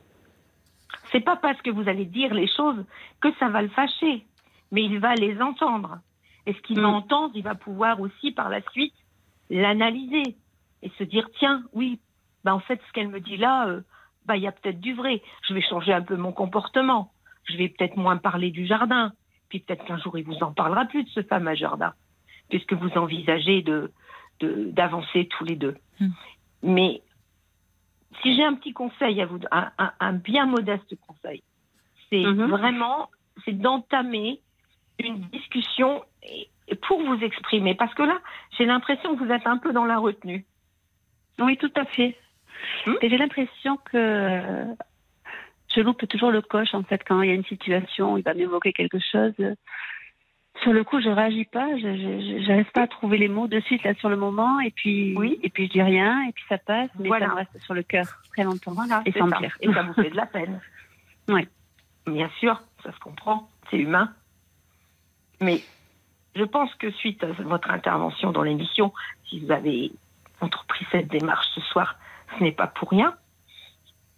[1.13, 2.85] C'est pas parce que vous allez dire les choses
[3.21, 4.27] que ça va le fâcher,
[4.71, 5.99] mais il va les entendre.
[6.47, 6.95] Et ce qu'il va Mm.
[6.95, 8.95] entendre, il va pouvoir aussi par la suite
[9.51, 10.37] l'analyser
[10.83, 12.01] et se dire tiens, oui,
[12.45, 13.83] bah en fait, ce qu'elle me dit là, euh,
[14.29, 15.23] bah il y a peut-être du vrai.
[15.49, 17.11] Je vais changer un peu mon comportement.
[17.45, 19.13] Je vais peut-être moins parler du jardin.
[19.49, 21.95] Puis peut-être qu'un jour il vous en parlera plus de ce fameux jardin,
[22.51, 23.91] puisque vous envisagez de
[24.41, 25.77] de- d'avancer tous les deux.
[25.99, 26.11] Hmm.
[26.63, 27.03] Mais
[28.23, 31.43] si j'ai un petit conseil à vous, un, un- un bien modeste conseil,
[32.09, 32.47] c'est Mhm.
[32.47, 33.09] vraiment
[33.45, 34.41] c'est d'entamer
[35.01, 36.05] une discussion
[36.87, 38.19] pour vous exprimer, parce que là,
[38.57, 40.45] j'ai l'impression que vous êtes un peu dans la retenue.
[41.39, 42.17] Oui, tout à fait.
[42.87, 42.95] Hmm?
[43.03, 44.65] Et j'ai l'impression que euh,
[45.75, 48.35] je loupe toujours le coche, en fait, quand il y a une situation, il va
[48.35, 49.35] m'évoquer quelque chose.
[50.63, 53.85] Sur le coup, je réagis pas, je j'arrive pas à trouver les mots de suite
[53.85, 55.39] là sur le moment, et puis Oui.
[55.43, 57.27] et puis je dis rien, et puis ça passe, mais Voilà.
[57.27, 58.73] ça me reste sur le cœur très longtemps.
[58.73, 59.37] Voilà, Et sans ça.
[59.37, 59.57] pire.
[59.61, 60.61] Et ça vous fait de la peine.
[61.29, 61.47] Ouais.
[62.07, 64.11] Bien sûr, ça se comprend, c'est humain.
[65.43, 65.61] Mais
[66.35, 68.93] je pense que suite à votre intervention dans l'émission,
[69.29, 69.93] si vous avez
[70.41, 71.97] entrepris cette démarche ce soir,
[72.37, 73.15] ce n'est pas pour rien.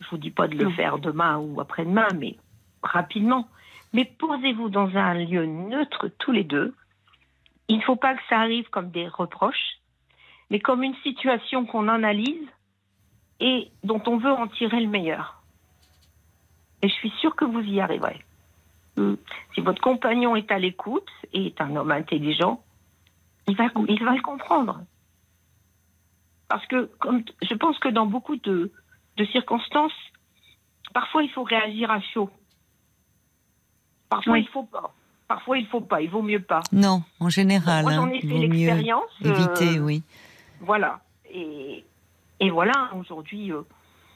[0.01, 0.71] Je vous dis pas de le Non.
[0.73, 2.37] faire demain ou après-demain, mais
[2.83, 3.49] rapidement.
[3.93, 6.75] Mais posez-vous dans un lieu neutre tous les deux.
[7.69, 9.79] Il ne faut pas que ça arrive comme des reproches,
[10.51, 12.49] mais comme une situation qu'on analyse
[13.41, 15.43] et dont on veut en tirer le meilleur.
[16.83, 18.25] Et je suis sûre que vous y arriverez.
[18.97, 19.15] Mm.
[19.55, 22.63] Si votre compagnon est à l'écoute et est un homme intelligent,
[23.49, 24.81] il va, il va le comprendre.
[26.51, 28.71] Parce que comme, je pense que dans beaucoup de,
[29.17, 29.93] de circonstances,
[30.93, 32.29] parfois il faut réagir à chaud.
[34.09, 34.41] Parfois Oui.
[34.41, 34.93] il faut pas.
[35.29, 36.01] Parfois il faut pas.
[36.03, 36.63] Il vaut mieux pas.
[36.73, 39.05] Non, en général, Moi j'en hein, ai fait l'expérience.
[39.25, 40.03] euh, éviter, oui.
[40.61, 41.01] voilà.
[41.33, 41.85] Et,
[42.41, 43.63] et voilà, aujourd'hui, euh,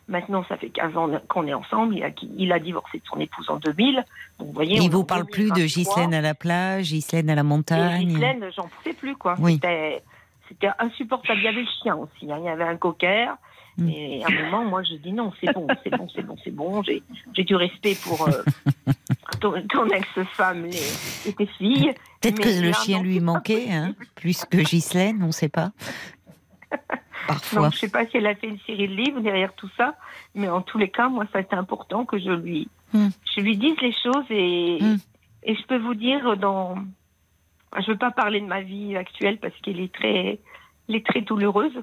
[0.09, 1.95] maintenant, ça fait 15 ans qu'on est ensemble.
[1.97, 4.05] Il a, il a divorcé de son épouse en 2000.
[4.41, 5.67] Donc, vous voyez, Il vous parle plus de 2023.
[5.67, 8.09] Ghislaine à la plage, Ghislaine à la Et montagne.
[8.09, 9.37] Ghislaine, j'en pouvais plus, quoi.
[9.39, 9.53] Oui.
[9.55, 10.03] C'était,
[10.61, 11.41] c'était insupportable.
[11.41, 12.31] Il y avait le chien aussi.
[12.33, 12.37] hein.
[12.39, 13.29] Il y avait un cocker.
[13.77, 13.89] Mm.
[13.89, 16.51] Et à un moment, moi, je dis non, c'est bon, c'est bon, c'est bon, c'est
[16.53, 16.83] bon.
[16.85, 17.03] J'ai,
[17.35, 18.43] j'ai du respect pour euh,
[19.41, 21.93] ton, ton ex-femme et, et tes filles.
[22.21, 25.73] Peut-être que le chien lui manquait, hein, plus que Ghislaine, on ne sait pas.
[27.27, 27.63] Parfois.
[27.63, 29.95] Donc, je sais pas si elle a fait une série de livres derrière tout ça,
[30.35, 33.09] mais en tous les cas, moi, ça a été important que je lui, Hmm.
[33.35, 34.97] je lui dise les choses et, Hmm.
[35.43, 36.77] et je peux vous dire dans,
[37.81, 40.41] je veux pas parler de ma vie actuelle parce qu'elle est très,
[40.89, 41.83] elle est très douloureuse,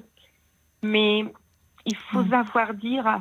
[0.82, 1.24] mais
[1.86, 2.30] il faut Hmm.
[2.30, 3.20] savoir dire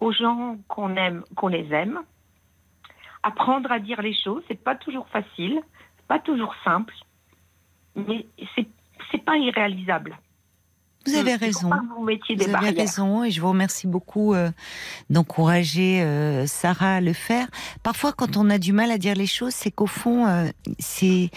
[0.00, 2.02] aux gens qu'on aime, qu'on les aime,
[3.22, 4.42] apprendre à dire les choses.
[4.48, 5.62] C'est pas toujours facile,
[6.06, 6.94] pas toujours simple,
[7.96, 8.68] mais c'est
[9.10, 10.18] c'est pas irréalisable.
[11.06, 11.70] Vous avez raison.
[11.96, 12.74] vous Vous avez barrières.
[12.76, 14.50] raison et je vous remercie beaucoup euh,
[15.10, 17.46] d'encourager euh, Sarah à le faire.
[17.82, 20.48] Parfois, quand on a du mal à dire les choses, c'est qu'au fond, euh,
[20.78, 21.30] c'est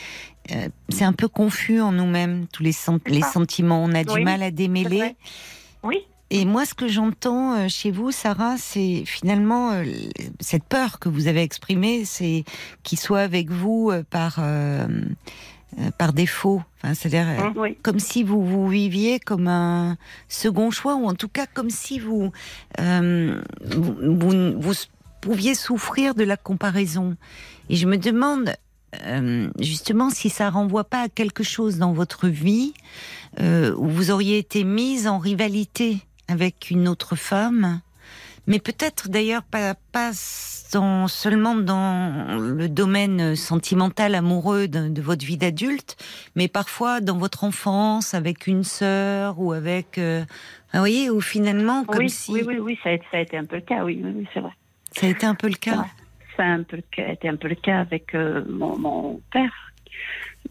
[0.90, 2.74] c'est un peu confus en nous-mêmes, tous les,
[3.06, 3.82] les sentiments.
[3.84, 5.16] On a du mal à démêler.
[5.84, 9.84] Oui, Et moi, ce que j'entends chez vous, Sarah, c'est finalement euh,
[10.40, 12.44] cette peur que vous avez exprimée, c'est
[12.84, 14.88] qu'il soit avec vous euh, par euh,
[15.80, 16.62] euh, par défaut.
[16.78, 17.50] Enfin, c'est-à-dire euh.
[17.60, 17.78] Oui.
[17.82, 22.00] comme si vous vous viviez comme un second choix, ou en tout cas comme si
[22.00, 22.32] vous
[22.80, 24.74] euh, vous, vous- vous
[25.22, 27.16] pouviez souffrir de la comparaison.
[27.70, 28.56] Et je me demande
[29.60, 32.74] justement si ça renvoie pas à quelque chose dans votre vie
[33.40, 37.80] où vous auriez été mise en rivalité avec une autre femme
[38.48, 40.12] mais peut-être d'ailleurs pas, pas
[40.74, 45.98] dans, seulement dans le domaine sentimental, amoureux de, de votre vie d'adulte,
[46.36, 50.24] mais parfois dans votre enfance avec une sœur ou avec, euh,
[50.74, 53.38] vous voyez, ou finalement comme oui, si oui, oui, oui, ça a, ça a été
[53.38, 54.54] un peu le cas, oui, oui, oui, c'est vrai.
[54.92, 55.86] ça a été un peu le cas.
[56.38, 59.54] Ça a un peu été un peu le cas avec euh, mon, mon père.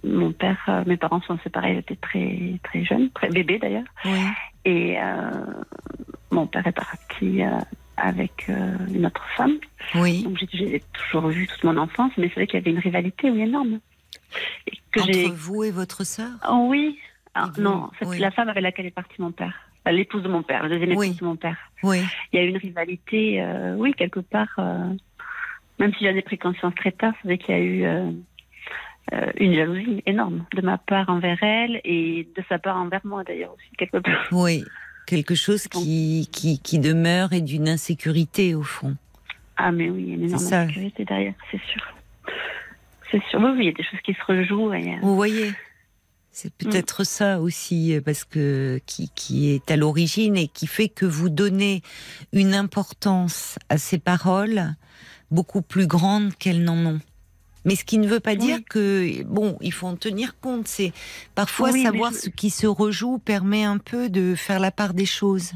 [0.05, 3.85] Mon père, euh, mes parents sont séparés, il était très très jeune, très bébé d'ailleurs.
[4.65, 5.31] Et euh,
[6.31, 7.49] mon père est parti euh,
[8.01, 9.59] avec euh, une autre femme.
[9.94, 10.22] oui.
[10.24, 13.31] Donc j'ai- toujours vu toute mon enfance, mais c'est vrai qu'il y avait une rivalité
[13.31, 13.81] oui, énorme.
[14.66, 16.31] Et que Entre vous et votre sœur?
[16.48, 16.98] Oh oui.
[17.35, 18.18] Ah, vous- non, c'est oui.
[18.18, 19.55] la femme avec laquelle est parti mon père.
[19.85, 21.16] Enfin, L'épouse de mon père, la deuxième épouse Oui.
[21.20, 21.56] de mon père.
[21.82, 22.01] Oui,
[22.32, 24.48] Il y a eu une rivalité, euh, oui, quelque part.
[24.59, 24.89] euh,
[25.78, 28.10] même si j'en ai pris conscience très tard, c'est vrai qu'il y a eu euh,
[29.14, 33.24] euh, une jalousie énorme de ma part envers elle et de sa part envers moi
[33.24, 34.28] d'ailleurs aussi, quelque part.
[34.32, 34.64] oui.
[35.11, 38.97] Quelque chose qui, qui, qui demeure et d'une insécurité au fond.
[39.57, 41.82] Ah, mais oui, il y a une énorme insécurité derrière, c'est sûr.
[43.11, 43.41] C'est sûr.
[43.41, 44.73] Oui, il y a des choses qui se rejouent.
[44.73, 45.53] Et, Vous voyez
[46.31, 50.89] c'est peut-être ça aussi, euh, parce que qui, qui est à l'origine et qui fait
[50.89, 51.82] que vous donnez
[52.32, 54.77] une importance à ces paroles
[55.32, 57.01] beaucoup plus grande qu'elles n'en ont.
[57.65, 60.66] Mais ce qui ne veut pas dire que bon, il faut en tenir compte.
[60.66, 60.93] C'est
[61.35, 64.95] parfois Oui, savoir je- ce qui se rejoue permet un peu de faire la part
[64.95, 65.53] des choses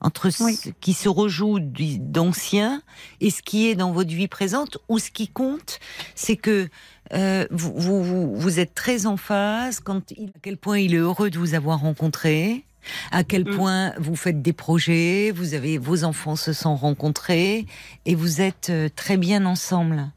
[0.00, 0.54] entre Oui.
[0.54, 2.82] ce qui se rejoue d'ancien
[3.22, 4.76] et ce qui est dans votre vie présente.
[4.90, 5.78] Ou ce qui compte,
[6.14, 6.68] c'est que
[7.14, 10.92] euh, vous, vous, vous, vous êtes très en phase quand il, à quel point il
[10.94, 12.64] est heureux de vous avoir rencontré,
[13.12, 13.56] à quel Mm.
[13.56, 17.64] point vous faites des projets, vous avez vos enfants se sont rencontrés
[18.04, 20.10] et vous êtes euh, très bien ensemble.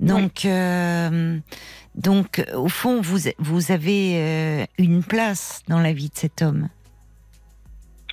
[0.00, 1.38] Donc, euh,
[1.94, 6.68] donc au fond, vous, vous avez euh, une place dans la vie de cet homme.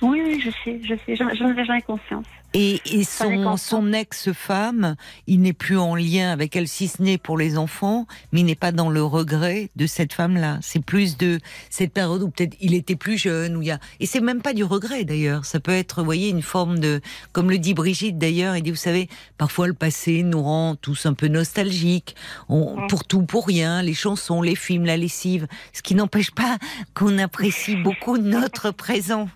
[0.02, 2.26] Oui, oui, je sais, je sais, j'en ai conscience.
[2.56, 4.94] Et, et son, son ex-femme,
[5.26, 8.46] il n'est plus en lien avec elle, si ce n'est pour les enfants, mais il
[8.46, 10.60] n'est pas dans le regret de cette femme-là.
[10.62, 13.80] C'est plus de cette période où peut-être il était plus jeune, où il y a...
[13.98, 15.44] Et c'est même pas du regret d'ailleurs.
[15.44, 17.00] Ça peut être, vous voyez, une forme de...
[17.32, 21.06] Comme le dit Brigitte d'ailleurs, il dit, vous savez, parfois le passé nous rend tous
[21.06, 22.14] un peu nostalgiques.
[22.48, 22.86] On.
[22.88, 25.48] Pour tout, pour rien, les chansons, les films, la lessive.
[25.72, 26.58] Ce qui n'empêche pas
[26.94, 29.28] qu'on apprécie beaucoup notre présent.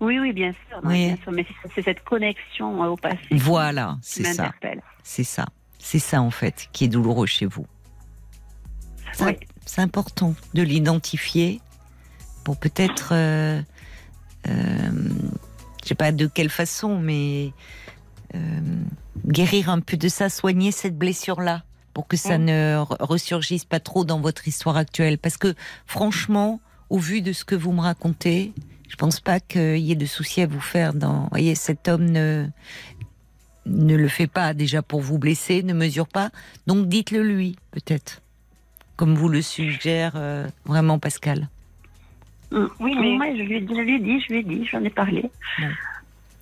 [0.00, 1.06] Oui, oui, bien sûr, non, Oui.
[1.06, 4.52] bien sûr, mais c'est- cette connexion euh, au passé Voilà, c'est ça.
[5.02, 5.46] C'est ça.
[5.78, 7.66] C'est ça, en fait, qui est douloureux chez vous.
[9.12, 9.36] C'est Oui.
[9.78, 11.60] important de l'identifier
[12.44, 13.62] pour peut-être, euh,
[14.48, 14.90] euh,
[15.82, 17.52] je sais pas de quelle façon, mais
[18.34, 18.38] euh,
[19.26, 21.62] guérir un peu de ça, soigner cette blessure-là
[21.94, 22.44] pour que ça Mm.
[22.44, 25.18] ne re- ressurgisse pas trop dans votre histoire actuelle.
[25.18, 25.54] Parce que,
[25.86, 26.60] franchement,
[26.90, 28.52] au vu de ce que vous me racontez,
[28.88, 31.88] je pense pas qu'il y ait de soucis à vous faire dans, vous voyez, cet
[31.88, 32.46] homme ne,
[33.66, 36.30] ne le fait pas déjà pour vous blesser, ne mesure pas.
[36.66, 38.22] Donc dites-le lui, peut-être.
[38.96, 41.48] Comme vous le suggère euh, vraiment Pascal.
[42.50, 42.66] Mm.
[42.80, 44.82] Oui, mais- Moi, je lui, ai- je lui ai dit, je lui ai dit, j'en
[44.82, 45.30] ai parlé.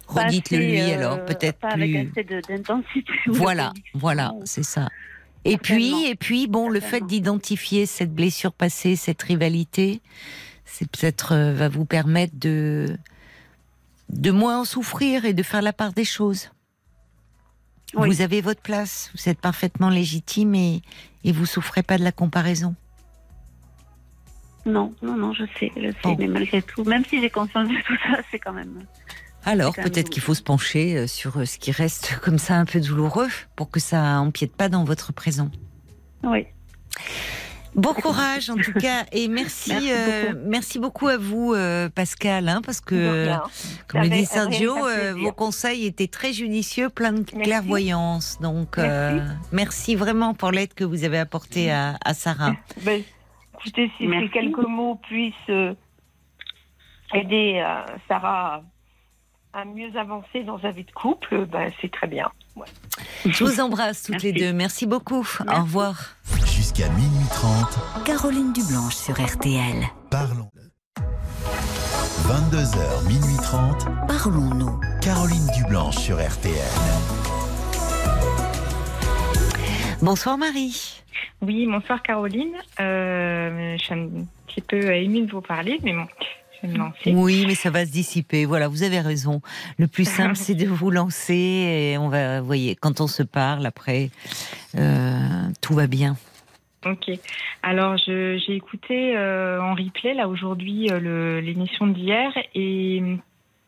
[0.08, 1.82] Redites-le lui euh, alors, peut-être pas plus.
[1.96, 3.12] avec assez de- d'intensité.
[3.26, 4.88] Voilà, voilà, c'est ça.
[5.44, 10.00] Et puis, et puis, bon, le fait d'identifier cette blessure passée, cette rivalité,
[10.66, 12.98] c'est peut-être euh, va vous permettre de
[14.10, 16.50] de moins en souffrir et de faire la part des choses.
[17.94, 18.08] Oui.
[18.08, 20.82] Vous avez votre place, vous êtes parfaitement légitime et
[21.24, 22.74] et vous souffrez pas de la comparaison.
[24.64, 26.16] Non, non, non, je sais, je sais, Bon.
[26.18, 28.84] mais malgré tout, même si j'ai conscience de tout ça, c'est quand même.
[29.44, 32.64] Alors peut-être qu'il faut se pencher euh, sur euh, ce qui reste comme ça un
[32.64, 35.50] peu douloureux pour que ça empiète pas dans votre présent.
[36.24, 36.46] Oui.
[37.76, 40.48] Bon courage en tout cas et merci Merci euh, beaucoup.
[40.48, 43.28] merci beaucoup à vous euh, Pascal hein, parce que
[43.86, 47.36] comme le dit Sergio euh, vos conseils étaient très judicieux plein de Merci.
[47.42, 49.18] clairvoyance donc Merci.
[49.20, 52.54] euh, merci vraiment pour l'aide que vous avez apportée à, à Sarah.
[52.82, 53.02] Ben,
[53.54, 55.34] écoutez, si ces quelques mots puissent
[57.14, 58.62] aider euh, Sarah
[59.52, 62.30] à, à mieux avancer dans sa vie de couple, ben, c'est très bien.
[62.56, 62.66] Ouais.
[63.26, 66.16] Je vous embrasse toutes les deux merci beaucoup au revoir.
[66.46, 69.84] Jusqu'à minuit 30, Caroline Dublanche sur RTL.
[70.10, 70.48] parlons.
[72.26, 74.80] 22h, minuit 30, Parlons-nous.
[75.02, 76.54] Caroline Dublanche sur RTL.
[80.02, 81.02] Bonsoir Marie.
[81.42, 82.54] Oui, bonsoir Caroline.
[82.80, 84.08] Euh, je suis un
[84.46, 86.06] petit peu émue de vous parler, mais bon,
[86.62, 87.12] lancer.
[87.14, 88.44] Oui, mais ça va se dissiper.
[88.44, 89.40] Voilà, vous avez raison.
[89.78, 93.22] Le plus simple, c'est de vous lancer et on va, vous voyez, quand on se
[93.22, 94.10] parle après,
[94.76, 95.18] euh,
[95.60, 96.16] tout va bien.
[96.84, 97.10] Ok.
[97.62, 103.02] Alors, j'ai écouté euh, en replay là aujourd'hui euh, l'émission d'hier et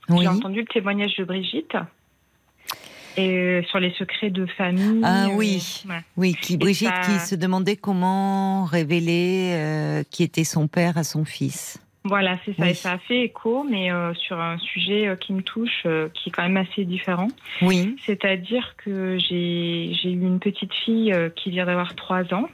[0.09, 0.21] Oui.
[0.23, 1.75] J'ai entendu le témoignage de Brigitte
[3.17, 5.01] et sur les secrets de famille.
[5.03, 5.83] Ah euh, oui.
[5.89, 6.01] ouais.
[6.17, 11.03] Oui, qui, Brigitte ça- qui se demandait comment révéler euh, qui était son père à
[11.03, 11.81] son fils.
[12.09, 12.63] Voilà, c'est ça.
[12.63, 12.71] Oui.
[12.71, 16.09] Et ça a fait écho, mais euh, sur un sujet euh, qui me touche, euh,
[16.15, 17.29] qui est quand même assez différent.
[17.61, 22.49] Oui, C'est-à-dire que j'ai eu une petite fille qui vient d'avoir trois ans.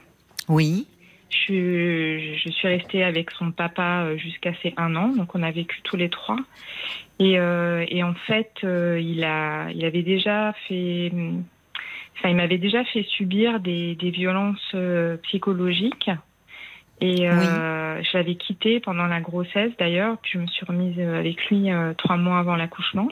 [0.48, 0.88] oui,
[1.30, 5.80] Je, je suis restée avec son papa jusqu'à ses un an, donc on a vécu
[5.82, 6.38] tous les trois.
[7.20, 11.12] Et, et en fait, il a, il avait déjà fait,
[12.16, 14.74] enfin, il m'avait déjà fait subir des, des violences
[15.22, 16.10] psychologiques.
[17.00, 21.18] Et euh, je l'avais quitté pendant la grossesse d'ailleurs, puis je me suis remise euh,
[21.18, 23.08] avec lui euh, trois mois avant l'accouchement.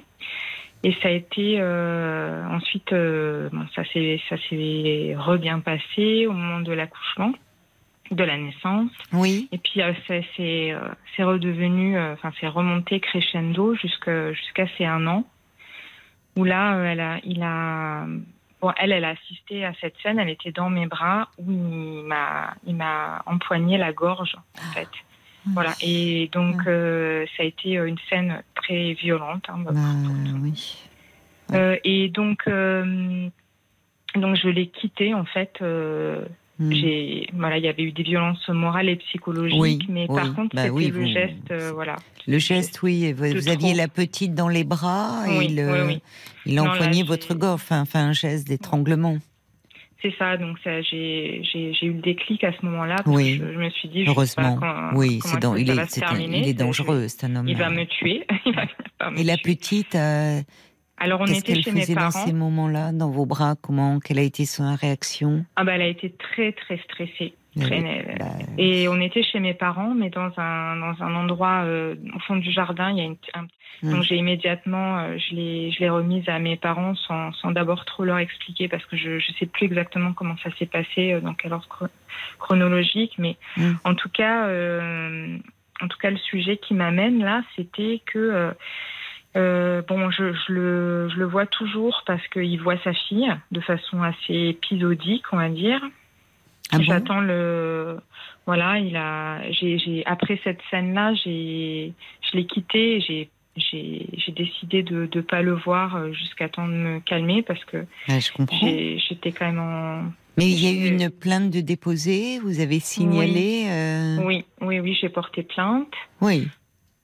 [0.85, 6.27] Et ça a été euh, ensuite, euh, bon, ça s'est ça s'est re bien passé
[6.27, 7.33] au moment de l'accouchement,
[8.11, 8.91] de la naissance.
[9.13, 9.49] oui.
[9.53, 10.75] Et puis euh, c'est c'est
[11.17, 15.25] c'est redevenu, euh, enfin c'est remonté crescendo jusqu'à jusqu'à ses un an,
[16.37, 18.07] où là elle a, il a,
[18.63, 22.05] bon elle elle a assisté à cette scène, elle était dans mes bras où il
[22.07, 24.89] m'a il m'a empoigné la gorge en fait.
[25.55, 29.45] Voilà et donc euh, ça a été euh, une scène très violente.
[29.49, 29.73] hein, Bah,
[30.41, 30.79] oui.
[31.53, 35.59] euh, et donc, donc je l'ai quitté en fait.
[36.63, 36.73] Euh, Hmm.
[36.75, 40.17] J'ai, voilà, il y avait eu des violences morales et psychologiques, Oui, mais oui.
[40.17, 41.97] par contre Bah c'était oui, le vous- geste, euh, voilà.
[42.27, 43.13] Le geste, oui.
[43.13, 45.95] Vous, aviez la petite dans les bras et il, euh,
[46.61, 49.17] empoignait votre gorge, enfin, enfin, un geste d'étranglement.
[50.03, 52.97] C'est ça, donc ça, j'ai, j'ai, j'ai eu le déclic à ce moment-là.
[53.07, 53.39] Oui.
[53.41, 54.57] je, je me suis dit, je Heureusement.
[54.59, 57.47] pas quand- oui, c'est dans, il est, un- il dangereux, c'est un homme.
[57.49, 58.25] Il va me tuer.
[58.45, 58.69] Il va- il
[59.01, 59.55] va me Et la tuer.
[59.55, 60.41] petite, euh,
[61.05, 62.27] Alors on était chez mes faisait dans parents.
[62.27, 63.55] ces moments-là, dans vos bras?
[63.61, 65.45] Comment, quelle a été sa réaction?
[65.57, 67.35] Ah bah, elle a été très très stressée.
[67.61, 68.27] Très- Elle- bah,
[68.57, 72.37] Et on était chez mes parents, mais dans un, dans un endroit euh, au fond
[72.37, 72.91] du jardin.
[72.93, 73.47] Il y a une, un-
[73.83, 73.91] Hmm.
[73.95, 77.85] Donc j'ai immédiatement, euh, je l'ai je l'ai remise à mes parents sans, sans d'abord
[77.85, 81.21] trop leur expliquer parce que je ne sais plus exactement comment ça s'est passé, euh,
[81.21, 81.89] dans quel ordre chro-
[82.39, 83.15] chronologique.
[83.19, 83.73] Mais Mm.
[83.85, 85.37] en tout cas, euh,
[85.81, 88.19] en tout cas, le sujet qui m'amène là, c'était que
[89.37, 93.61] euh, bon, je, je, le, je le vois toujours parce qu'il voit sa fille de
[93.61, 95.81] façon assez épisodique, on va dire.
[96.71, 96.85] ah bon?
[96.85, 97.99] J'attends le.
[98.47, 99.41] Voilà, il a.
[99.53, 101.93] J'ai, après cette scène-là, j'ai,
[102.31, 103.01] je l'ai quitté.
[103.01, 107.43] J'ai, j'ai, j'ai décidé de ne pas le voir euh, jusqu'à temps de me calmer
[107.43, 107.79] parce que
[108.09, 108.57] Ouais, je comprends.
[108.61, 110.05] j'ai, j'étais quand même en.
[110.39, 114.81] Mais il y a eu une plainte de déposée, vous avez signalé euh, Oui, oui,
[114.81, 115.93] oui, j'ai porté plainte.
[116.21, 116.49] oui.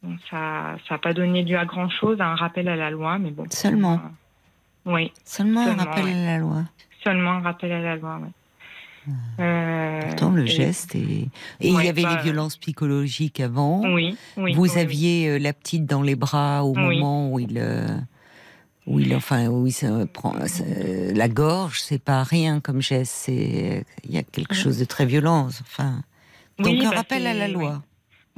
[0.03, 3.19] Bon, ça, n'a pas donné lieu à grand chose, à un rappel à la loi,
[3.19, 3.45] mais bon.
[3.51, 3.95] Seulement.
[4.87, 6.13] Euh, oui, Seulement un rappel ouais.
[6.13, 6.63] à la loi.
[7.05, 8.21] seulement un rappel à la loi.
[8.23, 8.29] Oui.
[9.41, 10.99] Euh, Pourtant, le et- geste est...
[10.99, 11.29] Et
[11.61, 13.81] il Ouais, y avait bah, les violences psychologiques avant.
[13.95, 14.53] Oui, oui.
[14.55, 17.61] Vous oui, aviez euh, la petite dans les bras au moment où il,
[18.87, 20.35] où il, enfin, où il se prend
[21.15, 21.81] la gorge.
[21.81, 23.13] C'est pas rien comme geste.
[23.15, 25.47] C'est, il y a quelque chose de très violent.
[25.63, 26.03] Enfin,
[26.59, 27.83] donc un bah, rappel à la loi.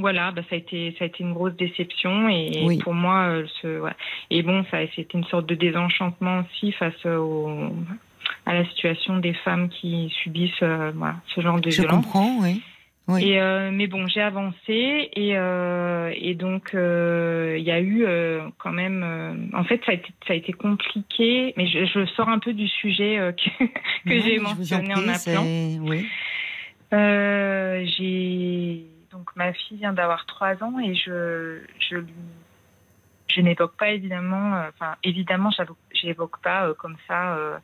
[0.00, 2.78] Voilà, bah, ça a été ça a été une grosse déception et Oui.
[2.78, 3.92] pour moi euh, ce ouais.
[4.30, 7.70] et bon ça c'était une sorte de désenchantement aussi face au
[8.46, 12.04] à la situation des femmes qui subissent euh, voilà, ce genre de Je violence.
[12.04, 12.60] comprends, oui.
[13.08, 13.24] Oui.
[13.28, 18.04] Et euh, mais bon, j'ai avancé et euh, et donc euh, il y a eu
[18.06, 19.02] euh, quand même.
[19.02, 22.38] euh, en fait, ça a été ça a été compliqué, mais je, je sors un
[22.38, 23.64] peu du sujet que,
[24.08, 25.44] que j'ai en mentionné en appelant.
[25.90, 26.06] Oui.
[26.92, 32.14] Euh, j'ai donc ma fille vient d'avoir trois ans et je je lui
[33.28, 35.50] je n'évoque pas évidemment euh, enfin évidemment
[35.92, 37.58] j'évoque- pas euh, comme ça euh,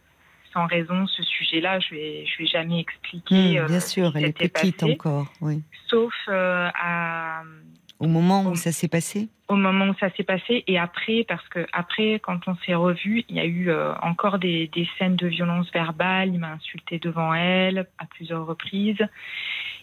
[0.52, 4.32] sans raison ce sujet-là je vais je vais jamais expliquer euh, bien sûr, elle est
[4.32, 5.26] petite passé, encore.
[5.40, 5.62] Oui.
[5.88, 7.42] sauf euh, à
[7.98, 9.28] Au moment où ça s'est passé.
[9.48, 13.24] au moment où ça s'est passé et après parce que après quand on s'est revus
[13.28, 16.98] il y a eu euh, encore des, des scènes de violence verbale il m'a insulté
[16.98, 19.04] devant elle à plusieurs reprises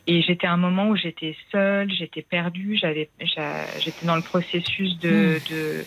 [0.06, 3.10] et j'étais à un moment où j'étais seule j'étais perdue j'avais
[3.80, 5.86] j'étais dans le processus de, de...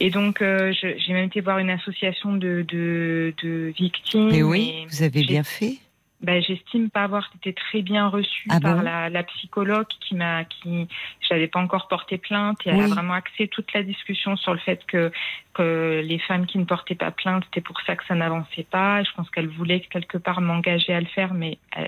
[0.00, 4.74] et donc euh, j'ai même été voir une association de, de, de victimes Mais oui,
[4.82, 5.78] et vous avez bien fait.
[6.22, 10.14] Ben, j'estime pas avoir été très bien reçue Ah par bon la, la psychologue qui
[10.14, 10.88] m'a qui
[11.28, 14.58] j'avais pas encore porté plainte et elle a vraiment axé toute la discussion sur le
[14.60, 15.12] fait que
[15.52, 19.02] que les femmes qui ne portaient pas plainte c'était pour ça que ça n'avançait pas
[19.02, 21.84] je pense qu'elle voulait quelque part m'engager à le faire mais euh,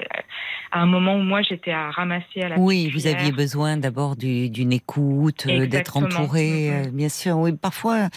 [0.72, 4.14] à un moment où moi j'étais à ramasser à la Oui, vous aviez besoin d'abord
[4.16, 6.06] du- d'une écoute, euh, d'être Exactement.
[6.24, 6.86] entouré, Mhm.
[6.86, 7.38] euh, bien sûr.
[7.38, 8.08] Oui, parfois.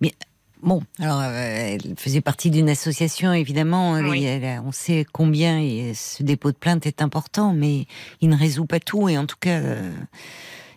[0.00, 0.12] Mais
[0.62, 3.94] bon, alors euh, elle faisait partie d'une association, évidemment.
[3.94, 4.24] hein, Oui.
[4.24, 7.86] elle on sait combien et ce dépôt de plainte est important, mais
[8.20, 9.08] il ne résout pas tout.
[9.08, 9.90] Et en tout cas, euh,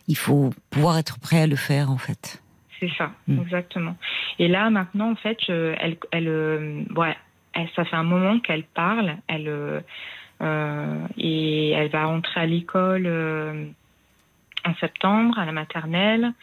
[0.08, 2.40] il faut pouvoir être prêt à le faire, en fait.
[2.80, 3.40] c'est ça, Mm.
[3.44, 3.96] exactement.
[4.40, 7.16] Et là, maintenant, en fait, je- elle, elle, euh, ouais,
[7.54, 9.84] elle- ça fait un moment qu'elle parle, elle,
[11.18, 13.08] et elle va rentrer à l'école
[14.66, 16.34] en septembre, à la maternelle.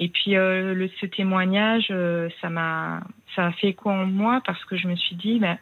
[0.00, 3.00] Et puis, euh, le, ce témoignage, euh, ça m'a,
[3.34, 5.58] ça a fait écho en moi parce que je me suis dit, ben,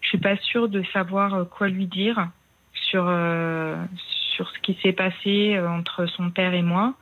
[0.00, 2.28] je suis pas sûre de savoir euh, quoi lui dire
[2.72, 3.76] sur euh,
[4.36, 6.94] sur ce qui s'est passé entre son père et moi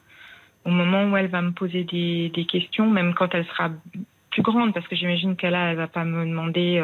[0.64, 3.70] au moment où elle va me poser des, des questions, même quand elle sera
[4.30, 6.82] plus grande, parce que j'imagine qu'elle a, elle va pas me demander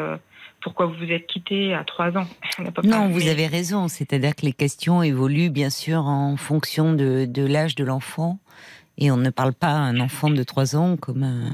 [0.61, 2.27] pourquoi vous vous êtes quittés à trois ans.
[2.75, 3.87] Pas Non, vous avez raison.
[3.87, 8.39] C'est-à-dire que les questions évoluent bien sûr en fonction de, de l'âge de l'enfant.
[8.97, 11.49] Et on ne parle pas à un enfant de 3 ans comme un,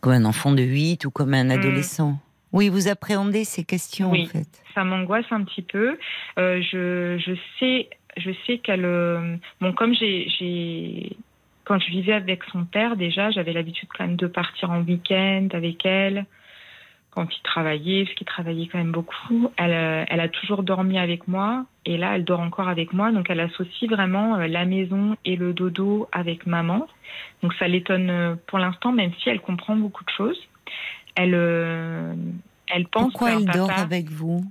[0.00, 2.18] comme un enfant de 8 ou comme un adolescent.
[2.52, 4.12] Oui, vous appréhendez ces questions Mm.
[4.12, 4.22] Oui.
[4.24, 4.62] en fait.
[4.74, 5.98] ça m'angoisse un petit peu.
[6.38, 8.84] Euh, je, je sais, je sais qu'elle.
[8.84, 11.16] euh, Bon, comme j'ai, j'ai,
[11.64, 15.48] quand je vivais avec son père, déjà, j'avais l'habitude quand même de partir en week-end
[15.52, 16.24] avec elle.
[17.10, 20.98] Quand il travaillait, parce qu'il travaillait quand même beaucoup, elle, euh, elle a toujours dormi
[20.98, 21.66] avec moi.
[21.84, 23.10] Et là, elle dort encore avec moi.
[23.10, 26.86] Donc, elle associe vraiment euh, la maison et le dodo avec maman.
[27.42, 30.40] Donc, ça l'étonne euh, pour l'instant, même si elle comprend beaucoup de choses.
[31.16, 34.44] Elle, elle pense Pourquoi elle dort avec vous?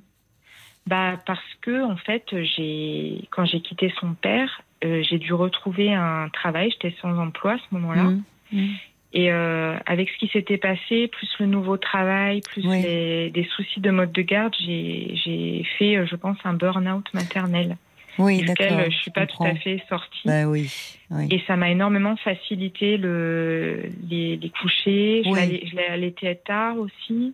[0.89, 5.93] Bah parce que en fait, j'ai quand j'ai quitté son père, euh, j'ai dû retrouver
[5.93, 6.71] un travail.
[6.71, 8.03] J'étais sans emploi à ce moment-là.
[8.03, 8.23] Mmh.
[8.53, 8.67] Mmh.
[9.11, 12.81] Et euh, avec ce qui s'était passé, plus le nouveau travail, plus Oui.
[12.83, 17.77] les, des soucis de mode de garde, j'ai fait, euh, je pense, un burn-out maternel.
[18.19, 20.21] Oui, duquel je suis pas tout à fait sortie.
[20.25, 20.69] Bah oui.
[21.09, 21.27] oui.
[21.31, 25.21] Et ça m'a énormément facilité le, les, les couchers.
[25.23, 25.63] Je Oui.
[25.65, 27.33] je l'ai allaité tard aussi.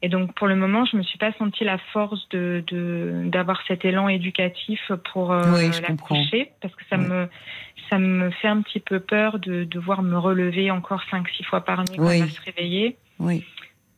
[0.00, 2.62] Et donc, pour le moment, je me suis pas senti la force de
[3.28, 4.80] d'avoir cet élan éducatif
[5.12, 5.70] pour euh, Oui,
[6.62, 7.04] parce que ça Oui.
[7.08, 7.28] me
[7.90, 11.62] ça me fait un petit peu peur de devoir me relever encore cinq six fois
[11.64, 12.18] par nuit quand Oui.
[12.20, 12.96] elle va se réveiller.
[13.18, 13.44] Oui.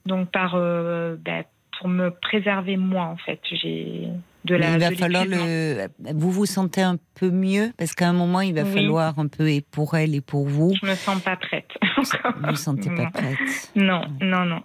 [0.06, 1.42] Donc, par euh, bah,
[1.78, 4.08] pour me préserver moi, en fait, j'ai
[4.44, 4.70] de la.
[4.74, 5.86] Il va falloir le.
[6.14, 7.72] Vous vous sentez un peu mieux?
[7.76, 8.72] Parce qu'à un moment il va Oui.
[8.72, 10.72] falloir un peu et pour elle et pour vous.
[10.80, 11.68] Je me sens pas prête.
[11.98, 12.32] encore.
[12.40, 13.70] Vous vous sentez pas prête.
[13.76, 14.62] Non, non, non.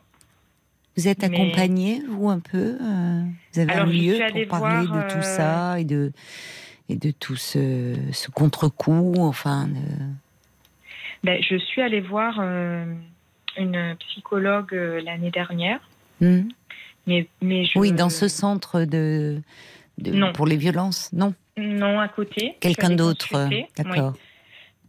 [0.98, 3.22] Vous êtes Mais- accompagnée, vous, un peu euh,
[3.54, 4.18] Vous avez Alors, un lieu
[4.48, 6.12] pour parler voir, de tout euh, ça et de,
[6.90, 9.68] et de tout ce, ce contre-coup, enfin.
[9.68, 9.74] de-
[11.24, 12.86] Ben, je suis allée voir euh,
[13.58, 14.74] une psychologue
[15.04, 15.80] l'année dernière,
[16.22, 16.44] Hmm
[17.08, 17.78] mais, mais je...
[17.78, 19.40] Oui, dans ce centre de,
[20.00, 20.32] de- Non.
[20.34, 22.56] pour les violences, non Non, à côté.
[22.62, 23.48] Quelqu'un d'autre,
[23.78, 24.14] d'accord.
[24.16, 24.20] oui.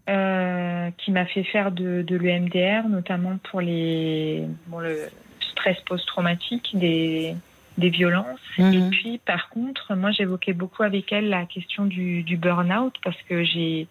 [0.09, 5.09] Euh, qui m'a fait faire de, de l'EMDR, notamment pour les, bon, le
[5.57, 7.35] stress post-traumatique des,
[7.79, 8.41] des violences.
[8.59, 8.91] Et Mhm.
[8.91, 13.43] puis, par contre, moi, j'évoquais beaucoup avec elle la question du, du burn-out parce que
[13.45, 13.89] j'ai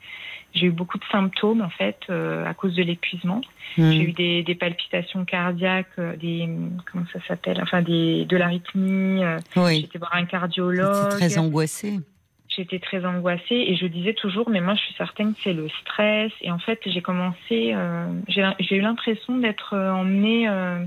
[0.58, 3.42] j'ai eu beaucoup de symptômes, en fait, euh, à cause de l'épuisement.
[3.78, 3.92] Hmm.
[3.92, 6.48] J'ai eu des, des palpitations cardiaques, euh, des
[6.90, 9.22] comment ça s'appelle, enfin des de l'arythmie.
[9.22, 11.10] euh, Oui, J'étais voir un cardiologue.
[11.20, 12.00] très angoissé.
[12.48, 15.68] J'étais très angoissée et je disais toujours, mais moi je suis certaine que c'est le
[15.82, 16.32] stress.
[16.42, 20.80] Et en fait, j'ai commencé, euh, j'ai eu l'impression d'être emmenée euh,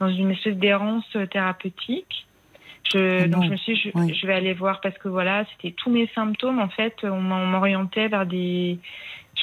[0.00, 2.26] dans une espèce d'errance euh, thérapeutique.
[2.92, 4.14] Je, Ah donc je me suis, dit, je, oui.
[4.14, 6.58] je vais aller voir parce que voilà, c'était tous mes symptômes.
[6.58, 8.78] En fait, on m'orientait vers des,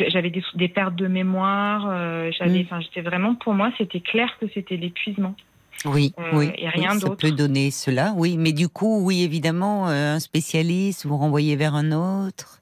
[0.07, 1.87] j'avais des, des pertes de mémoire.
[1.89, 2.65] euh, j'avais, Mm.
[2.65, 5.35] enfin, j'étais vraiment pour moi, c'était clair que c'était l'épuisement.
[5.83, 6.49] Oui, Euh, oui.
[6.57, 7.21] et rien oui, ça d'autre.
[7.21, 8.37] peut donner cela, oui.
[8.39, 12.61] Mais du coup, oui, évidemment, un spécialiste, vous renvoyez vers un autre.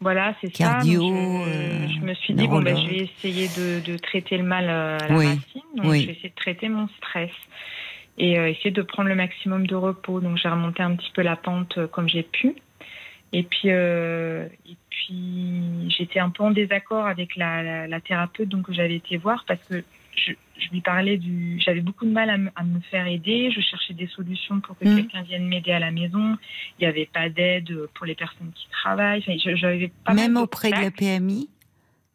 [0.00, 1.08] Voilà, c'est Cardio, ça.
[1.08, 4.36] Donc, je, euh, je me suis dit, bon, ben, je vais essayer de, de traiter
[4.36, 5.62] le mal euh, à la Oui, racine.
[5.76, 6.00] Donc, oui.
[6.02, 7.30] je vais essayer de traiter mon stress
[8.18, 10.20] et euh, essayer de prendre le maximum de repos.
[10.20, 12.54] Donc, j'ai remonté un petit peu la pente euh, comme j'ai pu.
[13.32, 18.48] Et puis, euh, et puis j'étais un peu en désaccord avec la, la, la thérapeute
[18.48, 19.82] donc, que j'avais été voir parce que
[20.16, 21.58] je, je lui parlais du.
[21.60, 23.50] J'avais beaucoup de mal à me, à me faire aider.
[23.50, 24.96] Je cherchais des solutions pour que Mhm.
[24.96, 26.36] quelqu'un vienne m'aider à la maison.
[26.78, 29.20] Il n'y avait pas d'aide pour les personnes qui travaillent.
[29.26, 30.90] Enfin, je- pas Même auprès de la.
[30.90, 31.48] PMI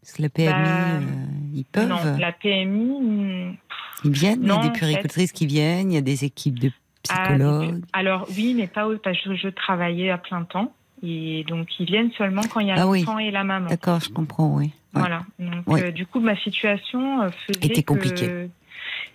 [0.01, 0.99] Parce que la PMI, Bah, euh,
[1.53, 1.89] ils peuvent.
[1.89, 3.01] Non, la PMI.
[3.01, 3.57] hmm,
[4.05, 4.79] Ils viennent, il y a des en fait.
[4.79, 6.71] puéricultrices qui viennent, il y a des équipes de
[7.09, 7.83] ah, psychologues.
[7.91, 10.73] alors oui, mais pas parce que je travaillais à plein temps.
[11.03, 13.01] Et donc, ils viennent seulement quand il y a Ah oui.
[13.01, 13.69] l'enfant et la maman.
[13.69, 14.71] D'accord, je comprends, oui.
[14.93, 15.01] Ouais.
[15.01, 15.23] Voilà.
[15.37, 18.49] Donc, euh, du coup, ma situation euh, faisait Était compliquée.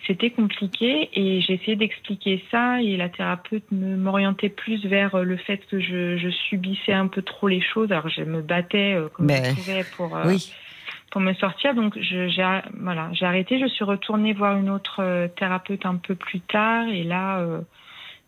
[0.07, 5.23] C'était compliqué et j'ai essayé d'expliquer ça et la thérapeute me m'orientait plus vers euh,
[5.25, 7.91] le fait que je, je subissais un peu trop les choses.
[7.91, 10.53] Alors, je me battais euh, comme Ben, je pouvais pour, euh, Oui,
[11.11, 11.75] pour me sortir.
[11.75, 12.29] Donc, j'ai
[12.79, 13.59] voilà, j'ai arrêté.
[13.59, 16.87] Je suis retournée voir une autre thérapeute un peu plus tard.
[16.89, 17.43] Et là,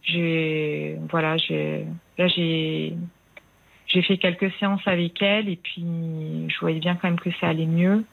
[0.03, 1.85] j'ai voilà, j'ai
[2.16, 2.95] là j'ai
[3.97, 5.82] j'ai fait quelques séances avec elle et puis
[6.48, 8.05] je voyais bien quand même que ça allait mieux.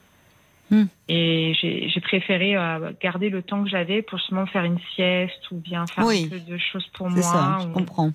[0.72, 0.86] Hmm.
[1.10, 5.58] Et j'ai préféré euh, garder le temps que j'avais pour justement faire une sieste ou
[5.58, 6.24] bien faire Oui.
[6.26, 7.22] un peu de choses pour moi.
[7.22, 8.12] ça, je ou- comprends.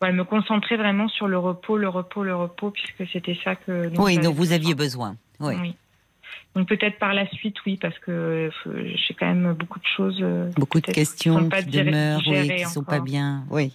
[0.00, 3.90] Ouais, me concentrer vraiment sur le repos, le repos, le repos, puisque c'était ça que.
[3.98, 5.16] Oui, dont vous aviez besoin.
[5.40, 5.54] Oui.
[5.60, 5.74] Oui.
[6.54, 8.50] Donc peut-être par la suite, oui, parce que euh,
[8.94, 10.18] j'ai quand même beaucoup de choses.
[10.22, 12.94] euh, Beaucoup de peut-être qui questions sont pas qui demeurent, oui, qui sont encore.
[12.94, 13.44] pas bien.
[13.50, 13.72] Oui.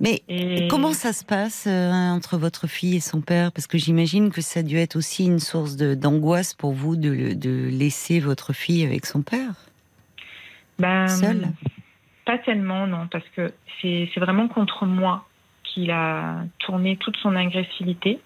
[0.00, 3.52] Mais Et- comment ça se passe euh, entre votre fille et son père?
[3.52, 7.68] Parce que j'imagine que ça a dû être aussi une source d'angoisse pour vous de,
[7.70, 9.54] laisser votre fille avec son père?
[10.78, 11.48] Ben, Seul
[12.26, 15.26] Pas tellement, non, parce que c'est vraiment contre moi
[15.62, 18.20] qu'il a tourné toute son agressivité.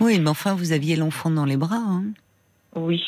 [0.00, 1.76] Oui, mais enfin, vous aviez l'enfant dans les bras.
[1.76, 2.04] hein.
[2.76, 3.02] Oui,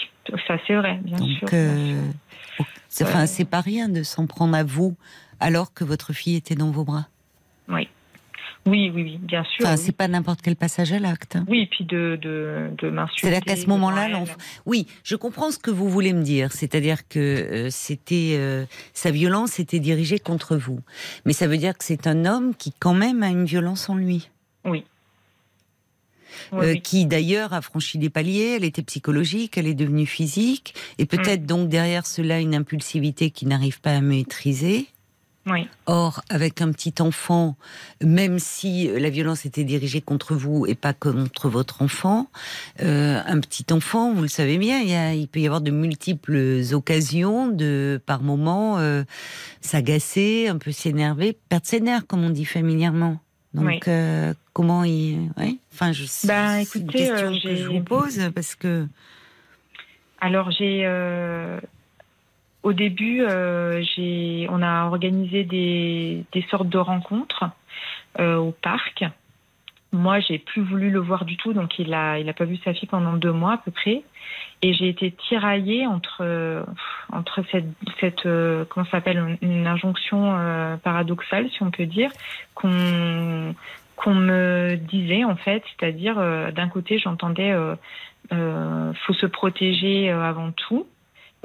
[0.46, 1.40] ça c'est vrai, bien sûr.
[1.40, 2.02] Donc, euh,
[2.56, 2.64] sûr.
[2.88, 3.26] c'est- Ouais.
[3.26, 4.96] c'est pas rien de s'en prendre à vous
[5.40, 7.08] alors que votre fille était dans vos bras?
[7.68, 7.88] Oui.
[8.66, 9.64] Oui, oui, oui, bien sûr.
[9.64, 9.80] Enfin, oui.
[9.84, 11.38] c'est pas n'importe quel passage à l'acte.
[11.48, 13.28] Oui, et puis de, de, de m'insulter.
[13.28, 14.08] C'est-à-dire qu'à ce moment-là.
[14.66, 16.52] Oui, je comprends ce que vous voulez me dire.
[16.52, 20.80] C'est-à-dire que euh, c'était euh, sa violence était dirigée contre vous,
[21.24, 23.94] mais ça veut dire que c'est un homme qui quand même a une violence en
[23.94, 24.30] lui,
[24.64, 24.84] Oui.
[26.52, 26.82] Euh, oui.
[26.82, 28.56] qui d'ailleurs a franchi des paliers.
[28.56, 31.46] Elle était psychologique, elle est devenue physique, et peut-être Mm.
[31.46, 34.86] donc derrière cela une impulsivité qui n'arrive pas à maîtriser.
[35.46, 35.68] Oui.
[35.86, 37.56] Or, avec un petit enfant,
[38.02, 42.28] même si la violence était dirigée contre vous et pas contre votre enfant,
[42.82, 45.60] euh, un petit enfant, vous le savez bien, il, y a- il peut y avoir
[45.60, 49.04] de multiples occasions de, par moment, euh,
[49.60, 53.20] s'agacer, un peu s'énerver, perdre ses nerfs, comme on dit familièrement.
[53.54, 53.80] Donc, Oui.
[53.88, 55.30] euh, comment il...
[55.36, 56.26] Ouais enfin, je sais.
[56.26, 58.86] Ben, c'est une écoutez, question que je vous pose, parce que...
[60.20, 60.84] Alors j'ai
[62.66, 63.80] au début euh,
[64.50, 67.44] on a organisé des, sortes de rencontres
[68.18, 69.04] euh, au parc.
[69.92, 72.56] Moi j'ai plus voulu le voir du tout donc il a il a pas vu
[72.64, 74.02] sa fille pendant deux mois à peu près
[74.62, 76.66] et j'ai été tiraillée entre
[77.12, 77.68] entre cette
[78.00, 80.20] cette euh, comment s'appelle une, injonction
[80.82, 82.10] paradoxale si on peut dire
[82.56, 83.54] qu'on
[83.94, 86.16] qu'on me disait en fait c'est-à-dire
[86.52, 87.54] d'un côté j'entendais
[88.30, 90.84] faut se protéger avant tout.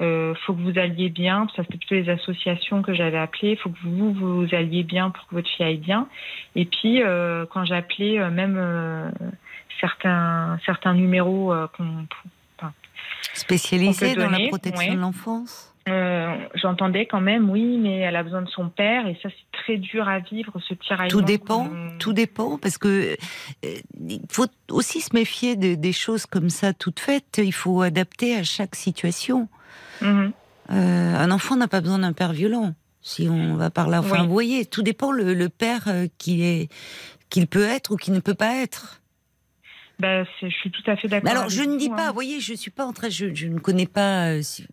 [0.01, 1.47] Euh, faut que vous alliez bien.
[1.55, 3.55] Ça c'était plutôt les associations que j'avais appelées.
[3.57, 6.07] Faut que vous vous alliez bien pour que votre fille aille bien.
[6.55, 9.09] Et puis euh, quand j'appelais euh, même euh,
[9.79, 12.05] certains certains numéros euh, qu'on
[13.33, 14.95] Spécialisé On peut dans la protection ouais.
[14.95, 15.67] de l'enfance
[16.55, 19.77] j'entendais quand même oui, mais elle a besoin de son père et ça c'est très
[19.77, 21.09] dur à vivre ce tiraillement.
[21.09, 21.69] Tout dépend,
[21.99, 23.17] tout dépend, parce que
[23.63, 27.41] il faut aussi se méfier de- des choses comme ça toutes faites.
[27.43, 29.49] Il faut adapter à chaque situation.
[30.01, 30.31] Mhm.
[30.71, 32.73] Euh, un enfant n'a pas besoin d'un père violent.
[33.01, 34.27] Si on va par là, enfin, Oui.
[34.27, 36.69] vous voyez, tout dépend le, le père euh, qu'il est,
[37.29, 39.01] qu'il peut être ou qu'il ne peut pas être.
[39.99, 41.29] Ben, c'est- je suis tout à fait d'accord.
[41.29, 42.07] Alors, je ne dis vous, pas, hein.
[42.07, 44.65] vous voyez, je suis pas en train, je, je ne connais pas euh, si-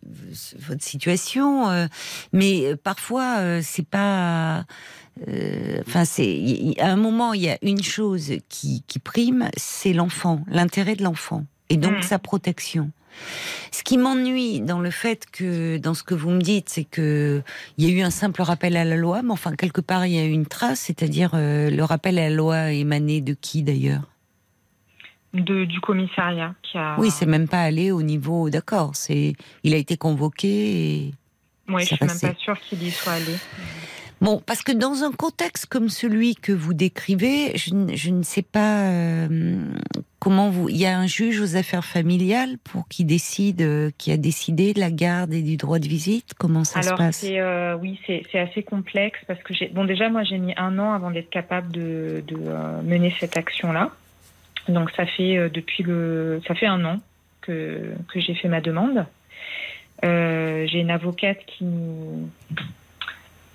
[0.59, 1.87] votre situation, euh,
[2.33, 4.65] mais parfois euh, c'est pas.
[5.87, 9.93] Enfin, c'est y- à un moment il y a une chose qui, qui prime, c'est
[9.93, 12.03] l'enfant, l'intérêt de l'enfant, et donc Mhm.
[12.03, 12.91] sa protection.
[13.71, 17.43] Ce qui m'ennuie dans le fait que, dans ce que vous me dites, c'est que
[17.77, 20.15] il y a eu un simple rappel à la loi, mais enfin quelque part il
[20.15, 23.63] y a eu une trace, c'est-à-dire euh, le rappel à la loi émané de qui
[23.63, 24.03] d'ailleurs?
[25.35, 26.97] De, du commissariat qui a.
[26.99, 28.49] Oui, c'est même pas allé au niveau.
[28.49, 29.35] D'accord, c'est.
[29.63, 30.49] Il a été convoqué.
[30.49, 31.15] Et...
[31.69, 33.35] Ouais, je suis même pas sûre qu'il y soit allé.
[34.21, 38.25] Bon, parce que dans un contexte comme celui que vous décrivez, je, ne- je ne
[38.25, 39.29] sais pas euh,
[40.19, 40.69] comment vous.
[40.69, 44.75] Il y a un juge aux affaires familiales pour qui décide, euh, qui a décidé
[44.75, 46.33] de la garde et du droit de visite?
[46.37, 47.25] Comment ça se passe?
[47.25, 50.93] euh, oui, c'est assez complexe parce que j'ai bon déjà moi j'ai mis un an
[50.95, 53.93] avant d'être capable de, de euh, mener cette action là.
[54.69, 56.99] Donc ça fait depuis le ça fait un an
[57.41, 59.07] que que j'ai fait ma demande.
[60.03, 61.65] J'ai une avocate qui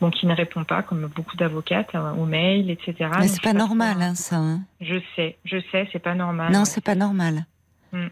[0.04, 3.10] bon qui ne répond pas comme beaucoup d'avocates euh, aux mails etc.
[3.20, 4.10] Mais c'est pas trop, normal, hein.
[4.12, 4.36] hein, ça.
[4.38, 4.62] hein.
[4.82, 6.52] Je sais, je sais, c'est pas normal.
[6.52, 7.46] non, c'est pas normal.
[7.94, 8.08] Mm.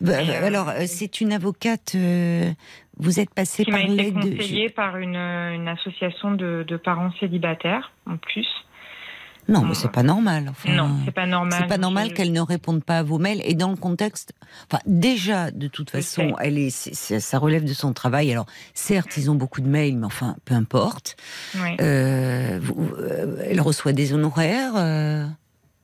[0.00, 1.92] Bah, euh, alors, euh, c'est une avocate.
[1.94, 2.50] euh,
[2.96, 4.36] vous êtes passé qui par m'a été l'aide de.
[4.36, 8.48] conseillée par une, une association de, de parents célibataires en plus.
[9.50, 10.46] Non, mais c'est pas normal.
[10.50, 11.58] Enfin, non, c'est pas normal.
[11.60, 13.42] C'est pas normal qu'elle ne réponde pas à vos mails.
[13.44, 14.32] Et dans le contexte,
[14.70, 18.30] enfin, déjà, de toute façon, elle est, ça relève de son travail.
[18.32, 21.16] Alors, certes, ils ont beaucoup de mails, mais enfin, peu importe.
[21.56, 24.72] Oui, Euh, vous- euh, elle reçoit des honoraires.
[24.76, 25.26] euh,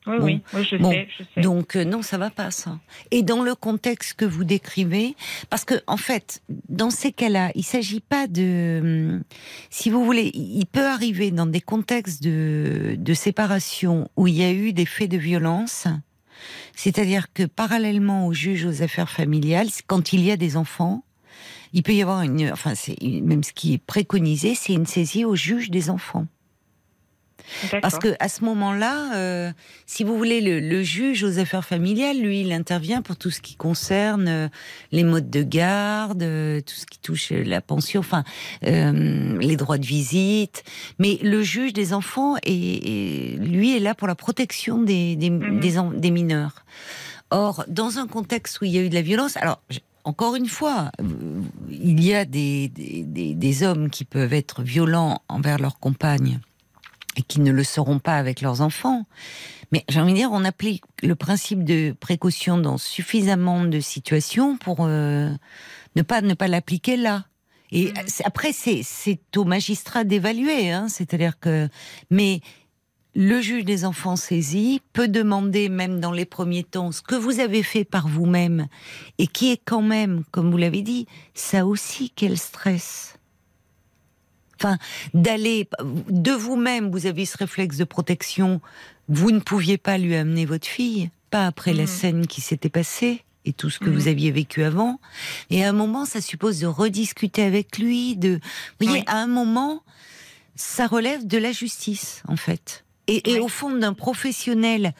[0.06, 0.24] oui, bon.
[0.24, 0.90] oui, oui, je Bon.
[0.92, 1.40] sais, je sais.
[1.40, 2.78] donc euh, non, ça va pas ça.
[3.10, 5.14] Et dans le contexte que vous décrivez,
[5.50, 9.22] parce que en fait, dans ces cas-là, il s'agit pas de, hum,
[9.70, 14.44] si vous voulez, il peut arriver dans des contextes de, de séparation où il y
[14.44, 15.86] a eu des faits de violence,
[16.74, 21.02] C'est-à-dire que parallèlement au juge aux affaires familiales, quand il y a des enfants,
[21.72, 25.24] il peut y avoir une, enfin, c'est même ce qui est préconisé, c'est une saisie
[25.24, 26.26] au juge des enfants.
[27.82, 29.52] Parce que à ce moment-là, euh,
[29.86, 33.56] si vous voulez, le, juge aux affaires familiales, lui, il intervient pour tout ce qui
[33.56, 34.48] concerne euh,
[34.92, 38.24] les modes de garde, euh, tout ce qui touche la pension, enfin
[38.62, 40.64] les droits de visite.
[40.98, 45.60] Mais le juge des enfants, est, lui, est là pour la protection des, des, mhm.
[45.98, 46.64] des, mineurs.
[47.30, 49.60] Or, dans un contexte où il y a eu de la violence, alors
[50.04, 50.92] encore une fois,
[51.68, 56.40] il y a des, des, des, hommes qui peuvent être violents envers leurs compagnes
[57.16, 59.06] et qui ne le seront pas avec leurs enfants.
[59.72, 64.56] Mais j'ai envie de dire, on applique le principe de précaution dans suffisamment de situations
[64.56, 65.30] pour euh,
[65.96, 67.24] ne pas ne pas l'appliquer là.
[67.72, 68.22] Et mmh.
[68.24, 71.68] après, c'est c'est au magistrat d'évaluer, hein, c'est-à-dire que
[72.10, 72.40] mais
[73.16, 77.40] le juge des enfants saisi peut demander, même dans les premiers temps, ce que vous
[77.40, 78.66] avez fait par vous-même
[79.16, 83.15] et qui est quand même, comme vous l'avez dit, ça aussi quel stress.
[84.58, 84.78] Enfin,
[85.14, 85.68] d'aller
[86.08, 88.60] de vous-même, vous avez ce réflexe de protection.
[89.08, 91.88] Vous ne pouviez pas lui amener votre fille, pas après la mhm.
[91.88, 94.08] scène qui s'était passée et tout ce que vous mhm.
[94.08, 94.98] aviez vécu avant.
[95.50, 98.16] Et à un moment, ça suppose de rediscuter avec lui.
[98.16, 98.40] De,
[98.80, 99.82] vous voyez, à un moment,
[100.56, 102.84] ça relève de la justice, en fait.
[103.08, 104.92] Et, au fond d'un professionnel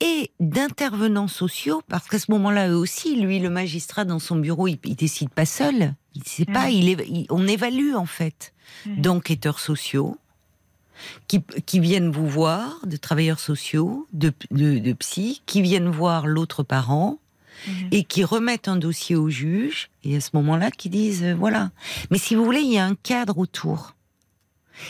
[0.00, 4.66] et d'intervenants sociaux, parce qu'à ce moment-là, eux aussi, lui, le magistrat dans son bureau,
[4.66, 5.94] il, il décide pas seul.
[6.14, 6.72] Il sait pas, mhm.
[6.72, 8.52] il, on évalue en fait
[8.86, 9.00] Mhm.
[9.00, 10.16] d'enquêteurs sociaux
[11.28, 16.62] qui, qui, viennent vous voir, de travailleurs sociaux, de, de, psy, qui viennent voir l'autre
[16.62, 17.18] parent
[17.66, 17.88] mhm.
[17.90, 21.70] et qui remettent un dossier au juge et à ce moment-là qui disent euh, voilà.
[22.10, 23.94] Mais si vous voulez, il y a un cadre autour.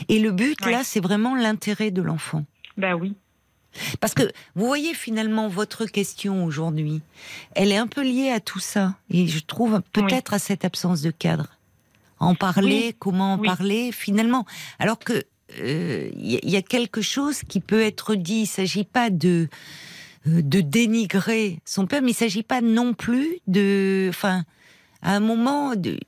[0.09, 2.45] Et le but là, c'est vraiment l'intérêt de l'enfant.
[2.77, 3.15] Ben oui.
[4.01, 4.23] Parce que
[4.55, 7.03] vous voyez finalement votre question aujourd'hui,
[7.55, 8.95] elle est un peu liée à tout ça.
[9.11, 11.49] Et je trouve peut-être à cette absence de cadre.
[12.19, 14.45] En parler, comment en parler finalement.
[14.79, 15.25] Alors que
[15.57, 18.43] il euh, y, a quelque chose qui peut être dit.
[18.43, 19.49] Il s'agit pas de
[20.29, 24.45] euh, de dénigrer son père, mais il s'agit pas non plus de, enfin,
[25.01, 25.99] à un moment, de,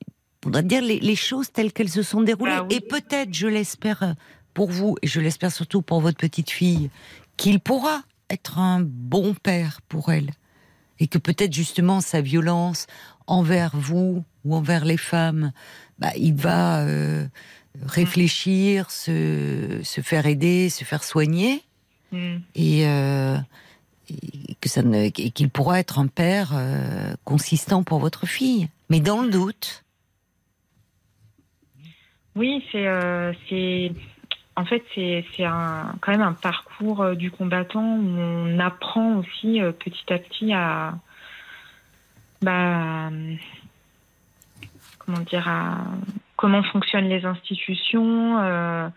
[0.45, 2.53] on doit dire les, choses telles qu'elles se sont déroulées.
[2.53, 4.15] Bah et peut-être, je l'espère
[4.53, 6.91] pour vous, et je l'espère surtout pour votre petite fille,
[7.37, 10.31] qu'il pourra être un bon père pour elle.
[10.99, 12.87] Et que peut-être justement sa violence
[13.27, 15.53] envers vous ou envers les femmes
[16.03, 17.27] bah, il va euh,
[17.81, 21.63] réfléchir, se, se, faire aider, se faire soigner,
[22.11, 22.37] mm.
[22.59, 23.37] euh,
[24.11, 28.69] et, que ça ne, qu'il pourra être un père euh, consistant pour votre fille.
[28.91, 29.85] Mais dans le doute.
[32.35, 32.87] Oui, c'est,
[33.49, 33.93] c'est,
[34.55, 40.19] en fait, c'est, quand même un parcours du combattant où on apprend aussi petit à
[40.19, 40.95] petit à,
[42.43, 43.11] bah,
[44.99, 45.79] comment dire, à
[46.37, 48.89] comment fonctionnent les institutions, euh,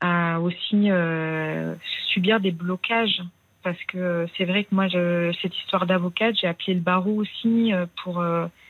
[0.00, 1.74] à aussi euh,
[2.12, 3.22] subir des blocages.
[3.62, 7.72] Parce que c'est vrai que moi, je, cette histoire d'avocate, j'ai appelé le barreau aussi
[7.72, 8.22] euh, pour,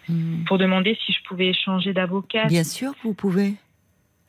[0.09, 0.44] hmm.
[0.47, 2.44] pour demander si je pouvais changer d'avocat.
[2.44, 3.55] Bien sûr, vous pouvez.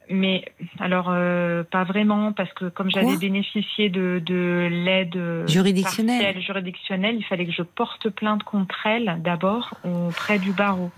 [0.10, 0.44] Mais
[0.80, 6.42] alors euh, pas vraiment parce que comme j'avais bénéficié de, de l'aide juridictionnelle.
[6.42, 10.92] juridictionnelle, il fallait que je porte plainte contre elle d'abord auprès du barreau.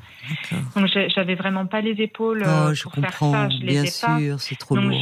[0.76, 4.56] Donc j'avais vraiment pas les épaules oh, euh, pour faire ça, je bien sûr, c'est
[4.56, 4.94] trop Donc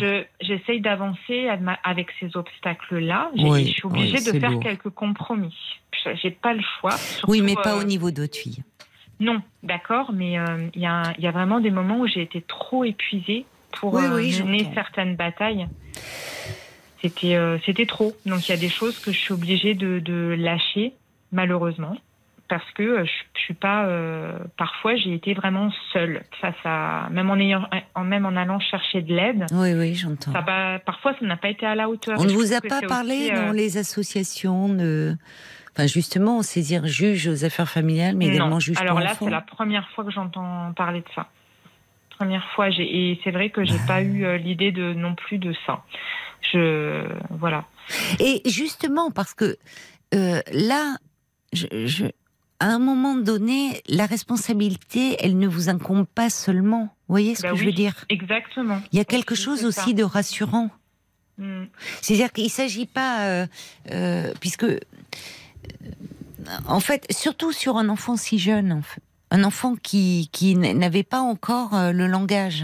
[0.42, 1.50] j'essaye d'avancer
[1.84, 3.32] avec ces obstacles-là.
[3.36, 5.56] je suis obligée de faire quelques compromis.
[6.22, 6.96] J'ai pas le choix.
[7.28, 8.64] oui, mais pas au euh, niveau d'autres filles.
[9.22, 10.38] Non, d'accord, mais
[10.76, 13.46] il y a vraiment des moments où j'ai été trop épuisée
[13.80, 15.68] pour euh, mener certaines batailles.
[17.02, 18.14] C'était euh, c'était trop.
[18.26, 20.94] Donc il y a des choses que je suis obligée de, de lâcher,
[21.32, 21.96] malheureusement,
[22.48, 23.90] parce que euh, je, je suis pas.
[24.58, 29.02] parfois, j'ai été vraiment seule face à même en ayant, en, même en allant chercher
[29.02, 29.46] de l'aide.
[29.52, 30.32] Oui, oui, j'entends.
[30.86, 32.20] parfois, ça n'a pas été à la hauteur.
[32.20, 35.16] On ne vous a pas parlé dans les associations de.
[35.76, 39.90] Enfin, justement, saisir juge aux affaires familiales, mais également juge Alors là, c'est la première
[39.90, 41.28] fois que j'entends parler de ça
[42.24, 42.70] première fois.
[42.70, 45.84] Et c'est vrai que j'ai pas eu euh, l'idée de non plus de ça.
[46.52, 47.66] Je voilà.
[48.20, 49.58] Et justement parce que
[50.14, 50.98] euh, là,
[51.52, 52.06] je,
[52.60, 56.84] à un moment donné, la responsabilité, elle ne vous incombe pas seulement.
[57.08, 58.06] Vous voyez ce bah que je veux dire?
[58.10, 58.82] Exactement.
[58.92, 60.70] Il y a quelque chose aussi de rassurant.
[61.38, 61.66] Hmm.
[62.02, 63.48] C'est-à-dire qu'il ne s'agit pas,
[63.92, 64.66] euh, puisque,
[66.68, 69.03] en fait, surtout sur un enfant si jeune, en fait,
[69.34, 72.64] un enfant qui, qui n'avait pas encore euh, le langage.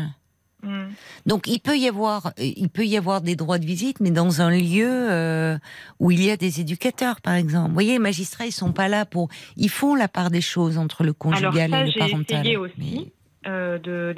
[0.64, 0.88] Mm.
[1.26, 4.42] Donc il peut y avoir, il peut y avoir des droits de visite, mais dans
[4.42, 5.58] un lieu euh,
[6.00, 7.70] où il y a des éducateurs, par exemple.
[7.70, 10.78] Vous voyez, les magistrats, ils sont pas là pour, ils font la part des choses
[10.78, 12.40] entre le conjugal Alors ça, et le parental.
[12.42, 13.12] essayé aussi.
[13.48, 14.14] euh, de-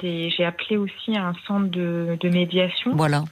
[0.00, 0.30] des.
[0.36, 3.24] J'ai appelé aussi un centre de, de médiation Voilà.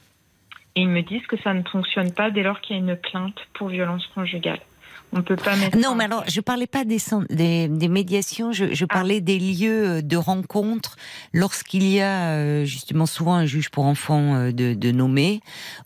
[0.75, 2.95] et ils me disent que ça ne fonctionne pas dès lors qu'il y a une
[2.97, 4.59] plainte pour violence conjugale.
[5.11, 5.77] On peut pas mettre.
[5.77, 6.99] Non, mais alors, je parlais pas des,
[7.29, 10.97] des, des médiations, je, je parlais des lieux de rencontre
[11.33, 15.41] lorsqu'il y a euh, justement souvent un juge pour enfants euh, de, de nommer,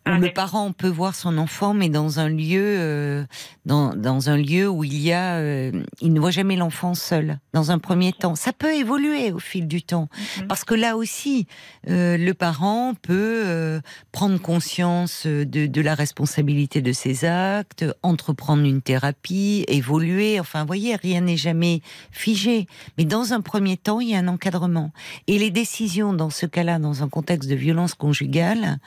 [0.05, 3.23] où Ah, le parent peut voir son enfant, mais dans un lieu, euh,
[3.65, 5.71] dans, dans un lieu où il y a, euh,
[6.01, 7.39] il ne voit jamais l'enfant seul.
[7.53, 10.09] Dans un premier temps, ça peut évoluer au fil du temps,
[10.39, 10.47] Mhm.
[10.47, 11.47] parce que là aussi,
[11.89, 13.79] euh, le parent peut euh,
[14.11, 19.12] prendre conscience euh, de, de la responsabilité de ses actes, entreprendre une thérapie,
[19.67, 20.39] évoluer.
[20.39, 21.81] Enfin, vous voyez, rien n'est jamais
[22.11, 22.67] figé.
[22.97, 24.91] Mais dans un premier temps, il y a un encadrement.
[25.27, 28.77] Et les décisions, dans ce cas-là, dans un contexte de violence conjugale,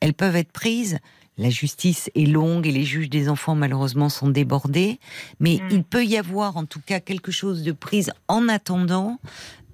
[0.00, 0.98] elles peuvent être prises.
[1.36, 5.00] La justice est longue et les juges des enfants, malheureusement, sont débordés.
[5.40, 5.68] Mais Mm.
[5.72, 9.18] il peut y avoir, en tout cas, quelque chose de prise en attendant,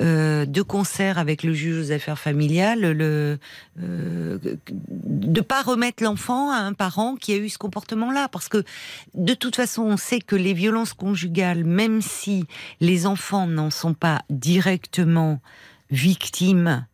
[0.01, 3.39] euh, de concert avec le juge aux affaires familiales, le,
[3.83, 4.39] euh,
[4.71, 8.65] de pas remettre l'enfant à un parent qui a eu ce comportement-là, parce que
[9.13, 12.47] de toute façon, on sait que les violences conjugales, même si
[12.81, 15.41] les enfants n'en sont pas directement
[15.91, 16.87] victimes,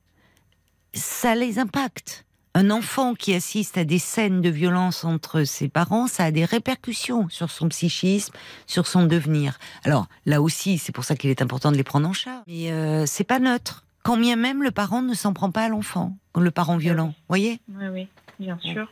[0.92, 2.25] ça les impacte.
[2.56, 6.46] Un enfant qui assiste à des scènes de violence entre ses parents, ça a des
[6.46, 8.32] répercussions sur son psychisme,
[8.66, 9.58] sur son devenir.
[9.84, 12.44] Alors là aussi, c'est pour ça qu'il est important de les prendre en charge.
[12.46, 13.84] Mais euh, c'est pas neutre.
[14.04, 17.12] Quand bien même le parent ne s'en prend pas à l'enfant, le parent violent.
[17.28, 17.60] Voyez?
[17.68, 18.08] Oui, oui,
[18.40, 18.90] bien sûr.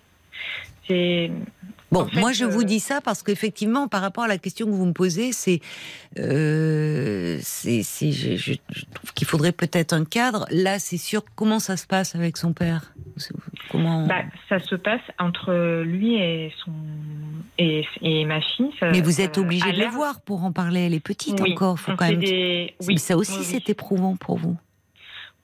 [0.87, 1.33] C'est.
[1.95, 4.37] Bon, En fait, moi je euh, vous dis ça parce qu'effectivement, par rapport à la
[4.39, 5.61] question que vous me posez, c'est,
[6.19, 10.47] euh, c'est, c'est- je, je- je trouve qu'il faudrait peut-être un cadre.
[10.51, 11.23] Là, c'est sûr.
[11.37, 12.93] Comment ça se passe avec son père?
[13.71, 16.73] Comment Bah, ça se passe entre lui et son
[17.59, 18.71] et, et ma fille.
[18.81, 20.81] ça- Mais vous êtes obligé de le voir pour en parler.
[20.81, 21.79] Elle est petite Oui, encore.
[21.79, 22.19] Faut quand même.
[22.21, 23.45] des- Mais ça aussi, oui.
[23.45, 24.57] c'est éprouvant pour vous.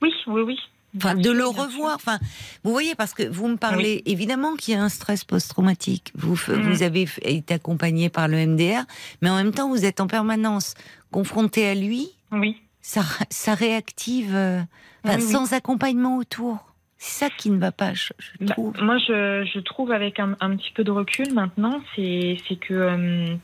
[0.02, 0.58] Oui, oui, oui.
[0.96, 1.94] Enfin, Bien de le revoir.
[1.94, 2.18] Enfin,
[2.64, 6.12] vous voyez, parce que vous me parlez évidemment qu'il y a un stress post-traumatique.
[6.16, 6.62] Vous, Mhm.
[6.72, 8.84] vous avez été accompagné par le MDR,
[9.22, 10.74] mais en même temps, vous êtes en permanence
[11.12, 12.08] confronté à lui.
[12.32, 12.56] Oui.
[12.82, 14.60] Ça, ça réactive, euh,
[15.04, 15.32] enfin, Oui, oui.
[15.32, 16.58] sans accompagnement autour.
[17.02, 18.74] C'est ça qui ne va pas, je, je Bah, trouve.
[18.82, 22.74] moi, je, je trouve avec un, un petit peu de recul maintenant, c'est c'est que
[22.74, 23.36] euh,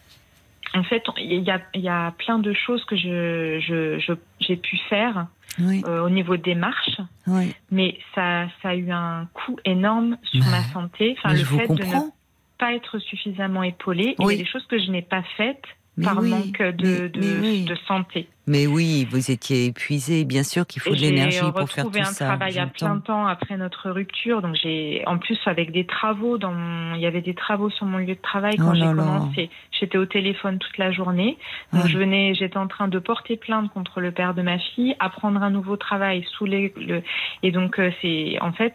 [0.75, 4.13] en fait, il y a, il y a plein de choses que je je- je-
[4.41, 5.27] j'ai pu faire
[5.61, 7.55] Oui, euh, au niveau des marches, oui.
[7.71, 11.17] mais ça, ça a eu un coût énorme sur Bah, ma santé.
[11.19, 12.11] Enfin, le fait de ne
[12.59, 14.35] pas être suffisamment épaulée, Oui.
[14.35, 15.65] il y a des choses que je n'ai pas faites
[15.99, 17.65] Mais par oui, manque de, mais- de, mais oui.
[17.65, 18.29] de santé.
[18.49, 20.25] Mais oui, vous étiez épuisé.
[20.25, 22.27] Bien sûr qu'il faut de J'ai l'énergie pour faire retrouvé tout un ça.
[22.27, 24.41] travail à plein temps après notre rupture.
[24.43, 27.87] Donc j'ai, en plus avec des travaux, dans mon- il y avait des travaux sur
[27.87, 29.51] mon lieu de travail quand Oh j'ai commencé.
[29.73, 31.39] J'étais au téléphone toute la journée.
[31.73, 31.89] Donc Ah.
[31.89, 35.43] je venais, j'étais en train de porter plainte contre le père de ma fille, apprendre
[35.43, 37.03] un nouveau travail sous les, le,
[37.43, 38.75] et donc euh, c'est, en fait,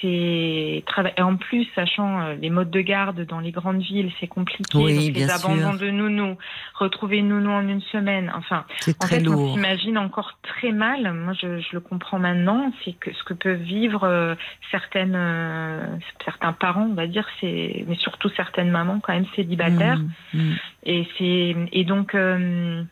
[0.00, 0.84] c'est,
[1.18, 4.76] en plus, sachant euh, les modes de garde dans les grandes villes, c'est compliqué.
[4.76, 6.36] Oui, donc bien les abandons de nounou,
[6.74, 8.32] retrouver nounou en une semaine.
[8.34, 9.54] Enfin, en très fait, on lourd.
[9.54, 11.12] s'imagine encore très mal.
[11.12, 12.72] Moi, je, je le comprends maintenant.
[12.84, 14.34] C'est que ce que peuvent vivre euh,
[14.70, 19.98] certaines, euh, certains parents, on va dire, c'est, mais surtout certaines mamans quand même célibataires.
[20.32, 20.54] Mm, mm.
[20.84, 22.82] Et c'est, et donc, euh,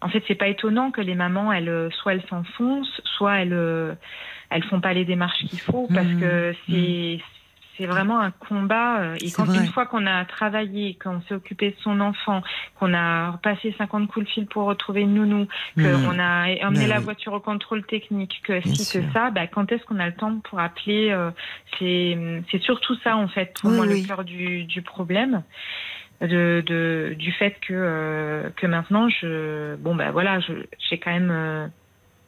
[0.00, 3.96] en fait, c'est pas étonnant que les mamans, elles, soit elles s'enfoncent, soit elles,
[4.50, 6.20] elles font pas les démarches qu'il faut, parce Mhm.
[6.20, 7.20] que c'est,
[7.78, 8.98] c'est vraiment un combat.
[9.00, 9.58] euh, Et quand vrai.
[9.58, 12.42] une fois qu'on a travaillé, qu'on s'est occupé de son enfant,
[12.78, 15.46] qu'on a passé 50 coups de fil pour retrouver une nounou,
[15.76, 15.82] Mm.
[16.02, 17.04] qu'on a emmené Ben la oui.
[17.04, 19.00] voiture au contrôle technique, que Bien si, sûr.
[19.06, 21.30] que ça, bah, quand est-ce qu'on a le temps pour appeler euh,
[21.78, 22.18] C'est
[22.50, 24.02] c'est surtout ça, en fait, pour Oui, moi, oui.
[24.02, 25.42] le cœur du, du problème.
[26.20, 31.12] De, de, du fait que, euh, que maintenant, je, bon, bah voilà, je- j'ai quand
[31.12, 31.30] même.
[31.30, 31.66] euh,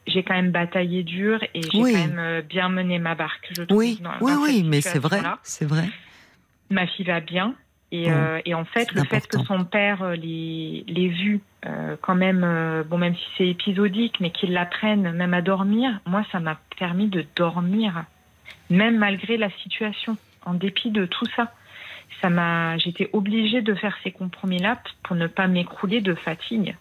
[0.07, 1.93] j'ai quand même bataillé dur et j'ai Oui.
[1.93, 3.77] quand même euh, bien mené ma barque, je trouve.
[3.77, 5.85] Oui, dans- oui, dans oui, mais c'est vrai, c'est vrai.
[6.69, 7.55] Ma fille va bien.
[7.91, 11.41] Et, Bon, euh, et en fait, le fait que son père euh, l'ait l'ait vue,
[11.67, 15.99] euh, quand même, euh, bon, même si c'est épisodique, mais qu'il l'apprenne même à dormir,
[16.07, 18.05] moi, ça m'a permis de dormir,
[18.71, 21.53] même malgré la situation, en dépit de tout ça.
[22.21, 26.75] Ça m'a, j'étais obligée de faire ces compromis-là pour ne pas m'écrouler de fatigue.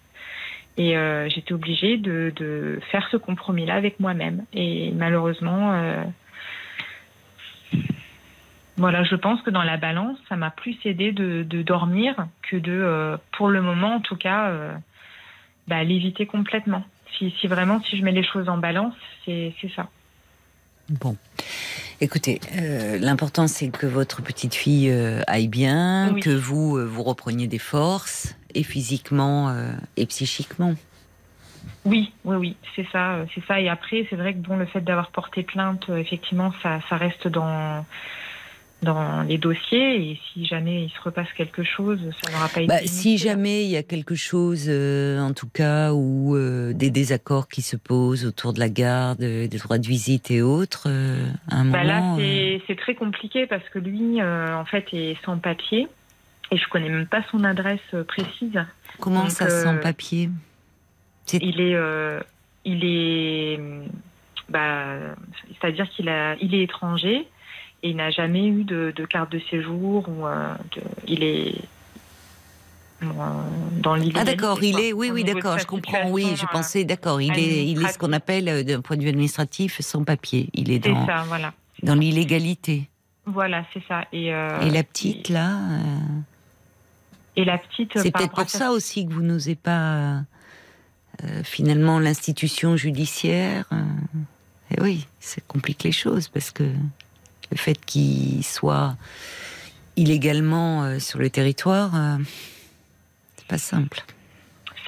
[0.76, 4.44] Et euh, j'étais obligée de, faire ce compromis-là avec moi-même.
[4.54, 6.02] Et malheureusement, euh,
[8.76, 12.72] voilà, je pense que dans la balance, ça m'a plus aidé de, dormir que de,
[12.72, 14.50] euh, pour le moment en tout cas,
[15.68, 16.84] bah, l'éviter complètement.
[17.18, 18.94] Si, si vraiment, si je mets les choses en balance,
[19.26, 19.88] c'est ça.
[20.88, 21.16] Bon.
[22.02, 26.20] Écoutez, euh, l'important c'est que votre petite fille euh, aille bien, Oui.
[26.20, 29.54] que vous euh, vous repreniez des forces, et physiquement
[29.96, 30.74] et psychiquement.
[31.84, 33.60] Oui, oui, oui, c'est ça, c'est ça.
[33.60, 37.28] Et après, c'est vrai que bon, le fait d'avoir porté plainte, effectivement, ça, ça reste
[37.28, 37.86] dans
[38.82, 40.10] dans les dossiers.
[40.10, 42.66] Et si jamais il se repasse quelque chose, ça n'aura pas été.
[42.66, 46.90] Bah, si jamais il y a quelque chose, euh, en tout cas, ou euh, des
[46.90, 50.84] désaccords qui se posent autour de la garde, euh, des droits de visite et autres,
[50.88, 52.18] euh, à un Bah là, moment.
[52.20, 55.88] euh, c'est très compliqué parce que lui, en fait, est sans papier.
[56.50, 58.58] Et je connais même pas son adresse précise.
[59.00, 60.28] comment donc, ça sans papier?
[61.32, 61.76] Il est,
[62.66, 63.58] il est,
[64.50, 64.96] bah,
[65.48, 67.26] c'est-à-dire qu'il a, il est étranger
[67.82, 71.54] et il n'a jamais eu de, de carte de séjour ou euh, de- il est
[73.80, 74.20] dans l'illégalité.
[74.20, 77.36] Ah d'accord, il est, oui, oui, d'accord, je comprends, oui, je euh, pensais, d'accord, il
[77.36, 80.48] est, il est ce qu'on appelle, euh, d'un point de vue administratif, sans papier.
[80.54, 81.52] Il est dans, ça, voilà.
[81.82, 82.88] dans l'illégalité.
[83.26, 84.04] Voilà, c'est ça.
[84.12, 85.98] Et, euh, Et la petite, là, euh,
[87.36, 87.92] et la petite.
[87.96, 90.22] c'est peut-être à pour ça aussi que vous n'osez pas,
[91.24, 93.68] euh, finalement, l'institution judiciaire.
[94.70, 96.64] et oui, ça complique les choses, parce que
[97.52, 98.96] le fait qu'il soit
[99.96, 102.16] illégalement euh, sur le territoire, euh,
[103.36, 104.02] c'est pas simple.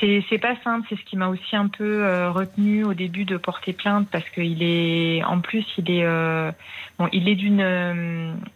[0.00, 3.38] C'est pas simple, c'est ce qui m'a aussi un peu euh, retenu au début de
[3.38, 6.52] porter plainte parce qu'il est, en plus, il est, euh,
[6.98, 7.62] bon, il est d'une,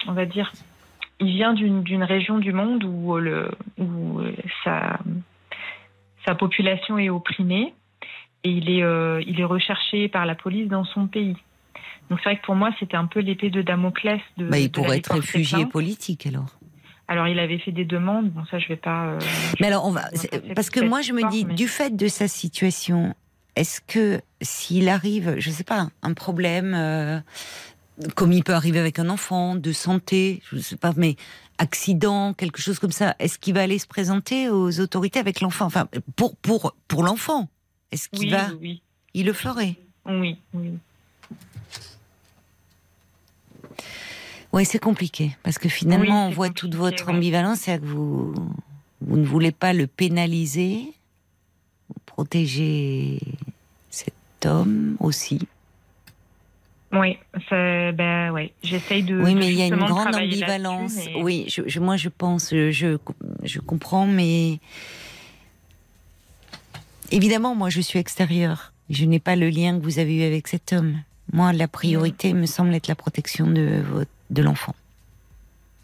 [0.07, 0.53] on va dire,
[1.21, 4.21] il vient d'une région du monde où le, où
[4.63, 4.99] sa,
[6.27, 7.73] sa population est opprimée
[8.45, 8.83] et il est,
[9.27, 11.37] il est recherché par la police dans son pays.
[12.11, 14.49] Donc c'est vrai que pour moi c'était un peu l'épée de Damoclès de.
[14.49, 16.59] Bah, il de pourrait être réfugié politique alors.
[17.07, 19.07] Alors il avait fait des demandes, bon ça je vais pas.
[19.09, 19.19] euh,
[19.61, 20.09] Mais alors, on va,
[20.55, 23.15] parce que moi, je me dis, mais- du fait de sa situation,
[23.57, 27.19] est-ce que s'il arrive, je sais pas, un problème, euh,
[28.15, 31.17] comme il peut arriver avec un enfant, de santé, je sais pas, mais
[31.57, 35.65] accident, quelque chose comme ça, est-ce qu'il va aller se présenter aux autorités avec l'enfant?
[35.65, 37.49] Enfin, pour, pour, pour l'enfant,
[37.91, 38.83] est-ce qu'il Oui, va, oui, oui.
[39.15, 39.77] il le ferait?
[40.05, 40.73] Oui, oui.
[44.53, 48.35] Oui, c'est compliqué, parce que finalement, Oui, on voit toute votre ambivalence, c'est que vous,
[49.03, 50.85] vous ne voulez pas le pénaliser,
[51.89, 53.19] vous protégez
[53.91, 54.15] cet
[54.47, 55.47] homme aussi.
[56.93, 57.19] Oui,
[57.51, 59.21] ben ouais, j'essaye de.
[59.21, 60.95] Oui, mais il y a une grande ambivalence.
[61.07, 62.97] mais- Oui, je, je- moi je pense, je,
[63.43, 64.59] je comprends, mais
[67.11, 68.73] évidemment, moi je suis extérieure.
[68.89, 71.03] Je n'ai pas le lien que vous avez eu avec cet homme.
[71.33, 73.83] Moi, la priorité me semble être la protection de,
[74.37, 74.75] l'enfant.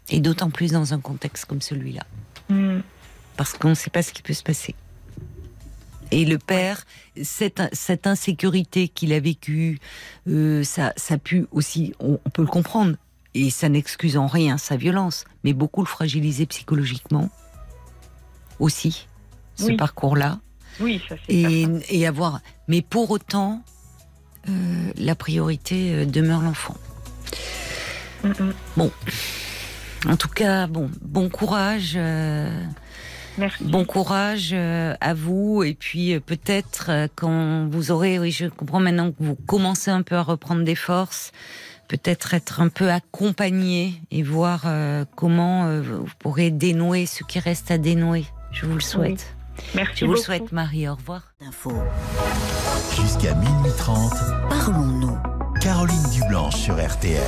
[0.09, 2.03] Et d'autant plus dans un contexte comme celui-là.
[2.49, 2.79] Hmm.
[3.37, 4.75] Parce qu'on ne sait pas ce qui peut se passer.
[6.11, 6.85] Et le père,
[7.23, 9.79] cette, cette insécurité qu'il a vécue,
[10.27, 12.95] euh, ça, ça a pu aussi, on, on peut le comprendre,
[13.33, 17.29] et ça n'excuse en rien sa violence, mais beaucoup le fragiliser psychologiquement
[18.59, 19.07] aussi,
[19.55, 20.39] ce parcours-là,
[20.79, 22.39] Oui, ça c'est et, et avoir.
[22.67, 23.63] Mais pour autant,
[24.97, 26.75] la priorité euh, demeure l'enfant.
[28.23, 28.31] Hmm,
[28.77, 28.89] hmm.
[30.07, 31.93] En tout cas, bon, bon courage.
[31.95, 32.49] euh,
[33.37, 33.65] Merci.
[33.65, 38.45] Bon courage euh, à vous et puis euh, peut-être euh, quand vous aurez, oui je
[38.45, 41.33] comprends maintenant que vous commencez un peu à reprendre des forces,
[41.89, 47.39] peut-être être un peu accompagné et voir euh, comment euh, vous pourrez dénouer ce qui
[47.39, 48.23] reste à dénouer.
[48.53, 49.34] Je vous le souhaite.
[49.75, 50.25] Merci Je vous le beaucoup.
[50.25, 51.33] souhaite Marie, au revoir.
[51.45, 51.71] Info.
[52.95, 54.13] Jusqu'à minuit 30,
[54.49, 55.17] Parlons-nous.
[55.61, 57.21] Caroline Dublanche sur RTL.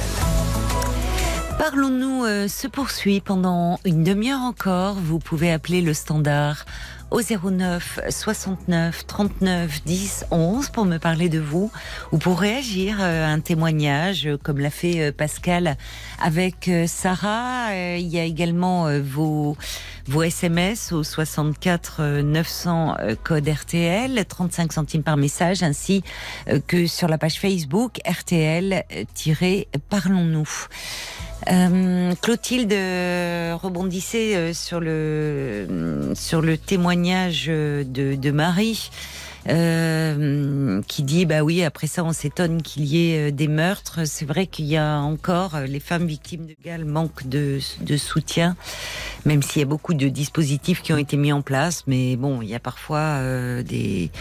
[1.57, 4.93] Parlons-nous euh, se poursuit pendant une demi-heure encore.
[4.95, 6.65] Vous pouvez appeler le standard
[7.09, 11.71] au 09 69 39 10 11 pour me parler de vous
[12.11, 15.77] ou pour réagir euh, à un témoignage euh, comme l'a fait euh, Pascal
[16.21, 17.69] avec Sarah.
[17.97, 19.55] Il y a également vos
[20.07, 26.03] vos SMS au 64 euh, 900 euh, code RTL, 35 centimes par message, ainsi
[26.47, 30.49] euh, que sur la page Facebook RTL-Parlons-nous.
[31.51, 38.89] Euh, Clotilde euh, rebondissait euh, sur le sur le témoignage euh, de Marie
[39.49, 44.05] euh, qui dit bah oui après ça on s'étonne qu'il y ait euh, des meurtres
[44.05, 47.59] c'est vrai qu'il y a encore euh, les femmes victimes de Galles manquent de,
[47.97, 48.57] soutien
[49.25, 52.41] même s'il y a beaucoup de dispositifs qui ont été mis en place mais bon
[52.41, 53.21] il y a parfois
[53.63, 54.11] des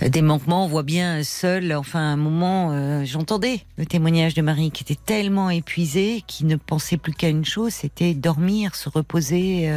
[0.00, 0.64] des manquements.
[0.64, 4.98] On voit bien seul, enfin, à un moment, j'entendais le témoignage de Marie qui était
[5.00, 9.70] tellement épuisée, qui ne pensait plus qu'à une chose, c'était dormir, se reposer.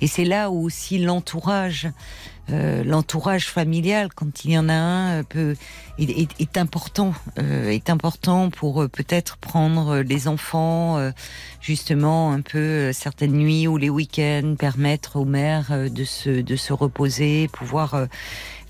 [0.00, 1.88] et c'est là où aussi l'entourage,
[2.52, 5.56] euh, l'entourage familial, quand il y en a un, euh, peut,
[5.98, 10.98] est, est- important, euh, est important pour euh, peut-être prendre les enfants,
[11.60, 16.72] justement un peu certaines nuits ou les week-ends, permettre aux mères de se de se
[16.72, 18.06] reposer, pouvoir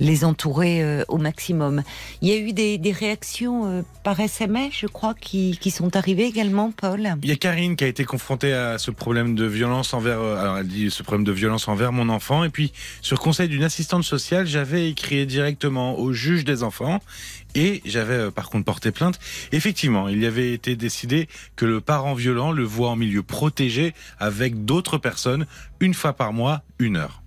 [0.01, 1.82] les entourer euh, au maximum.
[2.22, 5.94] Il y a eu des, des réactions euh, par SMS, je crois, qui, qui sont
[5.94, 7.14] arrivées également, Paul.
[7.22, 10.36] Il y a Karine qui a été confrontée à ce problème de violence envers, euh,
[10.36, 12.43] alors elle dit ce problème de violence envers mon enfant.
[12.43, 12.72] Et puis,
[13.02, 17.01] sur conseil d'une assistante sociale, j'avais écrit directement au juge des enfants
[17.55, 19.18] et j'avais par contre porté plainte.
[19.52, 23.94] Effectivement, il y avait été décidé que le parent violent le voit en milieu protégé
[24.18, 25.47] avec d'autres personnes
[25.81, 27.22] une fois par mois, une heure.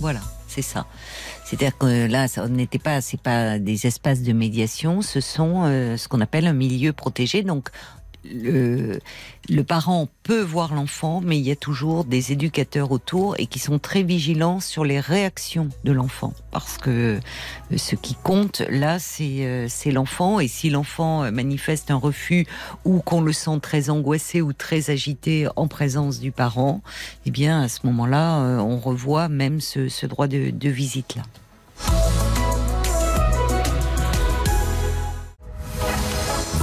[0.00, 0.86] Voilà, c'est ça.
[1.48, 5.96] C'est-à-dire que là, ça n'était pas, c'est pas des espaces de médiation, ce sont euh,
[5.96, 7.42] ce qu'on appelle un milieu protégé.
[7.42, 7.70] Donc,
[8.24, 8.98] le,
[9.62, 13.78] parent peut voir l'enfant, mais il y a toujours des éducateurs autour et qui sont
[13.78, 16.32] très vigilants sur les réactions de l'enfant.
[16.50, 17.18] Parce que
[17.70, 20.40] euh, ce qui compte, là, c'est euh, l'enfant.
[20.40, 22.46] Et si l'enfant euh, manifeste un refus
[22.84, 26.82] ou qu'on le sent très angoissé ou très agité en présence du parent,
[27.26, 31.22] eh bien, à ce moment-là, on revoit même ce, droit de visite-là.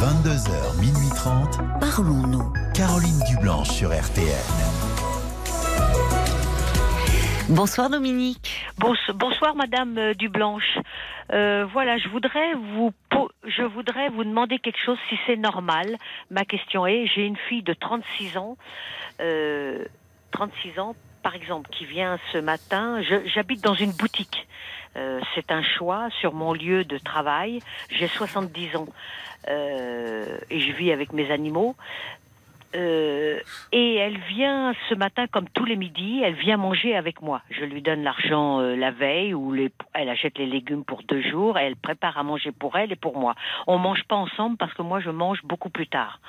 [0.09, 1.57] 22h, minuit 30.
[1.79, 2.53] Parlons-nous.
[2.75, 4.21] Caroline Dublanche sur RTN.
[7.49, 8.67] Bonsoir Dominique.
[8.77, 10.77] Bonso- Bonsoir Madame euh, Dublanche.
[11.33, 15.97] Euh, voilà, je voudrais vous po- je voudrais vous demander quelque chose si c'est normal.
[16.29, 18.57] Ma question est j'ai une fille de 36 ans
[19.21, 19.85] euh,
[20.33, 23.01] 36 ans par exemple qui vient ce matin,
[23.33, 24.47] j'habite dans une boutique.
[24.95, 27.59] Euh, c'est un choix sur mon lieu de travail.
[27.89, 28.87] J'ai 70 ans
[29.47, 31.75] euh, et je vis avec mes animaux.
[32.75, 33.39] Euh,
[33.71, 37.41] et elle vient ce matin, comme tous les midis, elle vient manger avec moi.
[37.49, 41.21] Je lui donne l'argent euh, la veille, ou les, elle achète les légumes pour deux
[41.21, 43.35] jours, et elle prépare à manger pour elle et pour moi.
[43.67, 46.19] On mange pas ensemble parce que moi je mange beaucoup plus tard.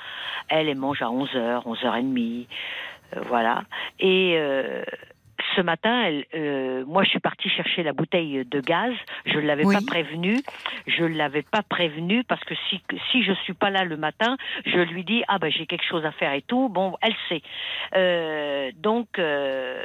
[0.48, 2.46] Elle, elle mange à 11h, 11h30,
[3.16, 3.64] euh, voilà.
[3.98, 4.38] Et
[5.56, 8.92] ce matin, elle, euh, moi je suis partie chercher la bouteille de gaz.
[9.24, 9.74] Je ne l'avais Oui.
[9.74, 10.42] pas prévenue.
[10.86, 12.80] Je ne l'avais pas prévenue parce que si,
[13.10, 16.04] si je suis pas là le matin, je lui dis ah ben j'ai quelque chose
[16.04, 16.68] à faire et tout.
[16.68, 17.42] Bon, elle sait.
[17.94, 19.84] Euh, donc euh,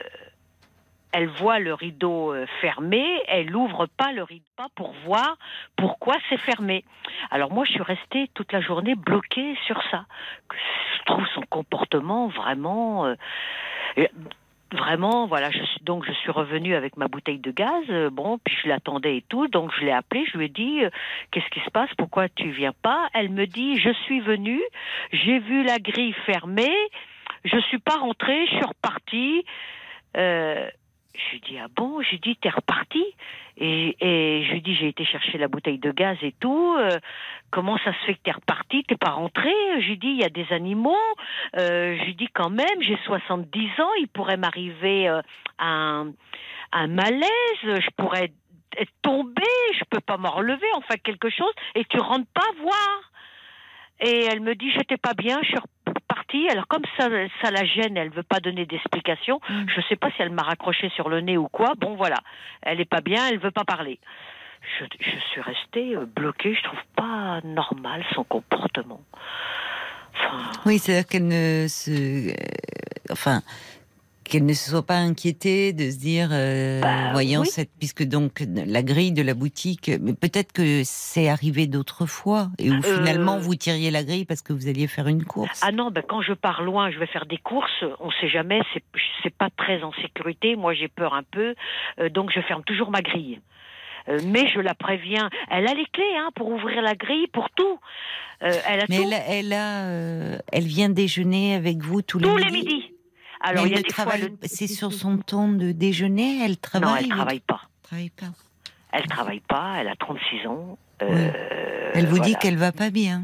[1.13, 4.43] elle voit le rideau fermé, elle ouvre pas le rideau
[4.75, 5.37] pour voir
[5.75, 6.85] pourquoi c'est fermé.
[7.31, 10.05] Alors moi je suis restée toute la journée bloquée sur ça.
[10.51, 13.13] Je trouve son comportement vraiment
[14.71, 18.37] Vraiment, voilà, je suis, donc je suis revenue avec ma bouteille de gaz, euh, bon,
[18.37, 20.89] puis je l'attendais et tout, donc je l'ai appelée, je lui ai dit, euh,
[21.31, 23.09] qu'est-ce qui se passe, pourquoi tu viens pas?
[23.13, 24.61] Elle me dit, je suis venue,
[25.11, 26.73] j'ai vu la grille fermée,
[27.43, 29.45] je suis pas rentrée, je suis repartie.
[30.15, 30.69] Euh,
[31.13, 32.01] je lui dis ah bon?
[32.01, 33.03] J'ai dit t'es reparti?
[33.57, 36.75] Et, et je lui dis j'ai été chercher la bouteille de gaz et tout.
[36.79, 36.99] euh,
[37.51, 38.83] comment ça se fait que t'es reparti?
[38.85, 39.51] T'es pas rentré?
[39.79, 40.95] Je lui dis il y a des animaux.
[41.57, 45.21] Euh, je lui dis quand même j'ai 70 ans, il pourrait m'arriver euh,
[45.59, 46.11] un,
[46.71, 47.29] un malaise,
[47.63, 48.31] je pourrais
[48.77, 49.41] être tombée,
[49.77, 53.11] je peux pas me relever, enfin quelque chose, et tu rentres pas voir.
[53.99, 55.57] Et elle me dit j'étais pas bien, je suis
[56.49, 57.07] Alors comme ça,
[57.41, 59.39] ça la gêne, elle veut pas donner d'explication.
[59.49, 61.73] Je sais pas si elle m'a raccroché sur le nez ou quoi.
[61.77, 62.17] Bon voilà,
[62.61, 63.99] elle est pas bien, elle veut pas parler.
[64.79, 66.53] Je, je suis restée euh, bloquée.
[66.53, 69.01] Je trouve pas normal son comportement.
[70.13, 72.33] Enfin, Oui, c'est-à-dire qu'elle ne se, euh,
[73.11, 73.41] enfin,
[74.31, 77.47] qu'elle ne se soit pas inquiétée de se dire, euh, Bah, voyant oui.
[77.47, 82.47] cette, puisque donc la grille de la boutique, mais peut-être que c'est arrivé d'autres fois
[82.57, 85.61] et où Euh, finalement vous tiriez la grille parce que vous alliez faire une course.
[85.63, 87.83] Ah non, ben quand je pars loin, je vais faire des courses.
[87.99, 88.61] On sait jamais,
[89.21, 90.55] c'est pas très en sécurité.
[90.55, 91.53] Moi, j'ai peur un peu,
[91.99, 93.41] euh, donc je ferme toujours ma grille.
[94.09, 95.29] Euh, mais je la préviens.
[95.51, 97.79] Elle a les clés hein, pour ouvrir la grille, pour tout.
[98.41, 99.03] Euh, elle a Mais tout.
[99.05, 102.93] elle, a- elle a, euh, elle vient déjeuner avec vous tous les tous les midis.
[103.43, 104.47] Alors il elle y a ne des fois travaille- le...
[104.47, 106.89] C'est sur son temps de déjeuner, elle travaille.
[106.89, 107.61] Non, elle travaille pas.
[107.83, 108.31] travaille pas?
[108.93, 109.75] Elle travaille pas.
[109.79, 110.77] Elle a 36 ans.
[111.01, 113.23] Euh, Elle vous dit qu'elle va pas bien.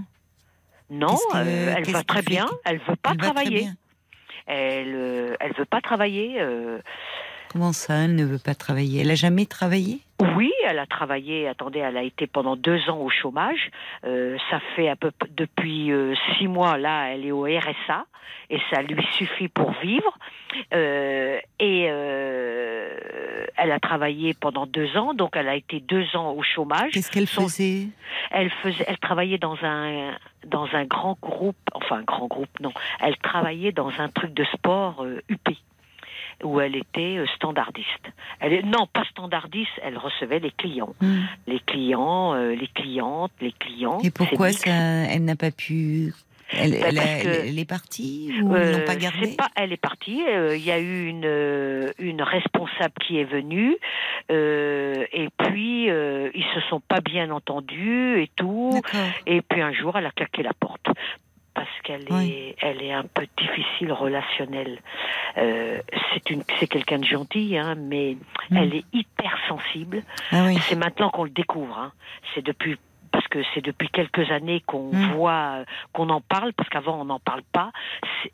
[0.90, 2.46] non, que- euh, elle va très bien.
[2.46, 3.70] que- Elle veut pas Elle travailler.
[4.48, 6.38] Elle, euh, elle veut pas travailler.
[6.40, 6.80] euh,
[7.50, 9.02] Comment ça, elle ne veut pas travailler?
[9.02, 10.00] Elle a jamais travaillé?
[10.20, 11.48] Oui, elle a travaillé.
[11.48, 13.70] Attendez, elle a été pendant deux ans au chômage.
[14.04, 18.06] Euh, ça fait à peu depuis euh, six mois là, elle est au RSA
[18.50, 20.18] et ça lui suffit pour vivre.
[20.74, 26.42] Euh, et elle a travaillé pendant deux ans, donc elle a été deux ans au
[26.42, 26.92] chômage.
[26.94, 27.88] Qu'est-ce qu'elle faisait?
[28.32, 30.16] Elle faisait, elle travaillait dans un
[30.46, 32.72] dans un grand groupe, enfin un grand groupe, non.
[33.02, 35.50] Elle travaillait dans un truc de sport UP
[36.44, 37.88] où elle était euh, standardiste.
[38.40, 40.94] Elle est, non, pas standardiste, elle recevait les clients.
[41.02, 41.22] Hmm.
[41.48, 44.00] Les clients, euh, les clientes, les clients.
[44.04, 46.14] Et pourquoi ça, elle n'a pas pu
[46.50, 50.24] elle, bah, elle, est partie ou euh, pas gardé pas, Elle est partie.
[50.24, 53.76] Il y a eu une, une responsable qui est venue
[54.30, 58.80] et puis ils se sont pas bien entendus et tout.
[59.26, 60.88] Et puis un jour, elle a claqué la porte
[61.58, 64.80] parce qu'elle est, elle est un peu difficile relationnelle.
[65.38, 65.82] Euh,
[66.14, 68.16] c'est une, c'est quelqu'un de gentil, hein, mais
[68.52, 68.58] hmm.
[68.58, 70.04] elle est hyper sensible.
[70.32, 71.76] Ah c'est maintenant qu'on le découvre.
[71.80, 71.94] Hein.
[72.36, 72.78] C'est depuis
[73.12, 75.14] parce que c'est depuis quelques années qu'on hmm.
[75.14, 75.64] voit,
[75.94, 77.72] qu'on en parle, parce qu'avant on n'en parle pas.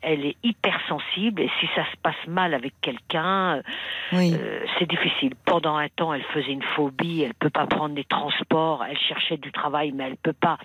[0.02, 3.62] elle est hyper sensible et si ça se passe mal avec quelqu'un,
[4.12, 5.32] euh, c'est difficile.
[5.46, 9.38] Pendant un temps, elle faisait une phobie, elle peut pas prendre des transports, elle cherchait
[9.38, 10.58] du travail, mais elle peut pas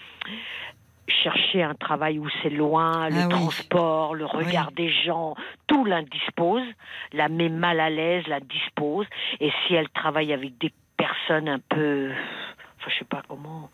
[1.10, 5.36] chercher un travail où c'est loin, le ah transport, le regard des gens,
[5.68, 6.64] tout l'indispose,
[7.14, 9.06] la met mal à l'aise, la dispose.
[9.40, 12.12] Et si elle travaille avec des personnes un peu,
[12.80, 13.70] enfin je sais pas comment,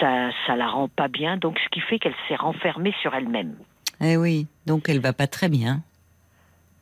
[0.00, 1.36] ça, ça la rend pas bien.
[1.36, 3.56] Donc ce qui fait qu'elle s'est renfermée sur elle-même.
[4.00, 5.82] Eh oui, donc elle va pas très bien.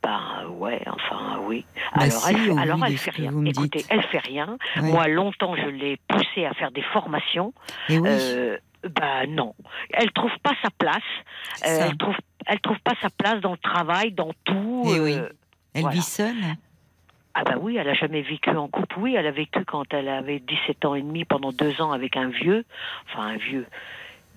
[0.03, 1.63] Ben ouais, enfin oui.
[1.95, 3.31] Bah alors, elle, alors elle fait rien.
[3.45, 4.57] Écoutez, elle fait rien.
[4.77, 7.53] Moi, longtemps, je l'ai poussée à faire des formations.
[7.87, 8.09] Et oui.
[8.09, 8.57] Euh,
[8.89, 9.53] bah non,
[9.91, 11.01] elle trouve pas sa place.
[11.65, 14.83] Euh, elle trouve, elle trouve pas sa place dans le travail, dans tout.
[14.87, 15.13] Et oui.
[15.13, 15.29] Euh,
[15.73, 16.35] elle vit seule.
[17.33, 18.99] Ah bah oui, elle a jamais vécu en couple.
[18.99, 22.17] Oui, elle a vécu quand elle avait 17 ans et demi pendant deux ans avec
[22.17, 22.65] un vieux,
[23.07, 23.65] enfin un vieux.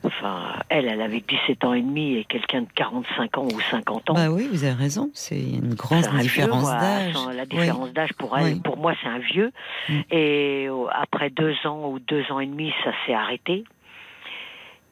[0.04, 4.10] Enfin, elle, elle avait 17 ans et demi et quelqu'un de 45 ans ou 50
[4.10, 4.14] ans.
[4.14, 5.10] Bah oui, vous avez raison.
[5.14, 7.14] C'est une grande différence d'âge.
[7.34, 9.50] La différence d'âge pour elle, pour moi, c'est un vieux.
[9.88, 10.00] Mm.
[10.10, 13.64] Et euh, après deux ans ou deux ans et demi, ça s'est arrêté.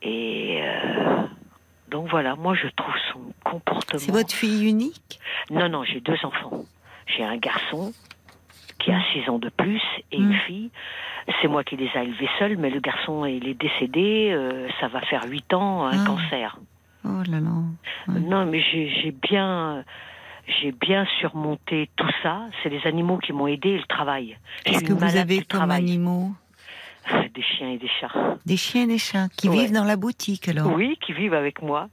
[0.02, 1.22] Et euh,
[1.90, 3.98] donc voilà, moi je trouve son comportement.
[3.98, 5.20] C'est votre fille unique?
[5.50, 6.64] Non, non, j'ai deux enfants.
[7.06, 7.92] J'ai un garçon
[8.78, 10.40] qui a 6 ans de plus et une mm.
[10.46, 10.70] fille.
[11.40, 14.88] C'est moi qui les ai élevés seuls, mais le garçon il est décédé, euh, ça
[14.88, 16.06] va faire 8 ans, un ah.
[16.06, 16.58] cancer.
[17.04, 17.50] Oh là là.
[18.08, 19.84] Non, mais j'ai bien
[20.46, 22.42] j'ai bien surmonté tout ça.
[22.62, 24.36] C'est les animaux qui m'ont aidé et le travail.
[24.64, 26.32] Qu'est-ce que vous avez comme animaux?
[27.34, 28.38] Des chiens et des chats.
[28.44, 31.62] Des chiens et des chats qui vivent dans la boutique alors Oui, qui vivent avec
[31.62, 31.88] moi.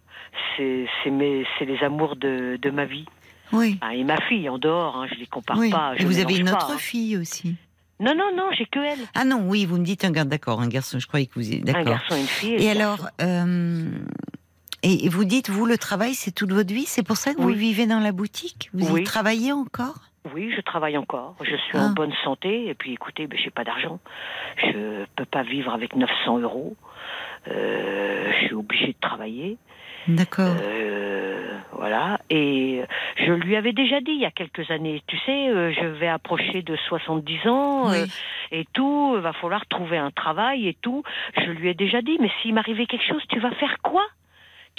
[0.57, 3.05] C'est les amours de, de, ma vie.
[3.51, 3.77] Oui.
[3.81, 5.93] Ah, et ma fille en dehors, hein, je les compare pas.
[5.97, 6.77] et vous avez une autre hein.
[6.77, 7.55] fille aussi
[8.01, 8.99] non, non, non, j'ai que elle.
[9.13, 11.51] Ah non, oui, vous me dites un garde d'accord, un garçon, je croyais que vous
[11.51, 11.81] êtes d'accord.
[11.81, 12.53] Un garçon et une fille.
[12.53, 13.91] Et, alors, euh,
[14.83, 17.49] et vous dites, vous, le travail, c'est toute votre vie C'est pour ça que vous
[17.49, 18.69] vivez dans la boutique?
[18.73, 20.08] Vous y travaillez encore?
[20.33, 21.35] Oui, je travaille encore.
[21.41, 21.93] Je suis en ah.
[21.95, 22.67] bonne santé.
[22.67, 23.99] Et puis, écoutez, ben, j'ai pas d'argent.
[24.57, 26.75] Je peux pas vivre avec 900 euros.
[27.47, 29.57] Euh, je suis obligée de travailler.
[30.07, 30.55] D'accord.
[30.61, 32.19] Euh, voilà.
[32.29, 32.83] Et
[33.17, 36.07] je lui avais déjà dit il y a quelques années, tu sais, euh, je vais
[36.07, 37.91] approcher de 70 ans
[38.51, 41.03] et tout, il va falloir trouver un travail et tout.
[41.37, 44.03] Je lui ai déjà dit, mais s'il m'arrivait quelque chose, tu vas faire quoi?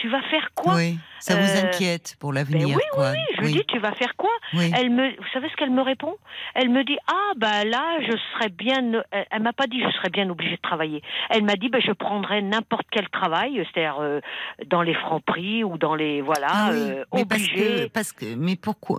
[0.00, 2.68] Tu vas faire quoi Oui, ça vous euh, inquiète pour l'avenir.
[2.68, 5.48] Ben oui, oui, oui, je lui dis, tu vas faire quoi Elle me, vous savez
[5.50, 6.16] ce qu'elle me répond?
[6.54, 9.02] Elle me dit, ah bah là, je serais bien.
[9.10, 11.02] Elle, m'a pas dit, je serais bien obligée de travailler.
[11.28, 14.20] Elle m'a dit, bah, je prendrais n'importe quel travail, c'est-à-dire euh,
[14.66, 18.34] dans les francs prix ou dans les voilà, ah euh, mais Parce que, parce que,
[18.36, 18.98] mais pourquoi,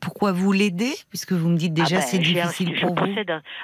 [0.00, 3.14] pourquoi vous l'aider Puisque vous me dites déjà, ah ben, c'est difficile pour vous.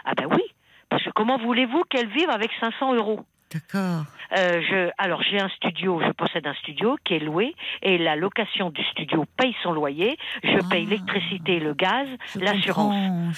[0.04, 0.42] ah ben oui,
[0.88, 3.20] parce que comment voulez-vous qu'elle vive avec 500 euros?
[3.52, 4.04] D'accord.
[4.36, 8.16] Euh, je, alors j'ai un studio, je possède un studio qui est loué et la
[8.16, 10.16] location du studio paye son loyer.
[10.42, 10.66] Je ah.
[10.70, 12.94] paye l'électricité, le gaz, l'assurance.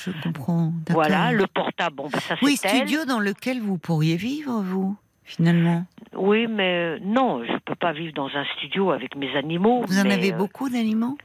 [0.06, 0.72] Je comprends.
[0.90, 5.84] Voilà, le portable, bon, ben, ça Oui, studio dans lequel vous pourriez vivre, vous, finalement?
[6.14, 9.84] Oui, mais non, je peux pas vivre dans un studio avec mes animaux.
[9.86, 11.18] Vous en avez euh, beaucoup d'animaux?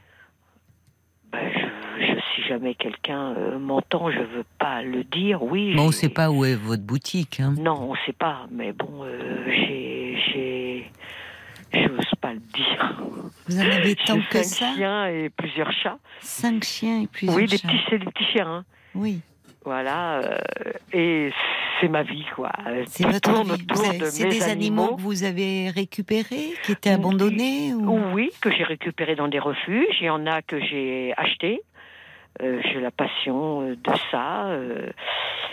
[1.32, 1.50] Ben,
[2.34, 5.42] si jamais quelqu'un euh, m'entend, je veux pas le dire.
[5.42, 5.74] Oui.
[5.78, 7.40] on ne sait pas où est votre boutique.
[7.40, 7.54] Hein.
[7.58, 8.46] Non, on ne sait pas.
[8.50, 10.90] Mais bon, euh, j'ai, j'ai,
[11.72, 13.02] j'ose pas le dire.
[13.48, 15.98] Vous en avez tant que ça Cinq chiens et plusieurs chats.
[16.20, 17.42] Cinq chiens et plusieurs chats.
[17.42, 18.48] Oui, des petits, c'est des petits chiens.
[18.48, 18.64] Hein.
[18.94, 19.20] Oui.
[19.64, 20.38] Voilà, euh,
[20.92, 21.32] et
[21.80, 22.50] c'est ma vie, quoi.
[22.86, 24.10] C'est votre vie.
[24.10, 29.28] C'est des animaux, que vous avez récupérés, qui étaient abandonnés Oui, que j'ai récupérés dans
[29.28, 29.96] des refuges.
[30.00, 31.62] Il y en a que j'ai achetés.
[32.42, 34.46] Euh, j'ai la passion euh, de ça.
[34.46, 34.88] Euh,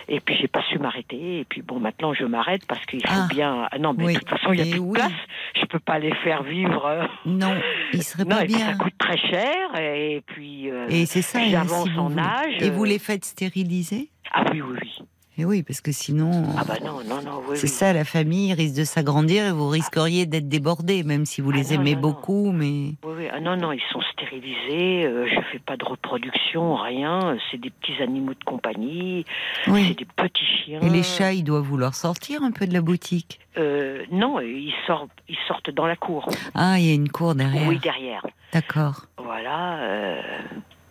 [0.10, 1.40] Et puis j'ai pas su m'arrêter.
[1.42, 3.28] Et puis bon, maintenant je m'arrête parce qu'il faut Ah.
[3.30, 3.68] bien.
[3.72, 4.14] Ah non, mais Oui.
[4.14, 4.94] de toute façon, il y a plus de oui.
[4.94, 5.12] place.
[5.60, 7.10] Je peux pas les faire vivre.
[7.26, 7.54] Non,
[7.94, 8.78] il serait Non, pas et puis ça bien.
[8.78, 9.76] coûte très cher.
[9.80, 10.70] Et puis.
[10.72, 11.40] euh, Et c'est ça.
[11.50, 12.56] J'avance si en âge.
[12.62, 14.10] Et vous les faites stériliser?
[14.34, 14.94] Ah oui, oui, oui.
[15.40, 17.58] Et oui, parce que sinon, Ah bah non, non, non, oui.
[17.58, 17.70] c'est oui.
[17.70, 21.58] ça, la famille risque de s'agrandir et vous risqueriez d'être débordé, même si vous Ah
[21.58, 23.28] les non, aimez beaucoup, mais Oui, oui.
[23.32, 25.06] Ah non, non, ils sont stérilisés.
[25.06, 27.38] euh, je fais pas de reproduction, rien.
[27.50, 29.26] C'est des petits animaux de compagnie.
[29.66, 30.82] C'est des petits chiens.
[30.82, 33.40] Et les chats, ils doivent vouloir sortir un peu de la boutique?
[33.58, 36.30] Euh, Non, ils sortent, ils sortent dans la cour.
[36.54, 37.68] Ah, il y a une cour derrière.
[37.68, 38.26] Oui, derrière.
[38.54, 39.78] D'accord, Voilà.
[39.80, 40.22] euh,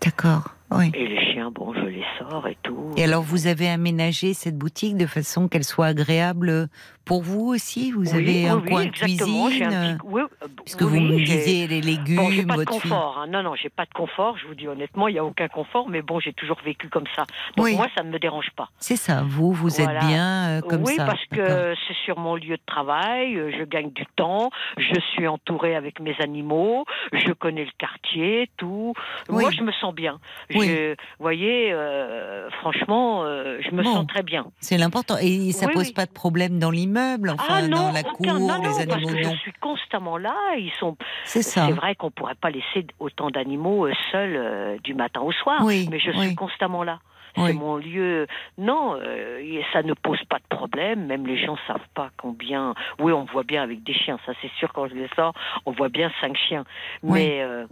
[0.04, 0.50] d'accord.
[0.78, 0.90] Oui.
[0.94, 2.90] Et les chiens, bon, je les sors et tout.
[2.96, 6.68] Et alors, vous avez aménagé cette boutique de façon qu'elle soit agréable
[7.04, 7.92] pour vous aussi?
[7.92, 10.80] Vous Oui, avez oui, un oui, coin de cuisine un euh, petit- oui, euh, Puisque
[10.82, 12.90] oui, vous me disiez les légumes, Bon, pas de votre fille.
[12.90, 13.18] confort.
[13.20, 13.26] hein.
[13.28, 14.36] Non, non, j'ai pas de confort.
[14.38, 15.88] Je vous dis honnêtement, il y a aucun confort.
[15.88, 17.24] Mais bon, j'ai toujours vécu comme ça.
[17.56, 17.76] Donc Oui.
[17.76, 18.68] moi, ça ne me dérange pas.
[18.78, 20.00] C'est ça, vous, vous Voilà.
[20.00, 21.04] êtes bien euh, comme oui, ça.
[21.06, 21.46] parce d'accord.
[21.46, 25.76] que c'est sur mon lieu de travail, euh, je gagne du temps, je suis entourée
[25.76, 28.94] avec mes animaux, je connais le quartier, tout.
[29.28, 29.42] Oui.
[29.42, 30.18] Moi, je me sens bien.
[30.54, 30.65] Oui.
[30.66, 33.92] Je, vous voyez, euh, franchement, euh, je me Bon.
[33.94, 34.46] sens très bien.
[34.60, 35.16] C'est l'important.
[35.20, 35.92] Et ça Oui, pose oui.
[35.94, 38.80] pas de problème dans l'immeuble, enfin, ah non, dans la aucun- cour, non, les parce
[38.80, 39.32] animaux, que non.
[39.32, 40.34] je suis constamment là.
[40.58, 40.96] Ils sont.
[41.24, 41.66] C'est ça.
[41.66, 45.88] C'est vrai qu'on pourrait pas laisser autant d'animaux euh, seuls du matin au soir, Oui,
[45.90, 46.98] mais je suis constamment là.
[47.38, 48.26] C'est mon lieu.
[48.56, 51.04] Non, et ça ne pose pas de problème.
[51.04, 52.74] Même les gens savent pas combien.
[52.98, 54.18] Oui, on voit bien avec des chiens.
[54.24, 54.72] Ça, c'est sûr.
[54.72, 55.34] Quand je les sors,
[55.66, 56.64] on voit bien cinq chiens.
[57.02, 57.66] Mais euh,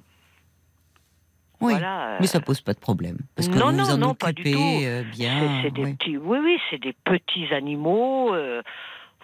[1.60, 1.72] Oui.
[1.72, 2.08] voilà.
[2.08, 3.18] euh, Mais ça pose pas de problème.
[3.36, 4.58] Parce que non, vous non, vous en non, pas du tout.
[4.84, 5.60] euh, bien.
[5.62, 5.94] c'est des oui.
[5.94, 6.16] petits.
[6.18, 8.34] Oui, oui, c'est des petits animaux.
[8.34, 8.62] euh,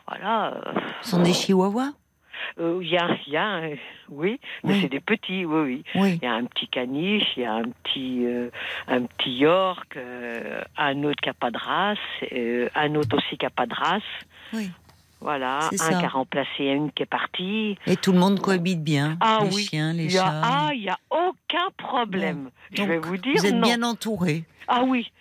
[0.09, 0.55] voilà.
[0.55, 1.93] euh, Ce sont des chihuahuas?
[2.59, 3.71] Euh, Il y a, il y a un-
[4.09, 4.79] oui, mais Oui.
[4.81, 5.45] c'est des petits.
[5.45, 5.85] Oui, oui.
[5.95, 6.19] Oui.
[6.23, 8.49] Il y a un petit caniche, il y a un petit, euh,
[8.89, 11.99] un petit York, euh, un autre qui n'a pas de race,
[12.33, 14.03] euh, un autre aussi qui n'a pas de race.
[14.55, 14.71] Oui.
[15.21, 15.69] Voilà, un
[15.99, 17.77] qui a remplacé une qui est partie.
[17.87, 19.19] Et tout le monde cohabite bien.
[19.21, 20.41] Ah les oui, chiens, les Il y a, chats.
[20.45, 22.51] ah, il n'y a aucun problème.
[22.73, 23.61] je Donc, vais vous dire Vous êtes non.
[23.67, 24.45] bien entouré.
[24.67, 25.13] Ah oui,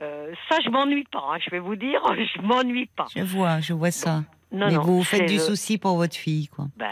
[0.00, 1.24] Euh, ça je m'ennuie pas.
[1.32, 2.00] hein, je vais vous dire,
[2.36, 3.06] je m'ennuie pas.
[3.16, 4.22] Je vois, je vois ça.
[4.50, 6.66] Non, Mais non, vous faites du le- souci pour votre fille, quoi.
[6.78, 6.86] Bah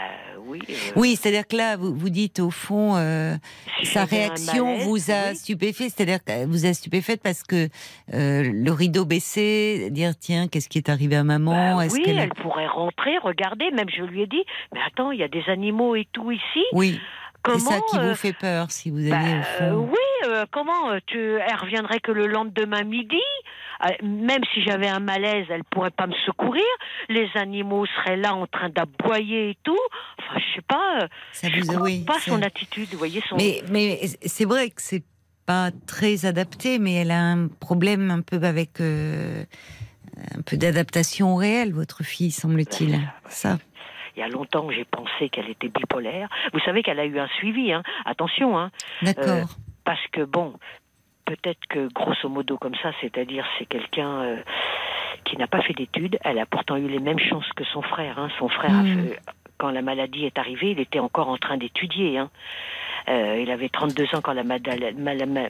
[0.45, 0.59] oui.
[0.69, 3.35] euh, Oui, c'est-à-dire que là, vous, vous dites au fond, euh,
[3.79, 5.35] si sa réaction malaise, vous a oui.
[5.35, 7.67] stupéfait, c'est-à-dire qu'elle vous a stupéfaite parce que
[8.13, 12.03] euh, le rideau baissé, dire tiens, qu'est-ce qui est arrivé à maman Bah Est-ce oui,
[12.03, 13.71] qu'elle elle pourrait rentrer, regarder.
[13.71, 14.43] Même je lui ai dit,
[14.73, 16.63] mais attends, il y a des animaux et tout ici.
[16.73, 16.99] Oui,
[17.45, 19.43] c'est ça qui euh, vous fait peur si vous bah, allez au euh,
[19.83, 19.89] fond?
[19.91, 23.21] oui, euh, comment euh, tu, Elle reviendrait que le lendemain midi?
[23.85, 26.63] Euh, Même si j'avais un malaise, elle pourrait pas me secourir.
[27.09, 29.77] Les animaux seraient là en train d'aboyer et tout.
[30.19, 31.03] Enfin, je sais pas.
[31.03, 32.89] euh, Ça je vous oui, pas son attitude.
[32.91, 33.37] Vous voyez son.
[33.37, 35.03] Mais, mais c'est vrai que c'est
[35.45, 39.43] pas très adapté, mais elle a un problème un peu avec euh,
[40.35, 42.99] un peu d'adaptation au réel, votre fille, semble-t-il.
[43.29, 43.57] Ça.
[44.17, 46.27] Il y a longtemps, j'ai pensé qu'elle était bipolaire.
[46.51, 47.71] Vous savez qu'elle a eu un suivi.
[47.71, 47.83] Hein.
[48.03, 48.71] Attention, hein.
[49.03, 49.47] D'accord.
[49.85, 50.53] parce que bon,
[51.25, 54.37] peut-être que grosso modo comme ça, c'est-à-dire c'est quelqu'un euh,
[55.23, 56.17] qui n'a pas fait d'études.
[56.23, 58.17] Elle a pourtant eu les mêmes chances que son frère.
[58.17, 58.29] hein.
[58.39, 59.07] Son frère, a Mm.
[59.07, 59.19] fait-
[59.59, 62.17] quand la maladie est arrivée, il était encore en train d'étudier.
[62.17, 62.29] hein.
[63.09, 64.57] Euh, il avait 32 ans quand la ma-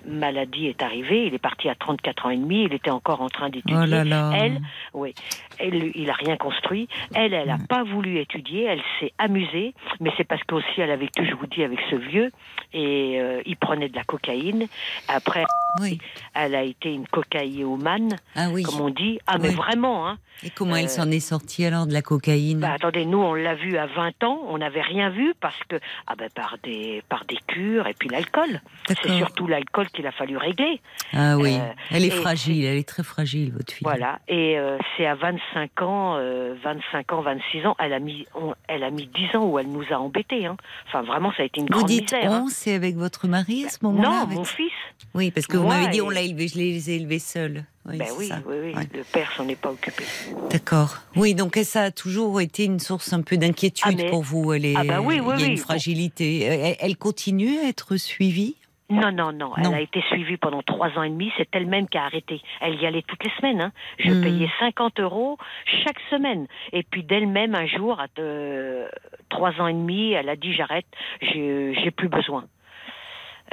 [0.06, 1.26] maladie est arrivée.
[1.26, 2.64] Il est parti à 34 ans et demi.
[2.65, 3.76] Il était encore en train d'étudier.
[3.81, 4.31] Oh là là.
[4.35, 4.60] Elle,
[4.94, 5.14] oui,
[5.59, 6.88] elle, il a rien construit.
[7.15, 8.63] Elle, elle n'a pas voulu étudier.
[8.65, 11.95] Elle s'est amusée, mais c'est parce qu'aussi elle a vécu, je vous dis, avec ce
[11.95, 12.31] vieux
[12.73, 14.67] et euh, il prenait de la cocaïne.
[15.07, 15.45] Après,
[15.81, 15.99] Oui.
[16.34, 18.63] elle a été une cocaïomane, Ah oui.
[18.63, 19.19] comme on dit.
[19.27, 19.55] Ah, mais Oui.
[19.55, 20.17] vraiment, hein.
[20.43, 22.59] Et comment Euh, elle s'en est sortie alors de la cocaïne?
[22.59, 25.77] Bah, attendez, nous, on l'a vu à 20 ans, on n'avait rien vu parce que,
[26.05, 28.61] ah ben, par des, par des cures et puis l'alcool.
[28.88, 30.79] C'est surtout l'alcool qu'il a fallu régler.
[31.13, 31.55] Ah oui.
[31.55, 33.84] euh, elle est fragile, elle est très fragile, votre fille.
[33.84, 34.19] Voilà.
[34.27, 35.41] Et euh, c'est à 25
[35.82, 39.45] ans, euh, 25 ans, 26 ans, elle a mis, on- elle a mis 10 ans
[39.45, 40.45] où elle nous a embêtés.
[40.45, 40.57] Hein.
[40.88, 42.32] Enfin, vraiment, ça a été une Vous grande dites misère.
[42.32, 42.44] hein.
[42.45, 44.72] on, c'est avec votre mari à ce moment-là Non, avec- mon fils.
[45.14, 47.64] Oui, parce que vous m'avez dit et- on l'a élevé, je les ai élevés seuls.
[47.86, 48.76] Oui, ben oui, oui, oui.
[48.76, 48.88] Ouais.
[48.94, 50.03] Le père s'en est pas occupé.
[50.52, 50.98] D'accord.
[51.15, 54.52] Oui, donc ça a toujours été une source un peu d'inquiétude Ah, mais- pour vous.
[54.53, 55.52] Elle est, Ah bah oui, oui, il y a oui.
[55.53, 56.76] une fragilité.
[56.82, 58.56] Elle continue à être suivie
[58.89, 59.51] Non, non, non.
[59.57, 59.73] Elle Non.
[59.73, 61.30] a été suivie pendant trois ans et demi.
[61.38, 62.41] C'est elle-même qui a arrêté.
[62.61, 63.59] Elle y allait toutes les semaines.
[63.61, 63.72] Hein.
[63.99, 64.22] Je Hmm.
[64.22, 65.38] payais 50 euros
[65.84, 66.47] chaque semaine.
[66.72, 68.88] Et puis d'elle-même, un jour, à euh,
[69.30, 70.85] trois ans et demi, elle a dit j'arrête.
[71.22, 72.45] J'ai plus besoin.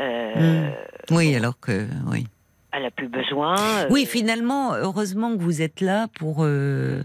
[0.01, 0.71] Euh,
[1.11, 2.27] Oui, alors que oui.
[2.73, 3.85] Elle a plus besoin.
[3.85, 6.39] euh, Oui, finalement, heureusement que vous êtes là pour.
[6.45, 7.03] euh,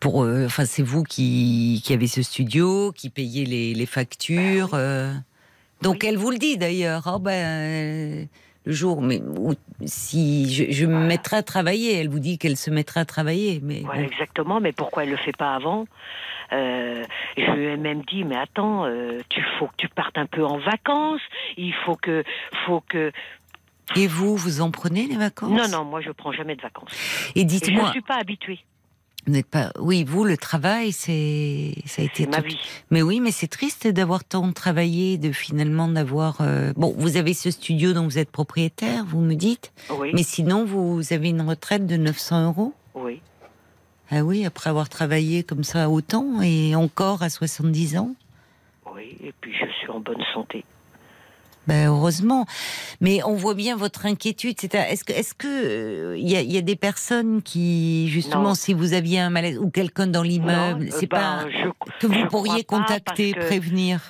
[0.00, 4.70] pour enfin, c'est vous qui, qui avez ce studio, qui payez les, les factures.
[4.74, 5.12] euh.
[5.82, 6.08] Donc, Oui.
[6.08, 7.02] elle vous le dit d'ailleurs.
[7.06, 8.24] Ah ben, euh,
[8.66, 12.56] le jour, mais où- si je, je me mettrai à travailler, elle vous dit qu'elle
[12.56, 13.92] se mettra à travailler, mais bon.
[13.92, 15.86] exactement, mais pourquoi elle le fait pas avant?
[16.52, 17.04] Euh,
[17.36, 20.44] Je lui ai même dit, mais attends, euh, tu faut que tu partes un peu
[20.44, 21.20] en vacances.
[21.56, 22.22] Il faut que,
[22.66, 23.12] faut que.
[23.96, 25.50] Et vous, vous en prenez les vacances?
[25.50, 26.92] Non, non, moi je prends jamais de vacances.
[27.34, 28.60] Et Et je dites-moi, ne suis pas habituée.
[29.26, 29.72] Vous n'êtes pas.
[29.78, 32.58] Oui, vous, le travail, c'est ça a été C'est ma tout- vie.
[32.90, 36.38] Mais oui, mais c'est triste d'avoir tant travaillé, de finalement d'avoir.
[36.40, 39.72] euh, Bon, vous avez ce studio dont vous êtes propriétaire, vous me dites.
[39.98, 42.74] Oui, Mais sinon, vous avez une retraite de 900 euros.
[42.94, 43.20] oui.
[44.10, 48.14] Ah oui, après avoir travaillé comme ça autant et encore à 70 ans.
[48.94, 50.62] Oui, et puis je suis en bonne santé.
[51.66, 52.44] Ben heureusement,
[53.00, 54.56] mais on voit bien votre inquiétude.
[54.62, 58.42] Est-ce que est-ce que euh, il y, a, il y a des personnes qui justement,
[58.50, 58.54] Non.
[58.54, 62.26] si vous aviez un malaise ou quelqu'un dans l'immeuble, c'est ben, pas je- que vous
[62.28, 64.00] pourriez contacter, que- prévenir?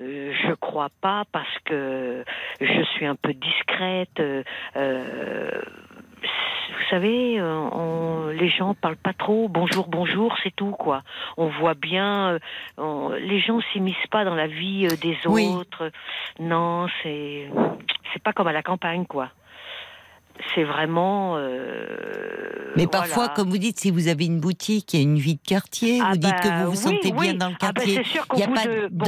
[0.00, 2.24] Euh, je crois pas parce que
[2.62, 4.08] je suis un peu discrète.
[4.20, 4.42] euh,
[4.76, 5.50] euh,
[6.22, 9.48] vous savez, euh, on- les gens parlent pas trop.
[9.48, 11.02] Bonjour, bonjour, c'est tout quoi.
[11.36, 12.32] On voit bien.
[12.34, 12.38] euh,
[12.78, 15.46] on- les gens s'immiscent pas dans la vie euh, des Oui.
[15.48, 15.90] autres.
[16.38, 17.50] Non, c'est
[18.12, 19.30] c'est pas comme à la campagne quoi.
[20.54, 21.34] C'est vraiment.
[21.36, 21.86] euh,
[22.76, 22.88] Mais voilà.
[23.06, 25.40] parfois, comme vous dites, si vous avez une boutique, il y a une vie de
[25.46, 26.00] quartier.
[26.02, 27.20] Ah vous dites que bah vous vous oui, sentez oui.
[27.20, 27.96] bien dans le Ah bah, quartier.
[27.96, 29.04] c'est sûr Il qu'au y a pas de, bon,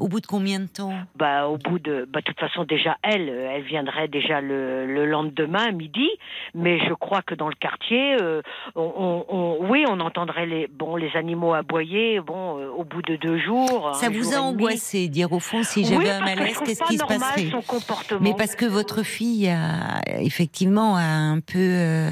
[0.00, 2.96] Au bout de combien de temps Bah, au bout de, bah, de toute façon, déjà,
[3.02, 6.08] elle, euh, elle viendrait déjà le, le lendemain à midi.
[6.54, 8.40] Mais je crois que dans le quartier, euh,
[8.74, 12.20] on, on- on- oui, on entendrait les, bon, les animaux aboyer.
[12.20, 13.90] Bon, euh, au bout de deux jours.
[13.94, 16.34] Ça un vous jour a angoissé, dire au fond, si Oui, j'avais un que je
[16.36, 17.50] malaise, qu'est-ce qui se passerait?
[17.50, 18.20] son comportement.
[18.22, 22.10] Mais parce que votre fille a effectivement a un peu, euh,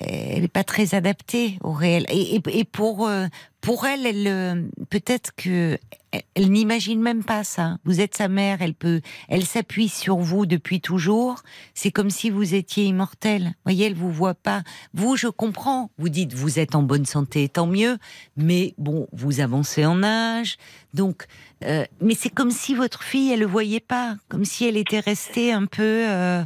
[0.00, 2.04] elle n'est pas très adaptée au réel.
[2.10, 3.26] Et, et- et pour euh,
[3.60, 4.54] pour elle, elle euh,
[4.90, 5.76] peut-être que
[6.12, 7.78] elle, elle n'imagine même pas ça.
[7.84, 11.42] Vous êtes sa mère, elle peut, elle s'appuie sur vous depuis toujours.
[11.74, 13.54] C'est comme si vous étiez immortel.
[13.64, 14.62] Voyez, elle vous voit pas.
[14.94, 15.90] Vous, je comprends.
[15.98, 17.98] Vous dites vous êtes en bonne santé, tant mieux.
[18.36, 20.56] Mais bon, vous avancez en âge,
[20.94, 21.26] donc.
[21.64, 25.00] euh, mais c'est comme si votre fille, elle le voyait pas, comme si elle était
[25.00, 26.42] restée un peu, euh,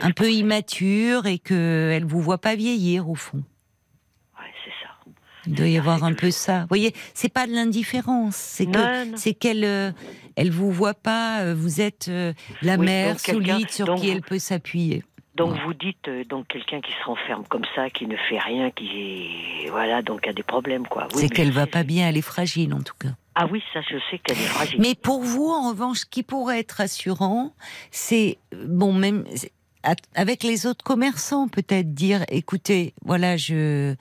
[0.00, 3.42] un peu immature et que elle vous voit pas vieillir au fond.
[5.46, 6.60] Il doit y avoir un peu ça.
[6.60, 9.90] Vous voyez, c'est pas de l'indifférence, c'est que c'est qu'elle, euh,
[10.36, 11.40] elle vous voit pas.
[11.40, 15.02] euh, Vous êtes euh, la Oui, mère solide sur donc qui vous- elle peut s'appuyer.
[15.36, 18.70] Donc vous dites euh, donc quelqu'un qui se renferme comme ça, qui ne fait rien,
[18.70, 21.06] qui voilà, donc a des problèmes quoi.
[21.14, 23.14] Oui, c'est qu'elle va pas bien, elle est fragile en tout cas.
[23.36, 24.80] Ah oui, ça je sais qu'elle est fragile.
[24.80, 27.54] Mais pour vous, en revanche, ce qui pourrait être rassurant,
[27.90, 29.24] c'est bon, même
[30.14, 33.94] avec les autres commerçants, peut-être dire, écoutez, voilà, je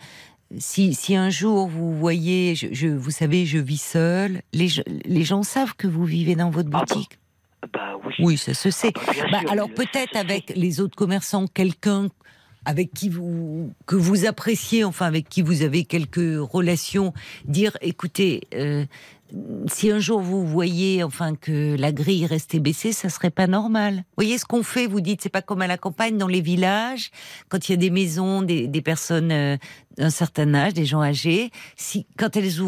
[0.57, 4.83] si, si un jour vous voyez, je, je- vous savez, je vis seule, les, gens-
[5.05, 7.19] les gens savent que vous vivez dans votre Ah bon boutique.
[7.73, 8.13] Bah oui.
[8.19, 8.91] Oui, ça se sait.
[8.95, 12.07] Ah bah, Bah, sûr, alors peut-être avec les autres commerçants, quelqu'un
[12.65, 17.13] avec qui vous que vous appréciez, enfin avec qui vous avez quelques relations,
[17.45, 18.85] dire écoutez, euh,
[19.67, 23.95] si un jour vous voyez enfin que la grille restait baissée, ça serait pas normal.
[23.95, 26.41] Vous voyez ce qu'on fait, vous dites c'est pas comme à la campagne dans les
[26.41, 27.11] villages
[27.49, 29.57] quand il y a des maisons, des, personnes euh,
[29.97, 32.59] d'un certain âge, des gens âgés, si quand elles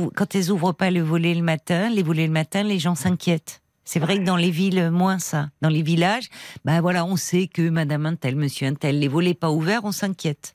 [0.52, 3.62] ouvrent, pas le volet le matin, les volets le matin, les gens s'inquiètent.
[3.84, 5.50] C'est vrai que dans les villes, moins ça.
[5.62, 6.30] Dans les villages,
[6.64, 9.82] ben voilà, on sait que Madame un tel, Monsieur un tel, les volets pas ouverts,
[9.84, 10.54] on s'inquiète.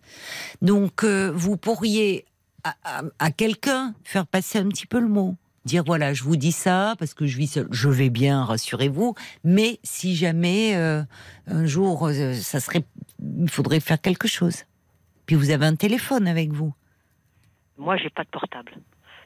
[0.63, 2.25] Donc, euh, vous pourriez
[3.21, 5.37] à quelqu'un faire passer un petit peu le mot.
[5.67, 7.59] Dire voilà, je vous dis ça parce que je vis.
[7.73, 9.17] Je vais bien, rassurez-vous.
[9.43, 11.03] Mais si jamais euh,
[11.49, 12.85] un jour, euh, ça serait,
[13.21, 14.63] il faudrait faire quelque chose.
[15.27, 16.73] Puis vous avez un téléphone avec vous.
[17.79, 18.75] Moi, j'ai pas de portable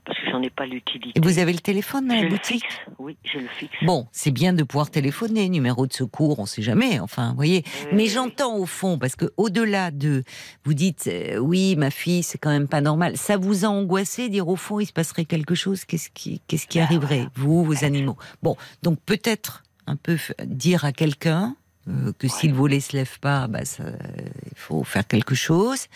[0.04, 1.12] parce que j'en ai pas l'utilité.
[1.14, 2.76] Et vous avez le téléphone dans Je la le boutique fixe.
[2.98, 3.76] Oui, je le fixe.
[3.82, 7.64] Bon, c'est bien de pouvoir téléphoner, numéro de secours, on sait jamais, enfin, vous voyez.
[7.92, 10.24] Mais j'entends au fond, parce que au-delà de,
[10.64, 13.16] vous dites, euh, oui, ma fille, c'est quand même pas normal.
[13.16, 16.66] Ça vous a angoissé, dire au fond, il se passerait quelque chose, qu'est-ce qui, qu'est-ce
[16.66, 18.16] qui arriverait, vous, vos animaux?
[18.42, 21.56] Bon, donc peut-être un peu dire à quelqu'un.
[21.88, 25.86] euh, que si le volet se lève pas, bah ça, il faut faire quelque chose.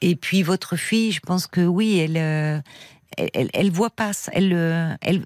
[0.00, 2.60] Et puis votre fille, je pense que oui, elle, euh,
[3.18, 5.24] elle, elle, elle voit pas, elle, euh, elle,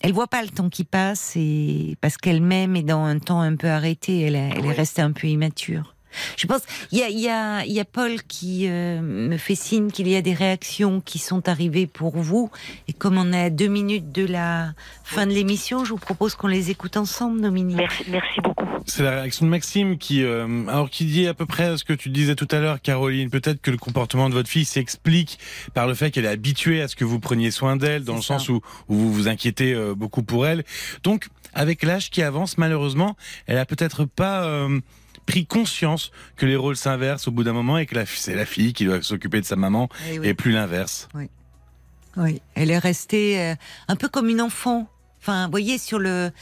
[0.00, 3.56] elle voit pas le temps qui passe et parce qu'elle-même est dans un temps un
[3.56, 5.95] peu arrêté, elle, est- elle est restée un peu immature.
[6.36, 6.62] Je pense
[6.92, 9.90] il y a, il y, a, il y a Paul qui euh, me fait signe
[9.90, 12.50] qu'il y a des réactions qui sont arrivées pour vous
[12.88, 14.72] et comme on est à deux minutes de la
[15.04, 17.76] fin de l'émission, je vous propose qu'on les écoute ensemble, Dominique.
[17.76, 18.64] Merci, merci beaucoup.
[18.86, 21.92] C'est la réaction de Maxime qui, euh, alors qui dit à peu près ce que
[21.92, 23.30] tu disais tout à l'heure, Caroline.
[23.30, 25.38] Peut-être que le comportement de votre fille s'explique
[25.74, 28.22] par le fait qu'elle est habituée à ce que vous preniez soin d'elle, dans le
[28.22, 28.38] ça.
[28.38, 30.64] sens où, où vous vous inquiétez euh, beaucoup pour elle.
[31.02, 33.16] Donc, avec l'âge qui avance, malheureusement,
[33.46, 34.46] elle a peut-être pas.
[35.26, 38.72] Pris conscience que les rôles s'inversent au bout d'un moment et que c'est la fille
[38.72, 40.28] qui doit s'occuper de sa maman Eh oui.
[40.28, 41.08] et plus l'inverse.
[42.16, 43.54] Oui, elle est restée euh,
[43.88, 44.88] un peu comme une enfant.
[45.20, 46.34] Enfin, vous voyez, sur le Oui, oui.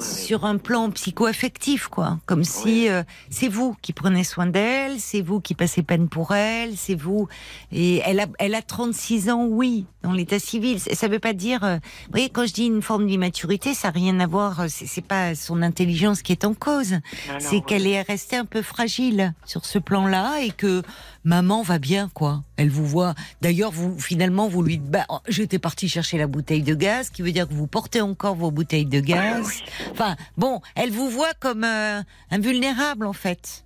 [0.00, 2.18] Sur un plan psycho-affectif, quoi.
[2.26, 6.32] Comme si euh, c'est vous qui prenez soin d'elle, c'est vous qui passez peine pour
[6.34, 7.28] elle, c'est vous.
[7.72, 10.78] Et elle a, elle a 36 ans, oui, dans l'état civil.
[10.80, 11.64] Ça ça veut pas dire.
[11.64, 14.60] euh, vous voyez, quand je dis une forme d'immaturité, ça n'a rien à voir.
[14.60, 16.92] euh, C'est pas son intelligence qui est en cause.
[16.92, 17.00] Non,
[17.38, 20.82] C'est qu'elle est restée un peu fragile sur ce plan-là et que
[21.24, 22.42] maman va bien, quoi.
[22.56, 23.14] Elle vous voit.
[23.40, 24.78] D'ailleurs, vous finalement, vous lui.
[24.78, 28.34] Bah, j'étais partie chercher la bouteille de gaz, qui veut dire que vous portez encore
[28.34, 29.46] vos bouteilles de gaz.
[29.46, 29.64] oui.
[29.92, 33.64] Enfin, bon, elle vous voit comme euh, invulnérable en fait.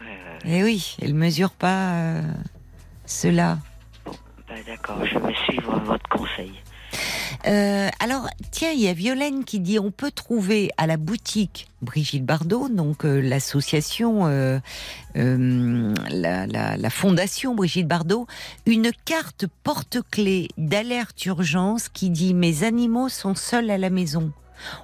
[0.00, 0.58] Ouais, ouais, ouais.
[0.58, 2.22] Et oui, elle mesure pas euh,
[3.06, 3.58] cela.
[4.04, 6.52] Bah, D'accord, je vais suivre votre conseil.
[7.46, 11.68] Euh, alors, tiens, il y a Violaine qui dit on peut trouver à la boutique
[11.82, 14.58] Brigitte Bardot, donc euh, l'association, euh,
[15.14, 18.26] la, la- la fondation Brigitte Bardot,
[18.66, 24.32] une carte porte-clés d'alerte urgence qui dit mes animaux sont seuls à la maison.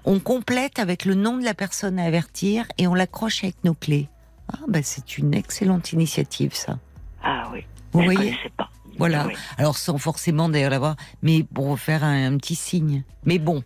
[0.04, 3.74] On complète avec le nom de la personne à avertir et on l'accroche avec nos
[3.74, 4.08] clés.
[4.52, 6.78] Ah, bah, c'est une excellente initiative, ça.
[7.22, 8.70] Ah oui, Vous je voyez connaissais pas.
[8.98, 9.26] Voilà.
[9.26, 9.34] Oui.
[9.56, 13.02] Alors sans forcément d'ailleurs l'avoir, mais pour faire un, un petit signe.
[13.24, 13.62] Mais bon,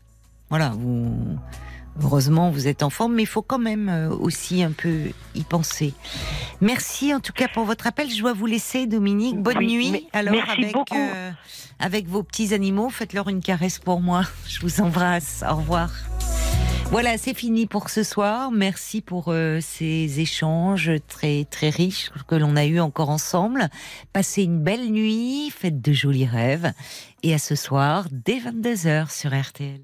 [0.51, 1.39] voilà, vous,
[2.03, 5.43] heureusement vous êtes en forme, mais il faut quand même euh, aussi un peu y
[5.43, 5.95] penser.
[6.61, 8.11] Merci en tout cas pour votre appel.
[8.11, 9.39] Je dois vous laisser, Dominique.
[9.39, 10.07] Bonne Oui, nuit.
[10.13, 10.97] Alors merci avec beaucoup.
[10.97, 11.31] euh,
[11.79, 14.23] avec vos petits animaux, faites-leur une caresse pour moi.
[14.49, 15.43] Je vous embrasse.
[15.49, 15.91] Au revoir.
[16.93, 18.51] Voilà, c'est fini pour ce soir.
[18.51, 23.71] Merci pour euh, ces échanges très très riches que l'on a eu encore ensemble.
[24.13, 26.71] Passez une belle nuit, faites de jolis rêves
[27.23, 29.81] et à ce soir dès 22h sur RTL.